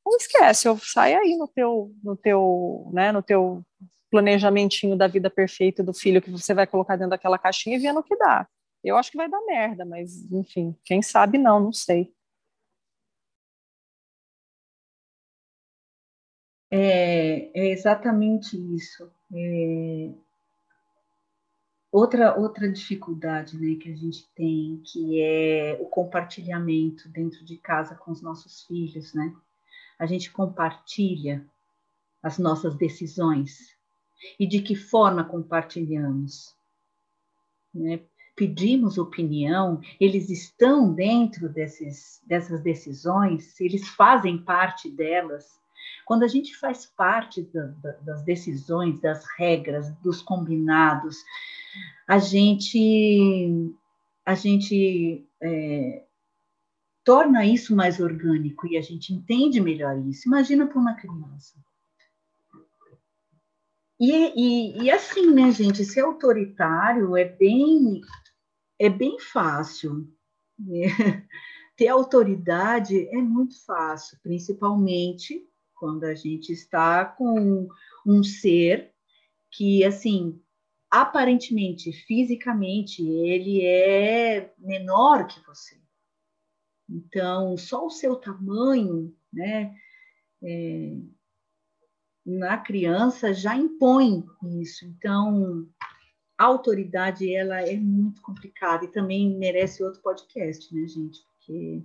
ou 0.03 0.15
esquece, 0.17 0.69
ou 0.69 0.77
sai 0.79 1.13
aí 1.13 1.35
no 1.35 1.47
teu, 1.47 1.91
no 2.03 2.15
teu, 2.15 2.89
né, 2.93 3.11
no 3.11 3.21
teu 3.21 3.61
planejamentinho 4.09 4.95
da 4.95 5.07
vida 5.07 5.29
perfeita 5.29 5.83
do 5.83 5.93
filho 5.93 6.21
que 6.21 6.31
você 6.31 6.53
vai 6.53 6.65
colocar 6.65 6.95
dentro 6.95 7.11
daquela 7.11 7.37
caixinha 7.37 7.75
e 7.75 7.79
vendo 7.79 7.99
o 7.99 8.03
que 8.03 8.15
dá. 8.15 8.47
Eu 8.83 8.97
acho 8.97 9.11
que 9.11 9.17
vai 9.17 9.29
dar 9.29 9.41
merda, 9.41 9.85
mas 9.85 10.31
enfim, 10.31 10.75
quem 10.83 11.01
sabe 11.01 11.37
não, 11.37 11.59
não 11.59 11.73
sei. 11.73 12.13
É, 16.69 17.49
é 17.59 17.71
exatamente 17.71 18.57
isso. 18.75 19.11
É... 19.33 20.11
Outra, 21.91 22.37
outra 22.37 22.71
dificuldade 22.71 23.57
né, 23.57 23.75
que 23.81 23.91
a 23.91 23.95
gente 23.95 24.27
tem, 24.35 24.81
que 24.85 25.21
é 25.21 25.77
o 25.81 25.85
compartilhamento 25.85 27.09
dentro 27.09 27.43
de 27.45 27.57
casa 27.57 27.95
com 27.95 28.11
os 28.11 28.21
nossos 28.21 28.63
filhos, 28.63 29.13
né? 29.13 29.33
A 29.97 30.05
gente 30.05 30.31
compartilha 30.31 31.45
as 32.21 32.37
nossas 32.37 32.75
decisões 32.75 33.75
e 34.39 34.45
de 34.45 34.61
que 34.61 34.75
forma 34.75 35.23
compartilhamos, 35.23 36.55
né? 37.73 38.01
Pedimos 38.37 38.99
opinião, 38.99 39.81
eles 39.99 40.29
estão 40.29 40.93
dentro 40.93 41.49
desses, 41.49 42.21
dessas 42.27 42.61
decisões, 42.61 43.59
eles 43.59 43.87
fazem 43.89 44.37
parte 44.37 44.91
delas, 44.91 45.57
quando 46.05 46.23
a 46.23 46.27
gente 46.27 46.55
faz 46.55 46.85
parte 46.85 47.41
da, 47.41 47.65
da, 47.65 47.91
das 48.03 48.23
decisões, 48.23 49.01
das 49.01 49.25
regras, 49.37 49.91
dos 49.97 50.21
combinados, 50.21 51.17
a 52.07 52.19
gente, 52.19 53.73
a 54.25 54.35
gente 54.35 55.27
é, 55.41 56.03
torna 57.03 57.45
isso 57.45 57.75
mais 57.75 57.99
orgânico 57.99 58.67
e 58.67 58.77
a 58.77 58.81
gente 58.81 59.13
entende 59.13 59.59
melhor 59.59 59.97
isso. 60.07 60.27
Imagina 60.27 60.67
para 60.67 60.79
uma 60.79 60.93
criança. 60.93 61.55
E, 63.99 64.11
e, 64.11 64.83
e, 64.83 64.91
assim, 64.91 65.33
né, 65.33 65.51
gente, 65.51 65.83
ser 65.83 66.01
autoritário 66.01 67.17
é 67.17 67.25
bem, 67.25 68.01
é 68.79 68.89
bem 68.89 69.19
fácil. 69.19 70.07
Né? 70.57 70.87
Ter 71.75 71.89
autoridade 71.89 73.07
é 73.09 73.21
muito 73.21 73.63
fácil, 73.65 74.17
principalmente 74.23 75.47
quando 75.75 76.05
a 76.05 76.15
gente 76.15 76.51
está 76.51 77.05
com 77.05 77.67
um 78.05 78.23
ser 78.23 78.91
que, 79.51 79.83
assim, 79.83 80.41
aparentemente, 80.89 81.91
fisicamente, 81.91 83.07
ele 83.07 83.63
é 83.63 84.53
menor 84.57 85.27
que 85.27 85.39
você. 85.45 85.79
Então, 86.89 87.57
só 87.57 87.85
o 87.85 87.91
seu 87.91 88.15
tamanho, 88.15 89.15
né, 89.31 89.75
é, 90.41 90.97
na 92.25 92.57
criança 92.57 93.33
já 93.33 93.55
impõe 93.55 94.25
isso. 94.61 94.85
Então, 94.85 95.67
autoridade, 96.37 97.33
ela 97.33 97.61
é 97.61 97.75
muito 97.75 98.21
complicada 98.21 98.85
e 98.85 98.91
também 98.91 99.37
merece 99.37 99.83
outro 99.83 100.01
podcast, 100.01 100.73
né, 100.73 100.87
gente? 100.87 101.19
Porque 101.23 101.83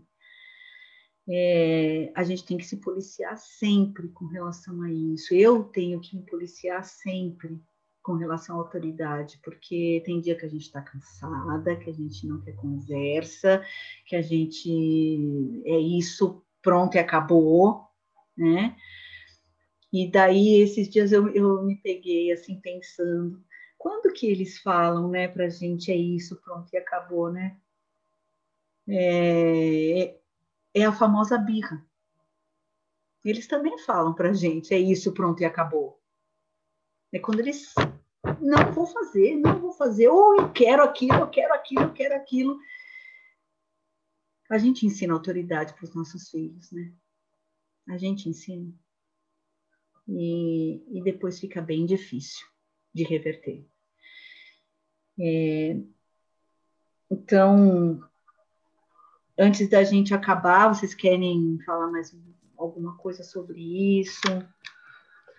é, 1.29 2.13
a 2.15 2.23
gente 2.23 2.45
tem 2.45 2.59
que 2.59 2.65
se 2.65 2.77
policiar 2.77 3.37
sempre 3.39 4.09
com 4.09 4.27
relação 4.27 4.83
a 4.83 4.91
isso. 4.91 5.35
Eu 5.35 5.65
tenho 5.65 6.01
que 6.01 6.17
me 6.17 6.23
policiar 6.23 6.85
sempre 6.85 7.61
com 8.03 8.15
relação 8.15 8.57
à 8.57 8.59
autoridade, 8.59 9.39
porque 9.45 10.03
tem 10.05 10.21
dia 10.21 10.35
que 10.35 10.45
a 10.45 10.49
gente 10.49 10.63
está 10.63 10.83
cansada, 10.83 11.77
que 11.77 11.89
a 11.89 11.93
gente 11.93 12.27
não 12.27 12.41
quer 12.41 12.57
conversa, 12.57 13.65
que 14.07 14.17
a 14.17 14.23
gente 14.23 15.63
é 15.65 15.79
isso, 15.79 16.43
pronto 16.61 16.97
e 16.97 16.99
acabou, 16.99 17.87
né? 18.37 18.77
E 19.93 20.11
daí, 20.11 20.61
esses 20.61 20.89
dias 20.89 21.13
eu, 21.13 21.29
eu 21.29 21.63
me 21.63 21.77
peguei 21.77 22.33
assim 22.33 22.59
pensando, 22.61 23.41
quando 23.83 24.13
que 24.13 24.29
eles 24.29 24.61
falam, 24.61 25.09
né, 25.09 25.27
pra 25.27 25.49
gente 25.49 25.91
é 25.91 25.97
isso, 25.97 26.37
pronto 26.37 26.73
e 26.73 26.77
acabou, 26.77 27.33
né? 27.33 27.61
É, 28.87 30.21
é 30.73 30.85
a 30.85 30.93
famosa 30.93 31.37
birra. 31.37 31.85
Eles 33.25 33.49
também 33.49 33.77
falam 33.79 34.15
para 34.15 34.33
gente, 34.33 34.73
é 34.73 34.79
isso, 34.79 35.13
pronto 35.13 35.41
e 35.41 35.45
acabou. 35.45 36.01
É 37.13 37.19
quando 37.19 37.41
eles 37.41 37.75
não 38.41 38.73
vou 38.73 38.87
fazer, 38.87 39.35
não 39.35 39.59
vou 39.59 39.73
fazer, 39.73 40.07
ou 40.07 40.37
eu 40.37 40.53
quero 40.53 40.85
aquilo, 40.85 41.17
eu 41.17 41.29
quero 41.29 41.53
aquilo, 41.53 41.83
eu 41.83 41.93
quero 41.93 42.15
aquilo. 42.15 42.61
A 44.49 44.59
gente 44.59 44.87
ensina 44.87 45.13
autoridade 45.13 45.75
para 45.75 45.87
os 45.87 45.93
nossos 45.93 46.31
filhos, 46.31 46.71
né? 46.71 46.93
A 47.89 47.99
gente 47.99 48.29
ensina. 48.29 48.73
E, 50.07 50.85
e 50.97 51.03
depois 51.03 51.41
fica 51.41 51.61
bem 51.61 51.85
difícil 51.85 52.52
de 52.95 53.05
reverter. 53.05 53.67
É, 55.19 55.77
então, 57.11 58.01
Antes 59.39 59.69
da 59.69 59.83
gente 59.83 60.13
acabar, 60.13 60.69
vocês 60.69 60.95
querem 60.95 61.59
falar 61.65 61.91
mais 61.91 62.15
alguma 62.57 62.97
coisa 62.99 63.23
sobre 63.25 64.01
isso? 64.01 64.21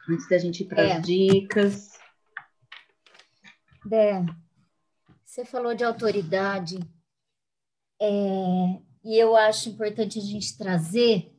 Antes 0.09 0.27
da 0.27 0.37
gente 0.37 0.63
ir 0.63 0.65
para 0.65 0.83
as 0.83 0.91
é. 0.97 0.99
dicas. 0.99 1.99
Dé, 3.85 4.25
você 5.23 5.45
falou 5.45 5.75
de 5.75 5.83
autoridade, 5.83 6.79
é, 8.01 8.81
e 9.03 9.17
eu 9.17 9.35
acho 9.35 9.69
importante 9.69 10.17
a 10.17 10.21
gente 10.21 10.57
trazer 10.57 11.31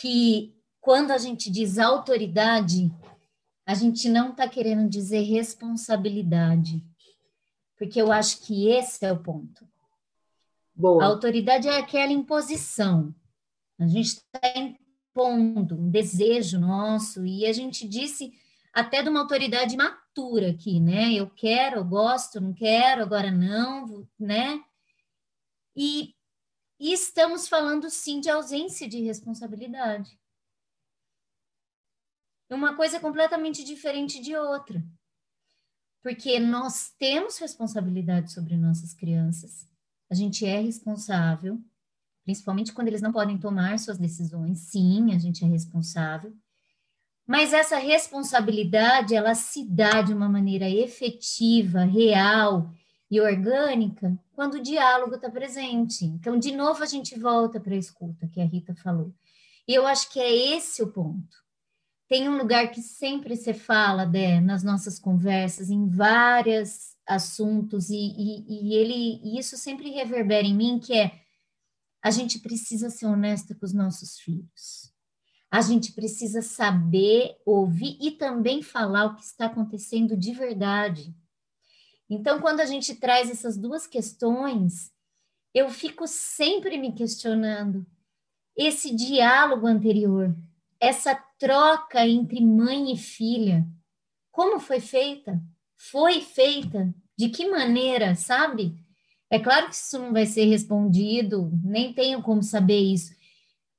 que 0.00 0.56
quando 0.80 1.10
a 1.10 1.18
gente 1.18 1.50
diz 1.50 1.78
autoridade, 1.78 2.90
a 3.68 3.74
gente 3.74 4.08
não 4.08 4.30
está 4.30 4.48
querendo 4.48 4.88
dizer 4.88 5.20
responsabilidade, 5.20 6.82
porque 7.76 8.00
eu 8.00 8.10
acho 8.10 8.40
que 8.40 8.66
esse 8.70 9.04
é 9.04 9.12
o 9.12 9.22
ponto. 9.22 9.68
Boa. 10.74 11.04
A 11.04 11.06
autoridade 11.06 11.68
é 11.68 11.76
aquela 11.76 12.10
imposição. 12.10 13.14
A 13.78 13.86
gente 13.86 14.06
está 14.06 14.40
impondo 14.56 15.74
um 15.74 15.90
desejo 15.90 16.58
nosso, 16.58 17.26
e 17.26 17.44
a 17.44 17.52
gente 17.52 17.86
disse 17.86 18.32
até 18.72 19.02
de 19.02 19.10
uma 19.10 19.20
autoridade 19.20 19.76
matura 19.76 20.48
aqui, 20.52 20.80
né? 20.80 21.12
Eu 21.12 21.28
quero, 21.28 21.76
eu 21.76 21.84
gosto, 21.84 22.40
não 22.40 22.54
quero, 22.54 23.02
agora 23.02 23.30
não, 23.30 24.08
né? 24.18 24.64
E, 25.76 26.14
e 26.80 26.94
estamos 26.94 27.46
falando 27.46 27.90
sim 27.90 28.18
de 28.18 28.30
ausência 28.30 28.88
de 28.88 29.02
responsabilidade. 29.02 30.18
Uma 32.50 32.74
coisa 32.74 32.98
completamente 32.98 33.64
diferente 33.64 34.20
de 34.20 34.36
outra. 34.36 34.82
Porque 36.02 36.38
nós 36.38 36.90
temos 36.98 37.38
responsabilidade 37.38 38.32
sobre 38.32 38.56
nossas 38.56 38.94
crianças 38.94 39.68
a 40.10 40.14
gente 40.14 40.46
é 40.46 40.60
responsável, 40.60 41.60
principalmente 42.24 42.72
quando 42.72 42.88
eles 42.88 43.02
não 43.02 43.12
podem 43.12 43.38
tomar 43.38 43.78
suas 43.78 43.98
decisões. 43.98 44.58
Sim, 44.60 45.14
a 45.14 45.18
gente 45.18 45.44
é 45.44 45.46
responsável. 45.46 46.34
Mas 47.26 47.52
essa 47.52 47.76
responsabilidade, 47.76 49.14
ela 49.14 49.34
se 49.34 49.68
dá 49.68 50.00
de 50.00 50.14
uma 50.14 50.28
maneira 50.28 50.68
efetiva, 50.68 51.84
real 51.84 52.72
e 53.10 53.20
orgânica 53.20 54.18
quando 54.32 54.54
o 54.54 54.62
diálogo 54.62 55.16
está 55.16 55.30
presente. 55.30 56.06
Então, 56.06 56.38
de 56.38 56.52
novo, 56.52 56.82
a 56.82 56.86
gente 56.86 57.18
volta 57.18 57.60
para 57.60 57.74
a 57.74 57.78
escuta 57.78 58.26
que 58.28 58.40
a 58.40 58.46
Rita 58.46 58.74
falou. 58.74 59.12
E 59.66 59.74
eu 59.74 59.86
acho 59.86 60.10
que 60.10 60.18
é 60.18 60.56
esse 60.56 60.82
o 60.82 60.90
ponto. 60.90 61.36
Tem 62.08 62.28
um 62.28 62.38
lugar 62.38 62.70
que 62.70 62.80
sempre 62.80 63.36
se 63.36 63.52
fala, 63.52 64.06
Dé, 64.06 64.40
nas 64.40 64.62
nossas 64.62 64.98
conversas, 64.98 65.68
em 65.68 65.88
vários 65.88 66.96
assuntos, 67.06 67.90
e, 67.90 67.96
e, 67.96 68.44
e 68.48 68.74
ele 68.74 69.20
e 69.22 69.38
isso 69.38 69.56
sempre 69.56 69.90
reverbera 69.90 70.46
em 70.46 70.54
mim, 70.54 70.78
que 70.78 70.94
é 70.94 71.20
a 72.02 72.10
gente 72.10 72.38
precisa 72.38 72.90
ser 72.90 73.06
honesta 73.06 73.54
com 73.54 73.66
os 73.66 73.74
nossos 73.74 74.18
filhos. 74.18 74.92
A 75.50 75.60
gente 75.60 75.92
precisa 75.92 76.42
saber 76.42 77.36
ouvir 77.44 77.98
e 78.00 78.10
também 78.10 78.62
falar 78.62 79.06
o 79.06 79.14
que 79.14 79.22
está 79.22 79.46
acontecendo 79.46 80.16
de 80.16 80.32
verdade. 80.32 81.14
Então, 82.08 82.40
quando 82.40 82.60
a 82.60 82.66
gente 82.66 82.94
traz 82.94 83.30
essas 83.30 83.56
duas 83.56 83.86
questões, 83.86 84.90
eu 85.54 85.68
fico 85.70 86.06
sempre 86.06 86.78
me 86.78 86.92
questionando 86.92 87.86
esse 88.56 88.94
diálogo 88.94 89.66
anterior, 89.66 90.34
essa 90.80 91.14
troca 91.38 92.06
entre 92.06 92.40
mãe 92.40 92.92
e 92.92 92.96
filha, 92.96 93.66
como 94.30 94.60
foi 94.60 94.80
feita? 94.80 95.40
Foi 95.76 96.20
feita? 96.20 96.94
De 97.16 97.28
que 97.28 97.48
maneira, 97.48 98.14
sabe? 98.14 98.76
É 99.30 99.38
claro 99.38 99.68
que 99.68 99.74
isso 99.74 99.98
não 99.98 100.12
vai 100.12 100.26
ser 100.26 100.44
respondido, 100.44 101.50
nem 101.62 101.92
tenho 101.92 102.22
como 102.22 102.42
saber 102.42 102.78
isso. 102.78 103.12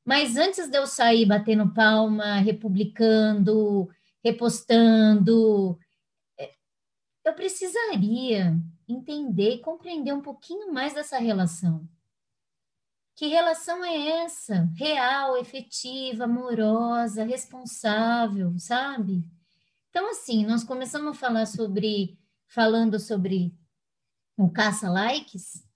Mas 0.05 0.35
antes 0.35 0.67
de 0.67 0.77
eu 0.77 0.85
sair 0.85 1.25
batendo 1.25 1.73
palma, 1.73 2.39
republicando, 2.39 3.89
repostando, 4.23 5.77
é, 6.37 6.51
eu 7.25 7.33
precisaria 7.33 8.55
entender 8.87 9.55
e 9.55 9.61
compreender 9.61 10.13
um 10.13 10.21
pouquinho 10.21 10.73
mais 10.73 10.93
dessa 10.93 11.17
relação. 11.19 11.87
Que 13.19 13.27
relação 13.27 13.83
é 13.83 14.23
essa? 14.23 14.71
Real, 14.77 15.35
efetiva, 15.35 16.23
amorosa, 16.23 17.25
responsável, 17.25 18.57
sabe? 18.57 19.25
Então, 19.89 20.09
assim, 20.09 20.45
nós 20.45 20.63
começamos 20.63 21.09
a 21.09 21.19
falar 21.19 21.45
sobre, 21.45 22.17
falando 22.47 22.97
sobre 22.97 23.53
o 24.37 24.49
caça-likes, 24.49 25.67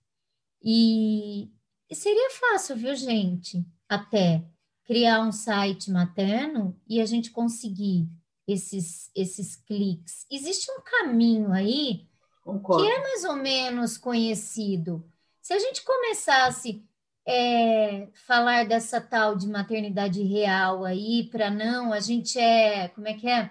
e 0.64 1.52
seria 1.92 2.30
fácil, 2.30 2.78
viu, 2.78 2.96
gente? 2.96 3.68
Até 3.90 4.48
criar 4.86 5.20
um 5.20 5.34
site 5.34 5.92
materno 5.92 6.80
e 6.88 7.02
a 7.02 7.06
gente 7.06 7.30
conseguir 7.30 8.08
esses, 8.48 9.12
esses 9.14 9.58
cliques. 9.58 10.26
Existe 10.32 10.72
um 10.72 10.80
caminho 10.82 11.52
aí 11.52 12.08
Concordo. 12.42 12.86
que 12.86 12.90
é 12.90 13.02
mais 13.02 13.26
ou 13.26 13.36
menos 13.36 13.98
conhecido. 13.98 15.06
Se 15.42 15.52
a 15.52 15.60
gente 15.60 15.84
começasse 15.84 16.88
é, 17.26 18.10
falar 18.28 18.66
dessa 18.66 19.00
tal 19.00 19.36
de 19.36 19.48
maternidade 19.48 20.22
real 20.24 20.84
aí, 20.84 21.30
para 21.32 21.50
não, 21.50 21.94
a 21.94 22.00
gente 22.00 22.38
é, 22.38 22.90
como 22.90 23.08
é 23.08 23.14
que 23.14 23.28
é? 23.28 23.50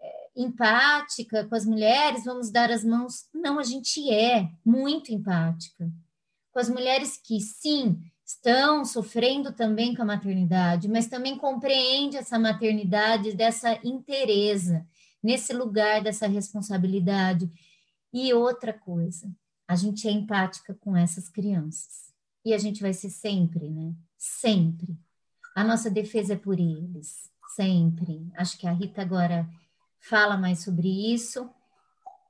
é? 0.00 0.30
Empática 0.36 1.44
com 1.44 1.54
as 1.54 1.64
mulheres, 1.64 2.24
vamos 2.24 2.50
dar 2.50 2.70
as 2.70 2.84
mãos. 2.84 3.28
Não, 3.32 3.58
a 3.58 3.62
gente 3.62 4.10
é 4.10 4.48
muito 4.64 5.12
empática 5.12 5.90
com 6.50 6.58
as 6.58 6.68
mulheres 6.68 7.16
que, 7.16 7.40
sim, 7.40 8.00
estão 8.24 8.84
sofrendo 8.84 9.52
também 9.52 9.94
com 9.94 10.02
a 10.02 10.06
maternidade, 10.06 10.88
mas 10.88 11.06
também 11.06 11.38
compreende 11.38 12.16
essa 12.16 12.38
maternidade 12.38 13.32
dessa 13.32 13.78
interesa, 13.86 14.84
nesse 15.22 15.52
lugar 15.52 16.02
dessa 16.02 16.26
responsabilidade. 16.26 17.48
E 18.12 18.32
outra 18.34 18.72
coisa, 18.72 19.30
a 19.68 19.76
gente 19.76 20.08
é 20.08 20.10
empática 20.10 20.74
com 20.80 20.96
essas 20.96 21.28
crianças 21.28 22.07
e 22.48 22.54
a 22.54 22.58
gente 22.58 22.80
vai 22.80 22.94
ser 22.94 23.10
sempre, 23.10 23.68
né? 23.68 23.92
Sempre. 24.16 24.96
A 25.54 25.62
nossa 25.62 25.90
defesa 25.90 26.32
é 26.32 26.36
por 26.36 26.58
eles, 26.58 27.30
sempre. 27.54 28.26
Acho 28.34 28.56
que 28.56 28.66
a 28.66 28.72
Rita 28.72 29.02
agora 29.02 29.46
fala 30.00 30.34
mais 30.34 30.64
sobre 30.64 31.12
isso, 31.12 31.50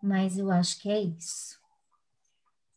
mas 0.03 0.37
eu 0.37 0.51
acho 0.51 0.81
que 0.83 0.91
é 0.91 1.01
isso. 1.01 1.57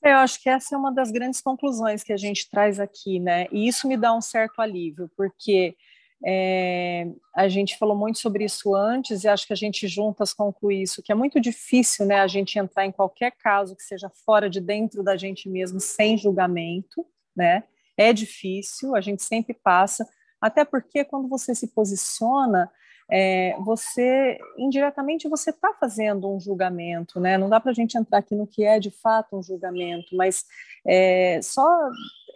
Eu 0.04 0.18
acho 0.18 0.39
que 0.39 0.50
essa 0.50 0.76
é 0.76 0.78
uma 0.78 0.94
das 0.94 1.10
grandes 1.10 1.42
conclusões 1.42 2.04
que 2.04 2.14
a 2.14 2.18
gente 2.18 2.48
traz 2.48 2.80
aqui, 2.80 3.20
né? 3.20 3.48
E 3.52 3.68
isso 3.68 3.88
me 3.88 3.98
dá 3.98 4.16
um 4.16 4.22
certo 4.22 4.62
alívio, 4.62 5.10
porque 5.18 5.76
é, 6.24 7.08
a 7.36 7.48
gente 7.48 7.76
falou 7.76 7.96
muito 7.96 8.20
sobre 8.20 8.46
isso 8.46 8.76
antes 8.76 9.24
e 9.24 9.28
acho 9.28 9.48
que 9.48 9.54
a 9.54 9.56
gente 9.56 9.88
juntas 9.88 10.32
conclui 10.32 10.84
isso, 10.84 11.02
que 11.02 11.12
é 11.12 11.16
muito 11.16 11.42
difícil, 11.42 12.06
né? 12.06 12.20
A 12.20 12.28
gente 12.28 12.60
entrar 12.60 12.86
em 12.86 12.92
qualquer 12.92 13.32
caso 13.32 13.76
que 13.76 13.82
seja 13.82 14.10
fora 14.10 14.48
de 14.48 14.62
dentro 14.62 15.02
da 15.02 15.18
gente 15.18 15.50
mesmo, 15.50 15.80
sem 15.80 16.16
julgamento, 16.20 17.04
né? 17.36 17.64
É 17.98 18.14
difícil, 18.14 18.96
a 18.96 19.02
gente 19.02 19.24
sempre 19.24 19.54
passa, 19.54 20.08
até 20.40 20.66
porque 20.66 21.06
quando 21.06 21.28
você 21.28 21.54
se 21.54 21.68
posiciona, 21.68 22.72
é, 23.12 23.56
você 23.60 24.40
indiretamente 24.58 25.28
você 25.28 25.50
está 25.50 25.74
fazendo 25.74 26.34
um 26.34 26.40
julgamento, 26.40 27.20
né? 27.20 27.38
Não 27.38 27.50
dá 27.50 27.60
para 27.60 27.72
a 27.72 27.74
gente 27.74 27.98
entrar 27.98 28.20
aqui 28.20 28.34
no 28.34 28.48
que 28.48 28.64
é 28.64 28.80
de 28.80 28.90
fato 28.90 29.38
um 29.38 29.44
julgamento, 29.44 30.16
mas 30.16 30.46
é, 30.88 31.42
só 31.44 31.68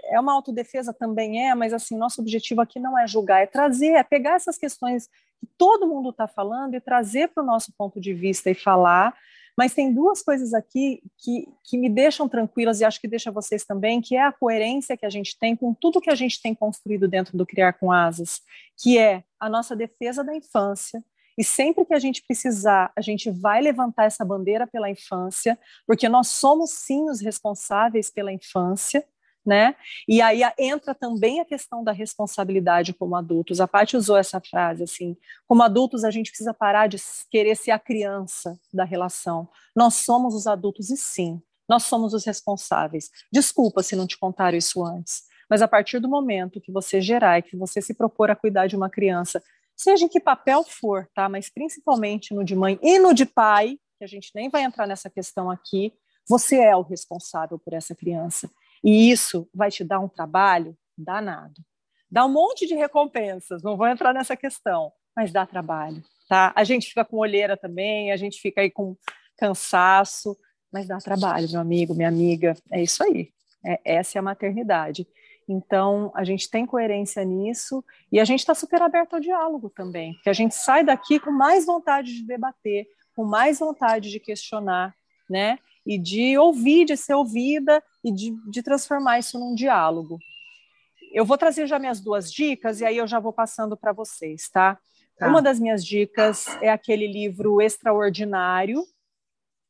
é 0.04 0.20
uma 0.20 0.34
autodefesa 0.34 0.94
também 0.94 1.48
é, 1.48 1.56
mas 1.56 1.74
assim 1.74 1.98
nosso 1.98 2.22
objetivo 2.22 2.62
aqui 2.62 2.78
não 2.78 3.00
é 3.00 3.08
julgar, 3.08 3.42
é 3.42 3.48
trazer, 3.48 3.94
é 3.94 4.04
pegar 4.04 4.36
essas 4.36 4.58
questões 4.58 5.08
que 5.40 5.48
todo 5.58 5.88
mundo 5.88 6.10
está 6.10 6.28
falando 6.28 6.76
e 6.76 6.82
trazer 6.82 7.30
para 7.30 7.42
o 7.42 7.46
nosso 7.46 7.72
ponto 7.78 8.00
de 8.00 8.14
vista 8.14 8.52
e 8.52 8.54
falar 8.54 9.16
mas 9.58 9.74
tem 9.74 9.94
duas 9.94 10.22
coisas 10.22 10.54
aqui 10.54 11.02
que, 11.18 11.48
que 11.64 11.78
me 11.78 11.90
deixam 11.90 12.28
tranquilas 12.28 12.82
e 12.82 12.86
acho 12.86 13.00
que 13.00 13.08
deixa 13.08 13.32
vocês 13.32 13.64
também, 13.64 14.02
que 14.02 14.16
é 14.16 14.24
a 14.24 14.32
coerência 14.32 14.98
que 14.98 15.06
a 15.06 15.10
gente 15.10 15.38
tem 15.40 15.56
com 15.56 15.74
tudo 15.74 16.02
que 16.02 16.10
a 16.10 16.16
gente 16.16 16.42
tem 16.42 16.54
construído 16.54 17.08
dentro 17.08 17.38
do 17.38 17.46
Criar 17.46 17.74
com 17.74 17.92
Asas, 17.92 18.42
que 18.78 18.98
é 18.98 19.24
a 19.40 19.50
nossa 19.50 19.76
defesa 19.76 20.24
da 20.24 20.36
infância, 20.36 21.04
e 21.38 21.44
sempre 21.44 21.86
que 21.86 21.94
a 21.94 22.00
gente 22.00 22.24
precisar, 22.26 22.92
a 22.96 23.02
gente 23.02 23.30
vai 23.30 23.62
levantar 23.62 24.06
essa 24.06 24.24
bandeira 24.24 24.66
pela 24.66 24.90
infância, 24.90 25.60
porque 25.86 26.08
nós 26.08 26.30
somos 26.30 26.72
sim 26.72 27.10
os 27.10 27.20
responsáveis 27.22 28.10
pela 28.10 28.32
infância, 28.32 29.06
né? 29.46 29.76
E 30.08 30.22
aí 30.22 30.42
entra 30.58 30.96
também 30.96 31.40
a 31.40 31.46
questão 31.46 31.84
da 31.84 31.92
responsabilidade 31.92 32.94
como 32.94 33.16
adultos. 33.16 33.62
A 33.62 33.68
Paty 33.68 33.96
usou 33.96 34.18
essa 34.18 34.42
frase 34.42 34.84
assim: 34.84 35.16
como 35.48 35.62
adultos 35.62 36.04
a 36.04 36.12
gente 36.12 36.32
precisa 36.32 36.54
parar 36.54 36.88
de 36.88 36.98
querer 37.30 37.56
ser 37.56 37.72
a 37.72 37.80
criança 37.80 38.58
da 38.74 38.84
relação. 38.84 39.48
Nós 39.76 39.96
somos 39.96 40.34
os 40.34 40.48
adultos 40.48 40.90
e 40.90 40.98
sim, 40.98 41.42
nós 41.70 41.84
somos 41.84 42.14
os 42.14 42.26
responsáveis. 42.26 43.10
Desculpa 43.32 43.84
se 43.84 43.96
não 43.96 44.08
te 44.08 44.18
contaram 44.18 44.58
isso 44.58 44.84
antes, 44.84 45.24
mas 45.50 45.62
a 45.62 45.68
partir 45.68 46.00
do 46.00 46.10
momento 46.10 46.62
que 46.62 46.72
você 46.72 47.00
gerar 47.00 47.40
e 47.40 47.44
que 47.44 47.56
você 47.56 47.82
se 47.82 47.94
propor 47.94 48.32
a 48.32 48.36
cuidar 48.36 48.68
de 48.68 48.76
uma 48.76 48.90
criança, 48.90 49.42
seja 49.76 50.06
em 50.06 50.10
que 50.10 50.20
papel 50.20 50.64
for, 50.64 51.08
tá? 51.14 51.28
Mas 51.30 51.50
principalmente 51.50 52.34
no 52.34 52.44
de 52.44 52.56
mãe 52.56 52.80
e 52.82 52.98
no 52.98 53.14
de 53.14 53.26
pai, 53.26 53.78
que 53.98 54.04
a 54.04 54.08
gente 54.08 54.32
nem 54.34 54.50
vai 54.50 54.64
entrar 54.64 54.88
nessa 54.88 55.10
questão 55.10 55.52
aqui, 55.52 55.94
você 56.28 56.58
é 56.58 56.76
o 56.76 56.82
responsável 56.82 57.60
por 57.60 57.74
essa 57.74 57.94
criança. 57.94 58.50
E 58.86 59.10
isso 59.10 59.50
vai 59.52 59.72
te 59.72 59.84
dar 59.84 60.00
um 60.00 60.08
trabalho 60.08 60.78
danado. 60.96 61.60
Dá 62.10 62.24
um 62.24 62.32
monte 62.32 62.68
de 62.68 62.76
recompensas, 62.76 63.64
não 63.64 63.76
vou 63.76 63.88
entrar 63.88 64.14
nessa 64.14 64.38
questão, 64.38 64.92
mas 65.16 65.32
dá 65.32 65.44
trabalho, 65.44 66.04
tá? 66.30 66.54
A 66.56 66.64
gente 66.64 66.90
fica 66.90 67.04
com 67.04 67.18
olheira 67.18 67.58
também, 67.58 68.12
a 68.12 68.16
gente 68.16 68.40
fica 68.40 68.62
aí 68.62 68.70
com 68.70 68.96
cansaço, 69.40 70.38
mas 70.72 70.88
dá 70.88 71.00
trabalho, 71.00 71.50
meu 71.50 71.60
amigo, 71.60 71.96
minha 71.96 72.08
amiga. 72.08 72.54
É 72.72 72.84
isso 72.84 73.04
aí. 73.04 73.32
É, 73.66 73.80
essa 73.84 74.18
é 74.18 74.20
a 74.20 74.22
maternidade. 74.22 75.08
Então, 75.50 76.12
a 76.14 76.24
gente 76.24 76.48
tem 76.48 76.64
coerência 76.64 77.24
nisso 77.26 77.84
e 78.12 78.20
a 78.20 78.26
gente 78.26 78.42
está 78.42 78.54
super 78.54 78.84
aberto 78.84 79.16
ao 79.16 79.20
diálogo 79.20 79.72
também, 79.72 80.14
que 80.24 80.30
a 80.30 80.34
gente 80.34 80.54
sai 80.54 80.84
daqui 80.84 81.20
com 81.20 81.32
mais 81.32 81.66
vontade 81.66 82.14
de 82.14 82.26
debater, 82.26 82.86
com 83.16 83.26
mais 83.26 83.58
vontade 83.58 84.12
de 84.12 84.20
questionar, 84.20 84.94
né? 85.28 85.58
e 85.86 85.98
de 85.98 86.38
ouvir, 86.38 86.86
de 86.86 86.98
ser 86.98 87.14
ouvida 87.14 87.84
e 88.06 88.12
de, 88.12 88.36
de 88.48 88.62
transformar 88.62 89.18
isso 89.18 89.40
num 89.40 89.56
diálogo. 89.56 90.20
Eu 91.12 91.26
vou 91.26 91.40
trazer 91.40 91.66
já 91.66 91.80
minhas 91.80 92.00
duas 92.00 92.32
dicas 92.32 92.80
e 92.80 92.86
aí 92.86 92.98
eu 92.98 93.08
já 93.08 93.20
vou 93.20 93.34
passando 93.34 93.76
para 93.76 93.92
vocês, 93.92 94.48
tá? 94.48 94.78
tá? 95.18 95.28
Uma 95.28 95.42
das 95.42 95.60
minhas 95.60 95.84
dicas 95.84 96.46
é 96.62 96.70
aquele 96.70 97.08
livro 97.08 97.60
Extraordinário, 97.60 98.84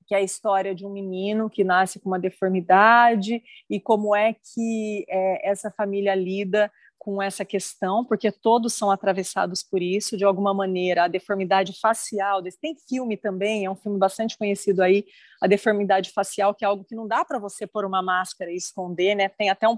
que 0.05 0.13
é 0.13 0.17
a 0.17 0.21
história 0.21 0.75
de 0.75 0.85
um 0.85 0.91
menino 0.91 1.49
que 1.49 1.63
nasce 1.63 1.97
com 1.97 2.09
uma 2.09 2.19
deformidade 2.19 3.41
e 3.69 3.79
como 3.79 4.13
é 4.13 4.33
que 4.33 5.05
é, 5.07 5.49
essa 5.49 5.71
família 5.71 6.13
lida 6.13 6.69
com 7.05 7.21
essa 7.21 7.45
questão, 7.45 8.03
porque 8.03 8.31
todos 8.31 8.73
são 8.73 8.89
atravessados 8.89 9.61
por 9.61 9.79
isso, 9.79 10.17
de 10.17 10.25
alguma 10.25 10.55
maneira, 10.55 11.03
a 11.03 11.07
deformidade 11.07 11.79
facial, 11.79 12.41
tem 12.59 12.75
filme 12.89 13.15
também, 13.15 13.63
é 13.63 13.69
um 13.69 13.75
filme 13.75 13.99
bastante 13.99 14.35
conhecido 14.35 14.81
aí, 14.81 15.05
a 15.39 15.45
deformidade 15.45 16.09
facial, 16.09 16.55
que 16.55 16.65
é 16.65 16.67
algo 16.67 16.83
que 16.83 16.95
não 16.95 17.07
dá 17.07 17.23
para 17.23 17.37
você 17.37 17.67
pôr 17.67 17.85
uma 17.85 18.01
máscara 18.01 18.51
e 18.51 18.55
esconder, 18.55 19.13
né? 19.13 19.29
Tem 19.29 19.51
até 19.51 19.69
um 19.69 19.77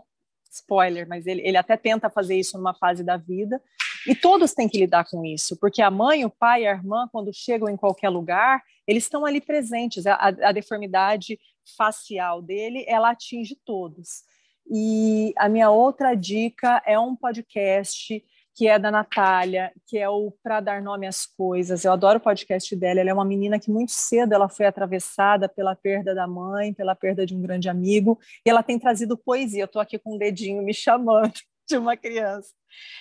spoiler, 0.49 1.05
mas 1.05 1.28
ele, 1.28 1.41
ele 1.45 1.57
até 1.57 1.75
tenta 1.75 2.09
fazer 2.09 2.39
isso 2.39 2.57
numa 2.57 2.73
fase 2.73 3.03
da 3.03 3.17
vida, 3.17 3.61
e 4.07 4.15
todos 4.15 4.53
têm 4.53 4.69
que 4.69 4.78
lidar 4.78 5.03
com 5.03 5.25
isso, 5.25 5.57
porque 5.59 5.82
a 5.82 5.91
mãe, 5.91 6.23
o 6.23 6.30
pai 6.30 6.65
a 6.65 6.71
irmã, 6.71 7.09
quando 7.11 7.34
chegam 7.34 7.67
em 7.67 7.75
qualquer 7.75 8.07
lugar, 8.07 8.63
eles 8.88 9.03
estão 9.03 9.25
ali 9.25 9.41
presentes, 9.41 10.07
a, 10.07 10.15
a 10.15 10.53
deformidade 10.53 11.38
facial 11.75 12.41
dele, 12.41 12.86
ela 12.88 13.09
atinge 13.09 13.53
todos. 13.65 14.23
E 14.70 15.34
a 15.38 15.47
minha 15.47 15.70
outra 15.70 16.15
dica 16.15 16.82
é 16.86 16.99
um 16.99 17.15
podcast 17.15 18.24
que 18.57 18.68
é 18.68 18.80
da 18.80 18.89
Natália, 18.89 19.72
que 19.86 19.99
é 19.99 20.09
o 20.09 20.32
Para 20.41 20.59
Dar 20.59 20.82
Nome 20.82 21.05
às 21.05 21.28
Coisas. 21.28 21.86
Eu 21.86 21.93
adoro 21.93 22.18
o 22.18 22.22
podcast 22.22 22.76
dela. 22.76 22.99
Ela 22.99 23.11
é 23.11 23.13
uma 23.13 23.24
menina 23.24 23.59
que 23.59 23.70
muito 23.70 23.91
cedo 23.91 24.34
ela 24.34 24.49
foi 24.49 24.65
atravessada 24.65 25.47
pela 25.47 25.76
perda 25.76 26.15
da 26.15 26.26
mãe, 26.26 26.74
pela 26.74 26.95
perda 26.95 27.24
de 27.24 27.36
um 27.36 27.41
grande 27.41 27.70
amigo, 27.70 28.20
e 28.43 28.49
ela 28.49 28.63
tem 28.63 28.80
trazido 28.80 29.15
poesia. 29.15 29.61
Eu 29.61 29.65
estou 29.65 29.80
aqui 29.80 29.99
com 29.99 30.13
o 30.13 30.15
um 30.15 30.18
dedinho 30.18 30.63
me 30.63 30.74
chamando 30.74 31.34
de 31.70 31.78
uma 31.78 31.95
criança. 31.95 32.49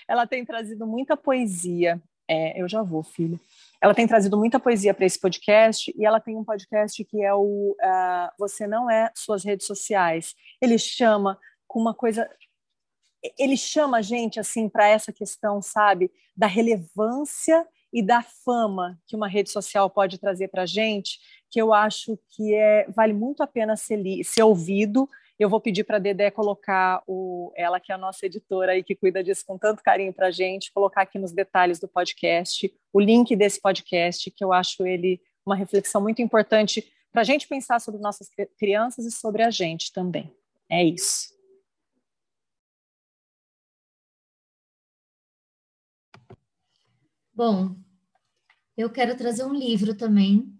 Ela 0.06 0.26
tem 0.26 0.44
trazido 0.44 0.86
muita 0.86 1.16
poesia. 1.16 2.02
É, 2.28 2.60
eu 2.60 2.68
já 2.68 2.82
vou, 2.82 3.02
filho. 3.02 3.40
Ela 3.80 3.94
tem 3.94 4.06
trazido 4.06 4.36
muita 4.36 4.60
poesia 4.60 4.92
para 4.92 5.06
esse 5.06 5.18
podcast 5.18 5.90
e 5.96 6.04
ela 6.04 6.20
tem 6.20 6.36
um 6.36 6.44
podcast 6.44 7.02
que 7.02 7.22
é 7.22 7.32
o 7.32 7.74
uh, 7.80 8.28
Você 8.38 8.66
Não 8.66 8.90
É 8.90 9.10
Suas 9.14 9.42
Redes 9.42 9.66
Sociais. 9.66 10.34
Ele 10.60 10.76
chama 10.76 11.38
com 11.66 11.80
uma 11.80 11.94
coisa 11.94 12.28
ele 13.38 13.56
chama 13.56 13.98
a 13.98 14.02
gente 14.02 14.38
assim 14.38 14.68
para 14.68 14.88
essa 14.88 15.12
questão, 15.12 15.60
sabe, 15.60 16.10
da 16.36 16.46
relevância 16.46 17.66
e 17.92 18.02
da 18.02 18.22
fama 18.22 18.98
que 19.06 19.16
uma 19.16 19.28
rede 19.28 19.50
social 19.50 19.88
pode 19.88 20.18
trazer 20.18 20.48
para 20.48 20.62
a 20.62 20.66
gente, 20.66 21.18
que 21.50 21.60
eu 21.60 21.72
acho 21.72 22.18
que 22.30 22.54
é 22.54 22.86
vale 22.94 23.12
muito 23.12 23.42
a 23.42 23.46
pena 23.46 23.76
ser, 23.76 23.96
li, 23.96 24.22
ser 24.24 24.42
ouvido. 24.42 25.08
Eu 25.38 25.48
vou 25.48 25.60
pedir 25.60 25.84
para 25.84 25.96
a 25.96 26.00
Dedé 26.00 26.30
colocar 26.30 27.02
o, 27.06 27.52
ela 27.56 27.78
que 27.78 27.92
é 27.92 27.94
a 27.94 27.98
nossa 27.98 28.24
editora 28.26 28.72
aí 28.72 28.82
que 28.82 28.94
cuida 28.94 29.22
disso 29.22 29.44
com 29.46 29.58
tanto 29.58 29.82
carinho 29.82 30.12
para 30.12 30.28
a 30.28 30.30
gente, 30.30 30.72
colocar 30.72 31.02
aqui 31.02 31.18
nos 31.18 31.32
detalhes 31.32 31.78
do 31.78 31.88
podcast 31.88 32.72
o 32.92 33.00
link 33.00 33.36
desse 33.36 33.60
podcast, 33.60 34.30
que 34.30 34.42
eu 34.42 34.52
acho 34.52 34.86
ele 34.86 35.20
uma 35.44 35.54
reflexão 35.54 36.00
muito 36.00 36.20
importante 36.22 36.90
para 37.12 37.20
a 37.20 37.24
gente 37.24 37.46
pensar 37.46 37.80
sobre 37.80 38.00
nossas 38.00 38.28
crianças 38.58 39.04
e 39.04 39.10
sobre 39.10 39.42
a 39.42 39.50
gente 39.50 39.92
também. 39.92 40.34
É 40.70 40.82
isso. 40.82 41.35
Bom, 47.36 47.76
eu 48.78 48.88
quero 48.88 49.14
trazer 49.14 49.44
um 49.44 49.52
livro 49.52 49.94
também 49.94 50.58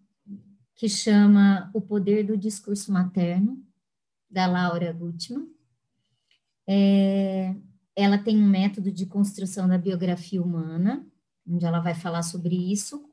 que 0.74 0.90
chama 0.90 1.70
O 1.72 1.80
Poder 1.80 2.22
do 2.22 2.36
Discurso 2.36 2.92
Materno, 2.92 3.64
da 4.28 4.46
Laura 4.46 4.92
Gutman. 4.92 5.48
É, 6.68 7.56
ela 7.96 8.18
tem 8.18 8.36
um 8.36 8.46
método 8.46 8.92
de 8.92 9.06
construção 9.06 9.66
da 9.66 9.78
biografia 9.78 10.42
humana, 10.42 11.02
onde 11.48 11.64
ela 11.64 11.80
vai 11.80 11.94
falar 11.94 12.22
sobre 12.22 12.54
isso. 12.70 13.08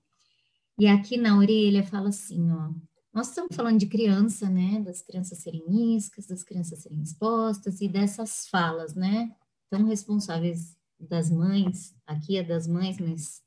E 0.77 0.85
aqui 0.85 1.15
na 1.15 1.37
orelha 1.37 1.85
fala 1.85 2.09
assim, 2.09 2.51
ó, 2.51 2.69
nós 3.13 3.29
estamos 3.29 3.55
falando 3.55 3.79
de 3.79 3.87
criança, 3.87 4.49
né, 4.49 4.81
das 4.81 5.01
crianças 5.01 5.37
serem 5.37 5.95
iscas, 5.95 6.27
das 6.27 6.43
crianças 6.43 6.79
serem 6.79 7.01
expostas 7.01 7.79
e 7.79 7.87
dessas 7.87 8.45
falas, 8.49 8.93
né, 8.93 9.33
tão 9.69 9.85
responsáveis 9.85 10.75
das 10.99 11.29
mães, 11.29 11.95
aqui 12.05 12.35
é 12.35 12.43
das 12.43 12.67
mães, 12.67 12.97
mas 12.99 13.41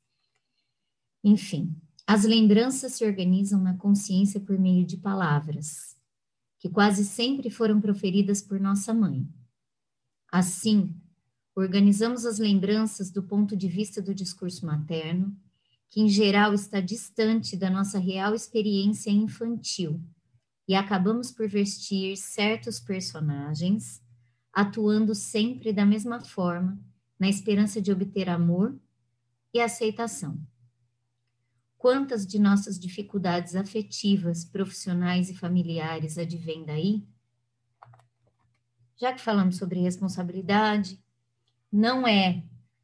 enfim, 1.27 1.75
as 2.07 2.23
lembranças 2.23 2.93
se 2.93 3.05
organizam 3.05 3.61
na 3.61 3.75
consciência 3.75 4.39
por 4.39 4.57
meio 4.57 4.85
de 4.85 4.95
palavras, 4.95 5.97
que 6.57 6.69
quase 6.69 7.03
sempre 7.03 7.49
foram 7.49 7.81
proferidas 7.81 8.41
por 8.41 8.61
nossa 8.61 8.93
mãe. 8.93 9.27
Assim, 10.31 10.95
organizamos 11.53 12.25
as 12.25 12.39
lembranças 12.39 13.11
do 13.11 13.21
ponto 13.21 13.57
de 13.57 13.67
vista 13.67 14.01
do 14.01 14.15
discurso 14.15 14.65
materno, 14.65 15.37
que 15.89 15.99
em 15.99 16.07
geral 16.07 16.53
está 16.53 16.79
distante 16.79 17.57
da 17.57 17.69
nossa 17.69 17.99
real 17.99 18.33
experiência 18.33 19.11
infantil, 19.11 20.01
e 20.65 20.75
acabamos 20.75 21.29
por 21.29 21.49
vestir 21.49 22.15
certos 22.15 22.79
personagens, 22.79 24.01
atuando 24.53 25.13
sempre 25.13 25.73
da 25.73 25.85
mesma 25.85 26.21
forma, 26.21 26.79
na 27.19 27.27
esperança 27.27 27.81
de 27.81 27.91
obter 27.91 28.29
amor 28.29 28.79
e 29.53 29.59
aceitação. 29.59 30.39
Quantas 31.77 32.25
de 32.25 32.39
nossas 32.39 32.79
dificuldades 32.79 33.55
afetivas, 33.55 34.43
profissionais 34.43 35.29
e 35.29 35.35
familiares 35.35 36.17
advêm 36.17 36.65
daí? 36.65 37.07
Já 38.99 39.13
que 39.13 39.21
falamos 39.21 39.57
sobre 39.57 39.79
responsabilidade, 39.79 40.99
não 41.71 42.07
é 42.07 42.43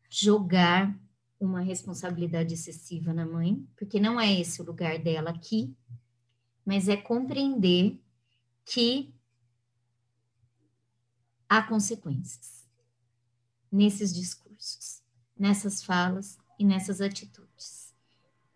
jogar 0.09 0.95
uma 1.39 1.61
responsabilidade 1.61 2.53
excessiva 2.53 3.13
na 3.13 3.25
mãe, 3.25 3.67
porque 3.75 3.99
não 3.99 4.19
é 4.19 4.31
esse 4.39 4.61
o 4.61 4.65
lugar 4.65 4.99
dela 4.99 5.31
aqui, 5.31 5.75
mas 6.63 6.87
é 6.87 6.95
compreender 6.95 7.99
que 8.63 9.13
há 11.49 11.63
consequências 11.63 12.63
nesses 13.71 14.13
discursos, 14.13 15.01
nessas 15.37 15.83
falas 15.83 16.37
e 16.59 16.63
nessas 16.63 17.01
atitudes. 17.01 17.82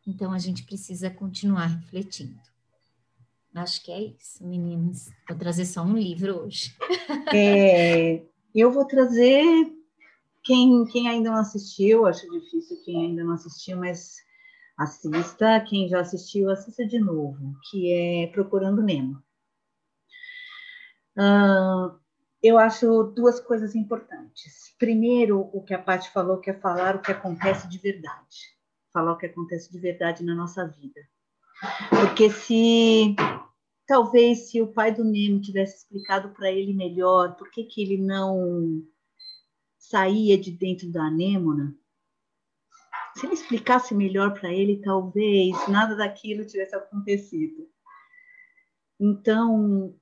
Então 0.08 0.32
a 0.32 0.39
gente 0.39 0.64
precisa 0.64 1.10
continuar 1.10 1.66
refletindo. 1.66 2.39
Acho 3.53 3.84
que 3.84 3.91
é 3.91 4.01
isso, 4.01 4.45
meninas. 4.47 5.12
Vou 5.28 5.38
trazer 5.38 5.66
só 5.66 5.84
um 5.84 5.97
livro 5.97 6.43
hoje. 6.43 6.74
É, 7.34 8.24
eu 8.55 8.72
vou 8.72 8.86
trazer 8.86 9.43
quem, 10.43 10.86
quem 10.86 11.10
ainda 11.10 11.32
não 11.32 11.39
assistiu, 11.39 12.05
acho 12.05 12.30
difícil 12.32 12.82
quem 12.86 13.08
ainda 13.08 13.24
não 13.24 13.34
assistiu, 13.34 13.78
mas 13.78 14.16
assista. 14.78 15.60
Quem 15.68 15.89
já 15.89 15.99
assistiu, 15.99 16.49
assista 16.49 16.88
de 16.88 16.99
novo, 16.99 17.53
que 17.70 17.91
é 17.91 18.28
Procurando 18.28 18.82
Nemo. 18.82 19.22
Uh, 21.18 21.99
eu 22.41 22.58
acho 22.58 23.12
duas 23.16 23.41
coisas 23.41 23.76
importantes. 23.76 24.74
Primeiro, 24.80 25.49
o 25.51 25.62
que 25.62 25.74
a 25.74 25.80
Paty 25.80 26.10
falou, 26.12 26.38
que 26.38 26.51
é 26.51 26.53
falar 26.53 26.95
o 26.95 27.01
que 27.01 27.12
acontece 27.12 27.68
de 27.68 27.78
verdade 27.78 28.57
falar 28.94 29.14
o 29.14 29.18
que 29.18 29.26
acontece 29.26 29.72
de 29.72 29.80
verdade 29.80 30.24
na 30.24 30.36
nossa 30.36 30.68
vida. 30.68 31.02
Porque 31.90 32.30
se 32.30 33.16
talvez 33.88 34.50
se 34.50 34.62
o 34.62 34.72
pai 34.74 34.94
do 34.94 35.04
Nemo 35.04 35.42
tivesse 35.42 35.78
explicado 35.78 36.30
para 36.30 36.52
ele 36.52 36.74
melhor 36.74 37.36
por 37.36 37.50
que, 37.50 37.64
que 37.64 37.82
ele 37.82 37.98
não 37.98 38.84
saía 39.78 40.38
de 40.38 40.52
dentro 40.52 40.92
da 40.92 41.04
anêmona, 41.04 41.76
se 43.16 43.26
ele 43.26 43.34
explicasse 43.34 43.96
melhor 43.96 44.40
para 44.40 44.54
ele, 44.54 44.82
talvez 44.82 45.56
nada 45.68 45.96
daquilo 45.96 46.46
tivesse 46.46 46.76
acontecido. 46.76 47.68
Então, 49.00 49.96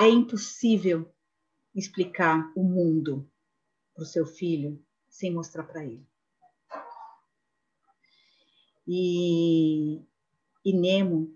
é 0.00 0.08
impossível 0.08 1.12
explicar 1.74 2.50
o 2.56 2.62
mundo 2.62 3.30
para 3.94 4.04
o 4.04 4.06
seu 4.06 4.24
filho 4.24 4.82
sem 5.08 5.32
mostrar 5.32 5.64
para 5.64 5.84
ele. 5.84 6.06
E, 8.86 10.02
e 10.64 10.72
Nemo 10.72 11.34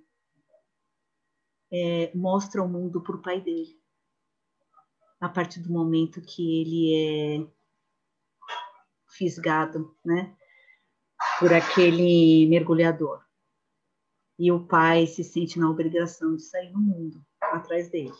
é, 1.70 2.12
mostra 2.14 2.62
o 2.62 2.68
mundo 2.68 3.02
para 3.02 3.16
o 3.16 3.22
pai 3.22 3.40
dele, 3.40 3.78
a 5.20 5.28
partir 5.28 5.60
do 5.60 5.72
momento 5.72 6.20
que 6.20 6.60
ele 6.60 6.94
é 6.94 7.58
fisgado, 9.10 9.96
né, 10.04 10.36
por 11.38 11.52
aquele 11.52 12.46
mergulhador. 12.48 13.24
E 14.38 14.52
o 14.52 14.66
pai 14.66 15.06
se 15.06 15.24
sente 15.24 15.58
na 15.58 15.68
obrigação 15.68 16.36
de 16.36 16.42
sair 16.42 16.70
no 16.70 16.78
mundo 16.78 17.24
atrás 17.40 17.90
dele. 17.90 18.14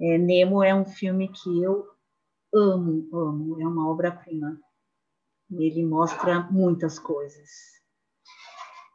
É, 0.00 0.16
Nemo 0.16 0.62
é 0.64 0.74
um 0.74 0.86
filme 0.86 1.28
que 1.28 1.62
eu 1.62 1.86
amo, 2.54 3.08
amo, 3.12 3.60
é 3.60 3.66
uma 3.66 3.88
obra-prima. 3.88 4.58
Ele 5.50 5.84
mostra 5.84 6.40
muitas 6.50 6.98
coisas. 6.98 7.79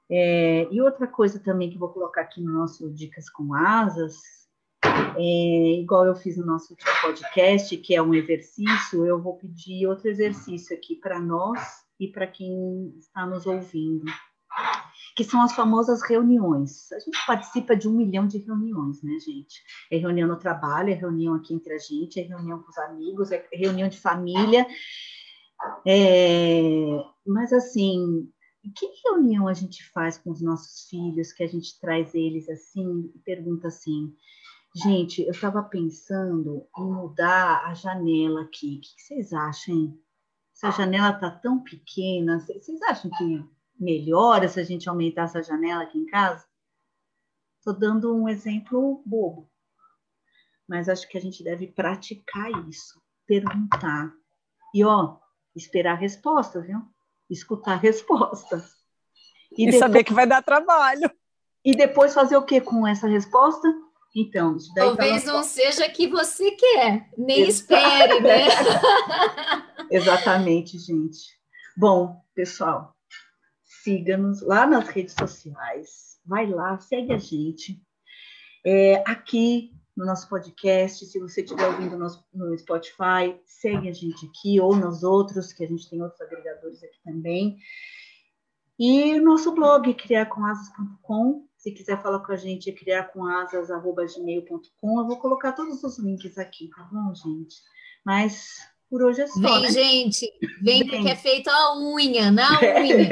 É, 0.10 0.68
e 0.72 0.82
outra 0.82 1.08
coisa 1.08 1.40
também 1.40 1.70
que 1.70 1.78
vou 1.78 1.90
colocar 1.90 2.22
aqui 2.22 2.42
no 2.42 2.54
nosso 2.54 2.92
Dicas 2.94 3.30
com 3.30 3.54
Asas, 3.54 4.16
é, 5.18 5.80
igual 5.80 6.06
eu 6.06 6.16
fiz 6.16 6.38
no 6.38 6.46
nosso 6.46 6.74
último 6.74 6.92
podcast, 7.02 7.76
que 7.78 7.96
é 7.96 8.02
um 8.02 8.14
exercício, 8.14 9.06
eu 9.06 9.22
vou 9.22 9.38
pedir 9.38 9.88
outro 9.88 10.08
exercício 10.08 10.76
aqui 10.76 10.96
para 10.96 11.20
nós 11.20 11.60
e 12.00 12.08
para 12.08 12.28
quem 12.28 12.94
está 12.98 13.26
nos 13.26 13.46
ouvindo, 13.46 14.06
que 15.16 15.24
são 15.24 15.42
as 15.42 15.54
famosas 15.54 16.02
reuniões. 16.04 16.92
A 16.92 17.00
gente 17.00 17.26
participa 17.26 17.76
de 17.76 17.88
um 17.88 17.94
milhão 17.94 18.28
de 18.28 18.38
reuniões, 18.38 19.02
né, 19.02 19.18
gente? 19.20 19.64
É 19.92 19.98
reunião 19.98 20.28
no 20.28 20.38
trabalho, 20.38 20.92
é 20.92 20.94
reunião 20.94 21.36
aqui 21.36 21.54
entre 21.54 21.74
a 21.74 21.80
gente, 21.80 22.20
é 22.20 22.24
reunião 22.24 22.62
com 22.62 22.70
os 22.70 22.78
amigos, 22.78 23.32
é 23.32 23.44
reunião 23.52 23.88
de 23.88 24.00
família. 24.00 24.68
É, 25.88 27.04
mas 27.26 27.54
assim, 27.54 28.30
que 28.72 28.88
reunião 29.04 29.48
a 29.48 29.54
gente 29.54 29.84
faz 29.92 30.18
com 30.18 30.32
os 30.32 30.42
nossos 30.42 30.88
filhos, 30.90 31.32
que 31.32 31.44
a 31.44 31.48
gente 31.48 31.80
traz 31.80 32.16
eles 32.16 32.50
assim 32.50 33.12
e 33.14 33.20
pergunta 33.20 33.68
assim, 33.68 34.16
gente, 34.76 35.22
eu 35.22 35.32
estava 35.32 35.64
pensando 35.64 36.68
em 36.78 36.92
mudar 36.92 37.66
a 37.66 37.74
janela 37.74 38.42
aqui, 38.42 38.78
o 38.78 38.82
que 38.82 39.02
vocês 39.02 39.34
acham? 39.34 39.98
Se 40.54 40.66
a 40.66 40.72
janela 40.72 41.12
está 41.12 41.30
tão 41.30 41.62
pequena, 41.62 42.40
vocês 42.40 42.82
acham 42.84 43.12
que 43.12 43.44
melhora 43.80 44.48
se 44.48 44.60
a 44.60 44.64
gente 44.64 44.88
aumentar 44.88 45.24
essa 45.24 45.44
janela 45.44 45.84
aqui 45.84 45.98
em 45.98 46.06
casa? 46.06 46.46
Estou 47.58 47.74
dando 47.74 48.16
um 48.16 48.30
exemplo 48.30 49.02
bobo, 49.06 49.52
mas 50.68 50.88
acho 50.88 51.08
que 51.10 51.18
a 51.18 51.22
gente 51.22 51.44
deve 51.44 51.68
praticar 51.68 52.50
isso, 52.70 53.02
perguntar. 53.26 54.14
E 54.74 54.84
ó, 54.84 55.18
esperar 55.56 55.96
respostas, 55.96 56.66
viu? 56.66 56.82
Escutar 57.30 57.78
respostas. 57.78 58.72
E, 59.58 59.64
e 59.64 59.66
depois... 59.66 59.80
saber 59.80 60.04
que 60.04 60.14
vai 60.14 60.28
dar 60.28 60.42
trabalho. 60.44 61.10
E 61.64 61.76
depois 61.76 62.14
fazer 62.14 62.38
o 62.38 62.46
que 62.46 62.62
com 62.62 62.86
essa 62.86 63.08
resposta? 63.08 63.68
Então, 64.16 64.56
talvez 64.74 65.26
tá 65.26 65.34
não 65.34 65.44
seja 65.44 65.90
que 65.90 66.08
você 66.08 66.52
quer, 66.52 67.10
nem 67.18 67.50
espere, 67.50 68.22
né? 68.22 68.48
Exatamente, 69.92 70.78
gente. 70.80 71.38
Bom, 71.76 72.24
pessoal, 72.34 72.96
siga-nos 73.84 74.42
lá 74.42 74.66
nas 74.66 74.88
redes 74.88 75.14
sociais. 75.20 76.18
Vai 76.26 76.48
lá, 76.48 76.80
segue 76.80 77.12
a 77.12 77.18
gente. 77.18 77.82
É, 78.66 79.04
aqui 79.06 79.72
no 79.96 80.06
nosso 80.06 80.28
podcast, 80.28 81.06
se 81.06 81.20
você 81.20 81.42
estiver 81.42 81.68
ouvindo 81.68 81.96
no, 81.98 82.08
no 82.34 82.58
Spotify, 82.58 83.40
segue 83.46 83.88
a 83.90 83.94
gente 83.94 84.26
aqui 84.26 84.60
ou 84.60 84.76
nos 84.76 85.04
outros, 85.04 85.54
que 85.54 85.64
a 85.64 85.68
gente 85.68 85.88
tem 85.90 86.02
outros 86.02 86.20
agregadores 86.22 86.84
aqui 86.84 86.98
também. 87.04 87.60
E 88.78 89.18
nosso 89.22 89.54
blog, 89.54 89.94
criarcomasas.com, 89.94 91.48
se 91.56 91.72
quiser 91.72 92.04
falar 92.04 92.20
com 92.20 92.34
a 92.34 92.36
gente, 92.36 92.70
é 92.70 92.74
criarcomasas.gmail.com. 92.74 95.00
Eu 95.00 95.08
vou 95.08 95.18
colocar 95.18 95.54
todos 95.54 95.82
os 95.82 95.98
links 95.98 96.38
aqui, 96.38 96.70
tá 96.76 96.84
bom, 96.92 97.16
gente? 97.16 97.56
Mas 98.04 98.58
por 98.90 99.02
hoje 99.02 99.22
é 99.22 99.28
só. 99.28 99.40
Vem, 99.40 99.62
né? 99.62 99.70
gente, 99.70 100.30
vem, 100.62 100.80
vem, 100.80 100.90
porque 100.90 101.08
é 101.10 101.16
feito 101.16 101.50
a 101.50 101.78
unha, 101.78 102.30
na 102.32 102.50
unha. 102.60 103.08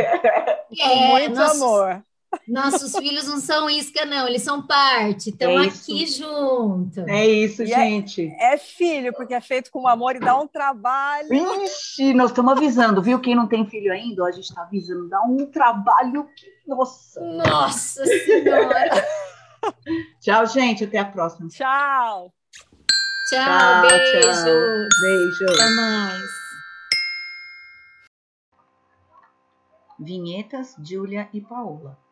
é, 0.79 1.11
muito 1.11 1.35
nossos, 1.35 1.61
amor. 1.61 2.03
Nossos 2.47 2.95
filhos 2.97 3.27
não 3.27 3.39
são 3.39 3.69
isca, 3.69 4.05
não, 4.05 4.27
eles 4.27 4.41
são 4.41 4.61
parte, 4.65 5.29
estão 5.29 5.51
é 5.51 5.67
aqui 5.67 6.05
junto. 6.05 7.01
É 7.07 7.25
isso, 7.25 7.63
e 7.63 7.71
é 7.71 7.75
gente. 7.75 8.27
É, 8.39 8.53
é, 8.53 8.57
filho, 8.57 9.13
porque 9.13 9.33
é 9.33 9.41
feito 9.41 9.71
com 9.71 9.87
amor 9.87 10.15
e 10.15 10.19
dá 10.19 10.37
um 10.39 10.47
trabalho. 10.47 11.33
Ixi, 11.63 12.13
nós 12.13 12.31
estamos 12.31 12.51
avisando, 12.53 13.01
viu? 13.01 13.19
Quem 13.19 13.35
não 13.35 13.47
tem 13.47 13.65
filho 13.65 13.91
ainda, 13.91 14.23
ó, 14.23 14.27
a 14.27 14.31
gente 14.31 14.45
está 14.45 14.63
avisando, 14.63 15.07
dá 15.09 15.21
um 15.21 15.45
trabalho 15.45 16.27
que. 16.35 16.51
Nossa! 16.67 17.19
Nossa 17.21 18.05
Senhora! 18.05 19.05
Tchau, 20.21 20.45
gente, 20.47 20.83
até 20.83 20.99
a 20.99 21.05
próxima. 21.05 21.49
Tchau! 21.49 22.33
Tchau, 23.29 23.39
tchau 23.39 23.81
beijo. 23.81 24.43
Tchau. 24.43 24.87
Beijo. 25.01 25.45
Até 25.45 25.69
mais. 25.75 26.43
Vinhetas, 29.99 30.75
Júlia 30.83 31.29
e 31.33 31.39
Paola. 31.39 32.02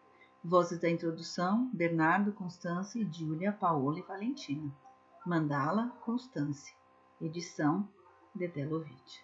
Vozes 0.43 0.79
da 0.79 0.89
introdução: 0.89 1.69
Bernardo, 1.71 2.33
Constância, 2.33 3.07
Júlia, 3.13 3.51
Paola 3.51 3.99
e 3.99 4.01
Valentina. 4.01 4.75
Mandala, 5.23 5.89
Constância. 6.03 6.75
Edição: 7.21 7.87
Dedelovitch. 8.33 9.19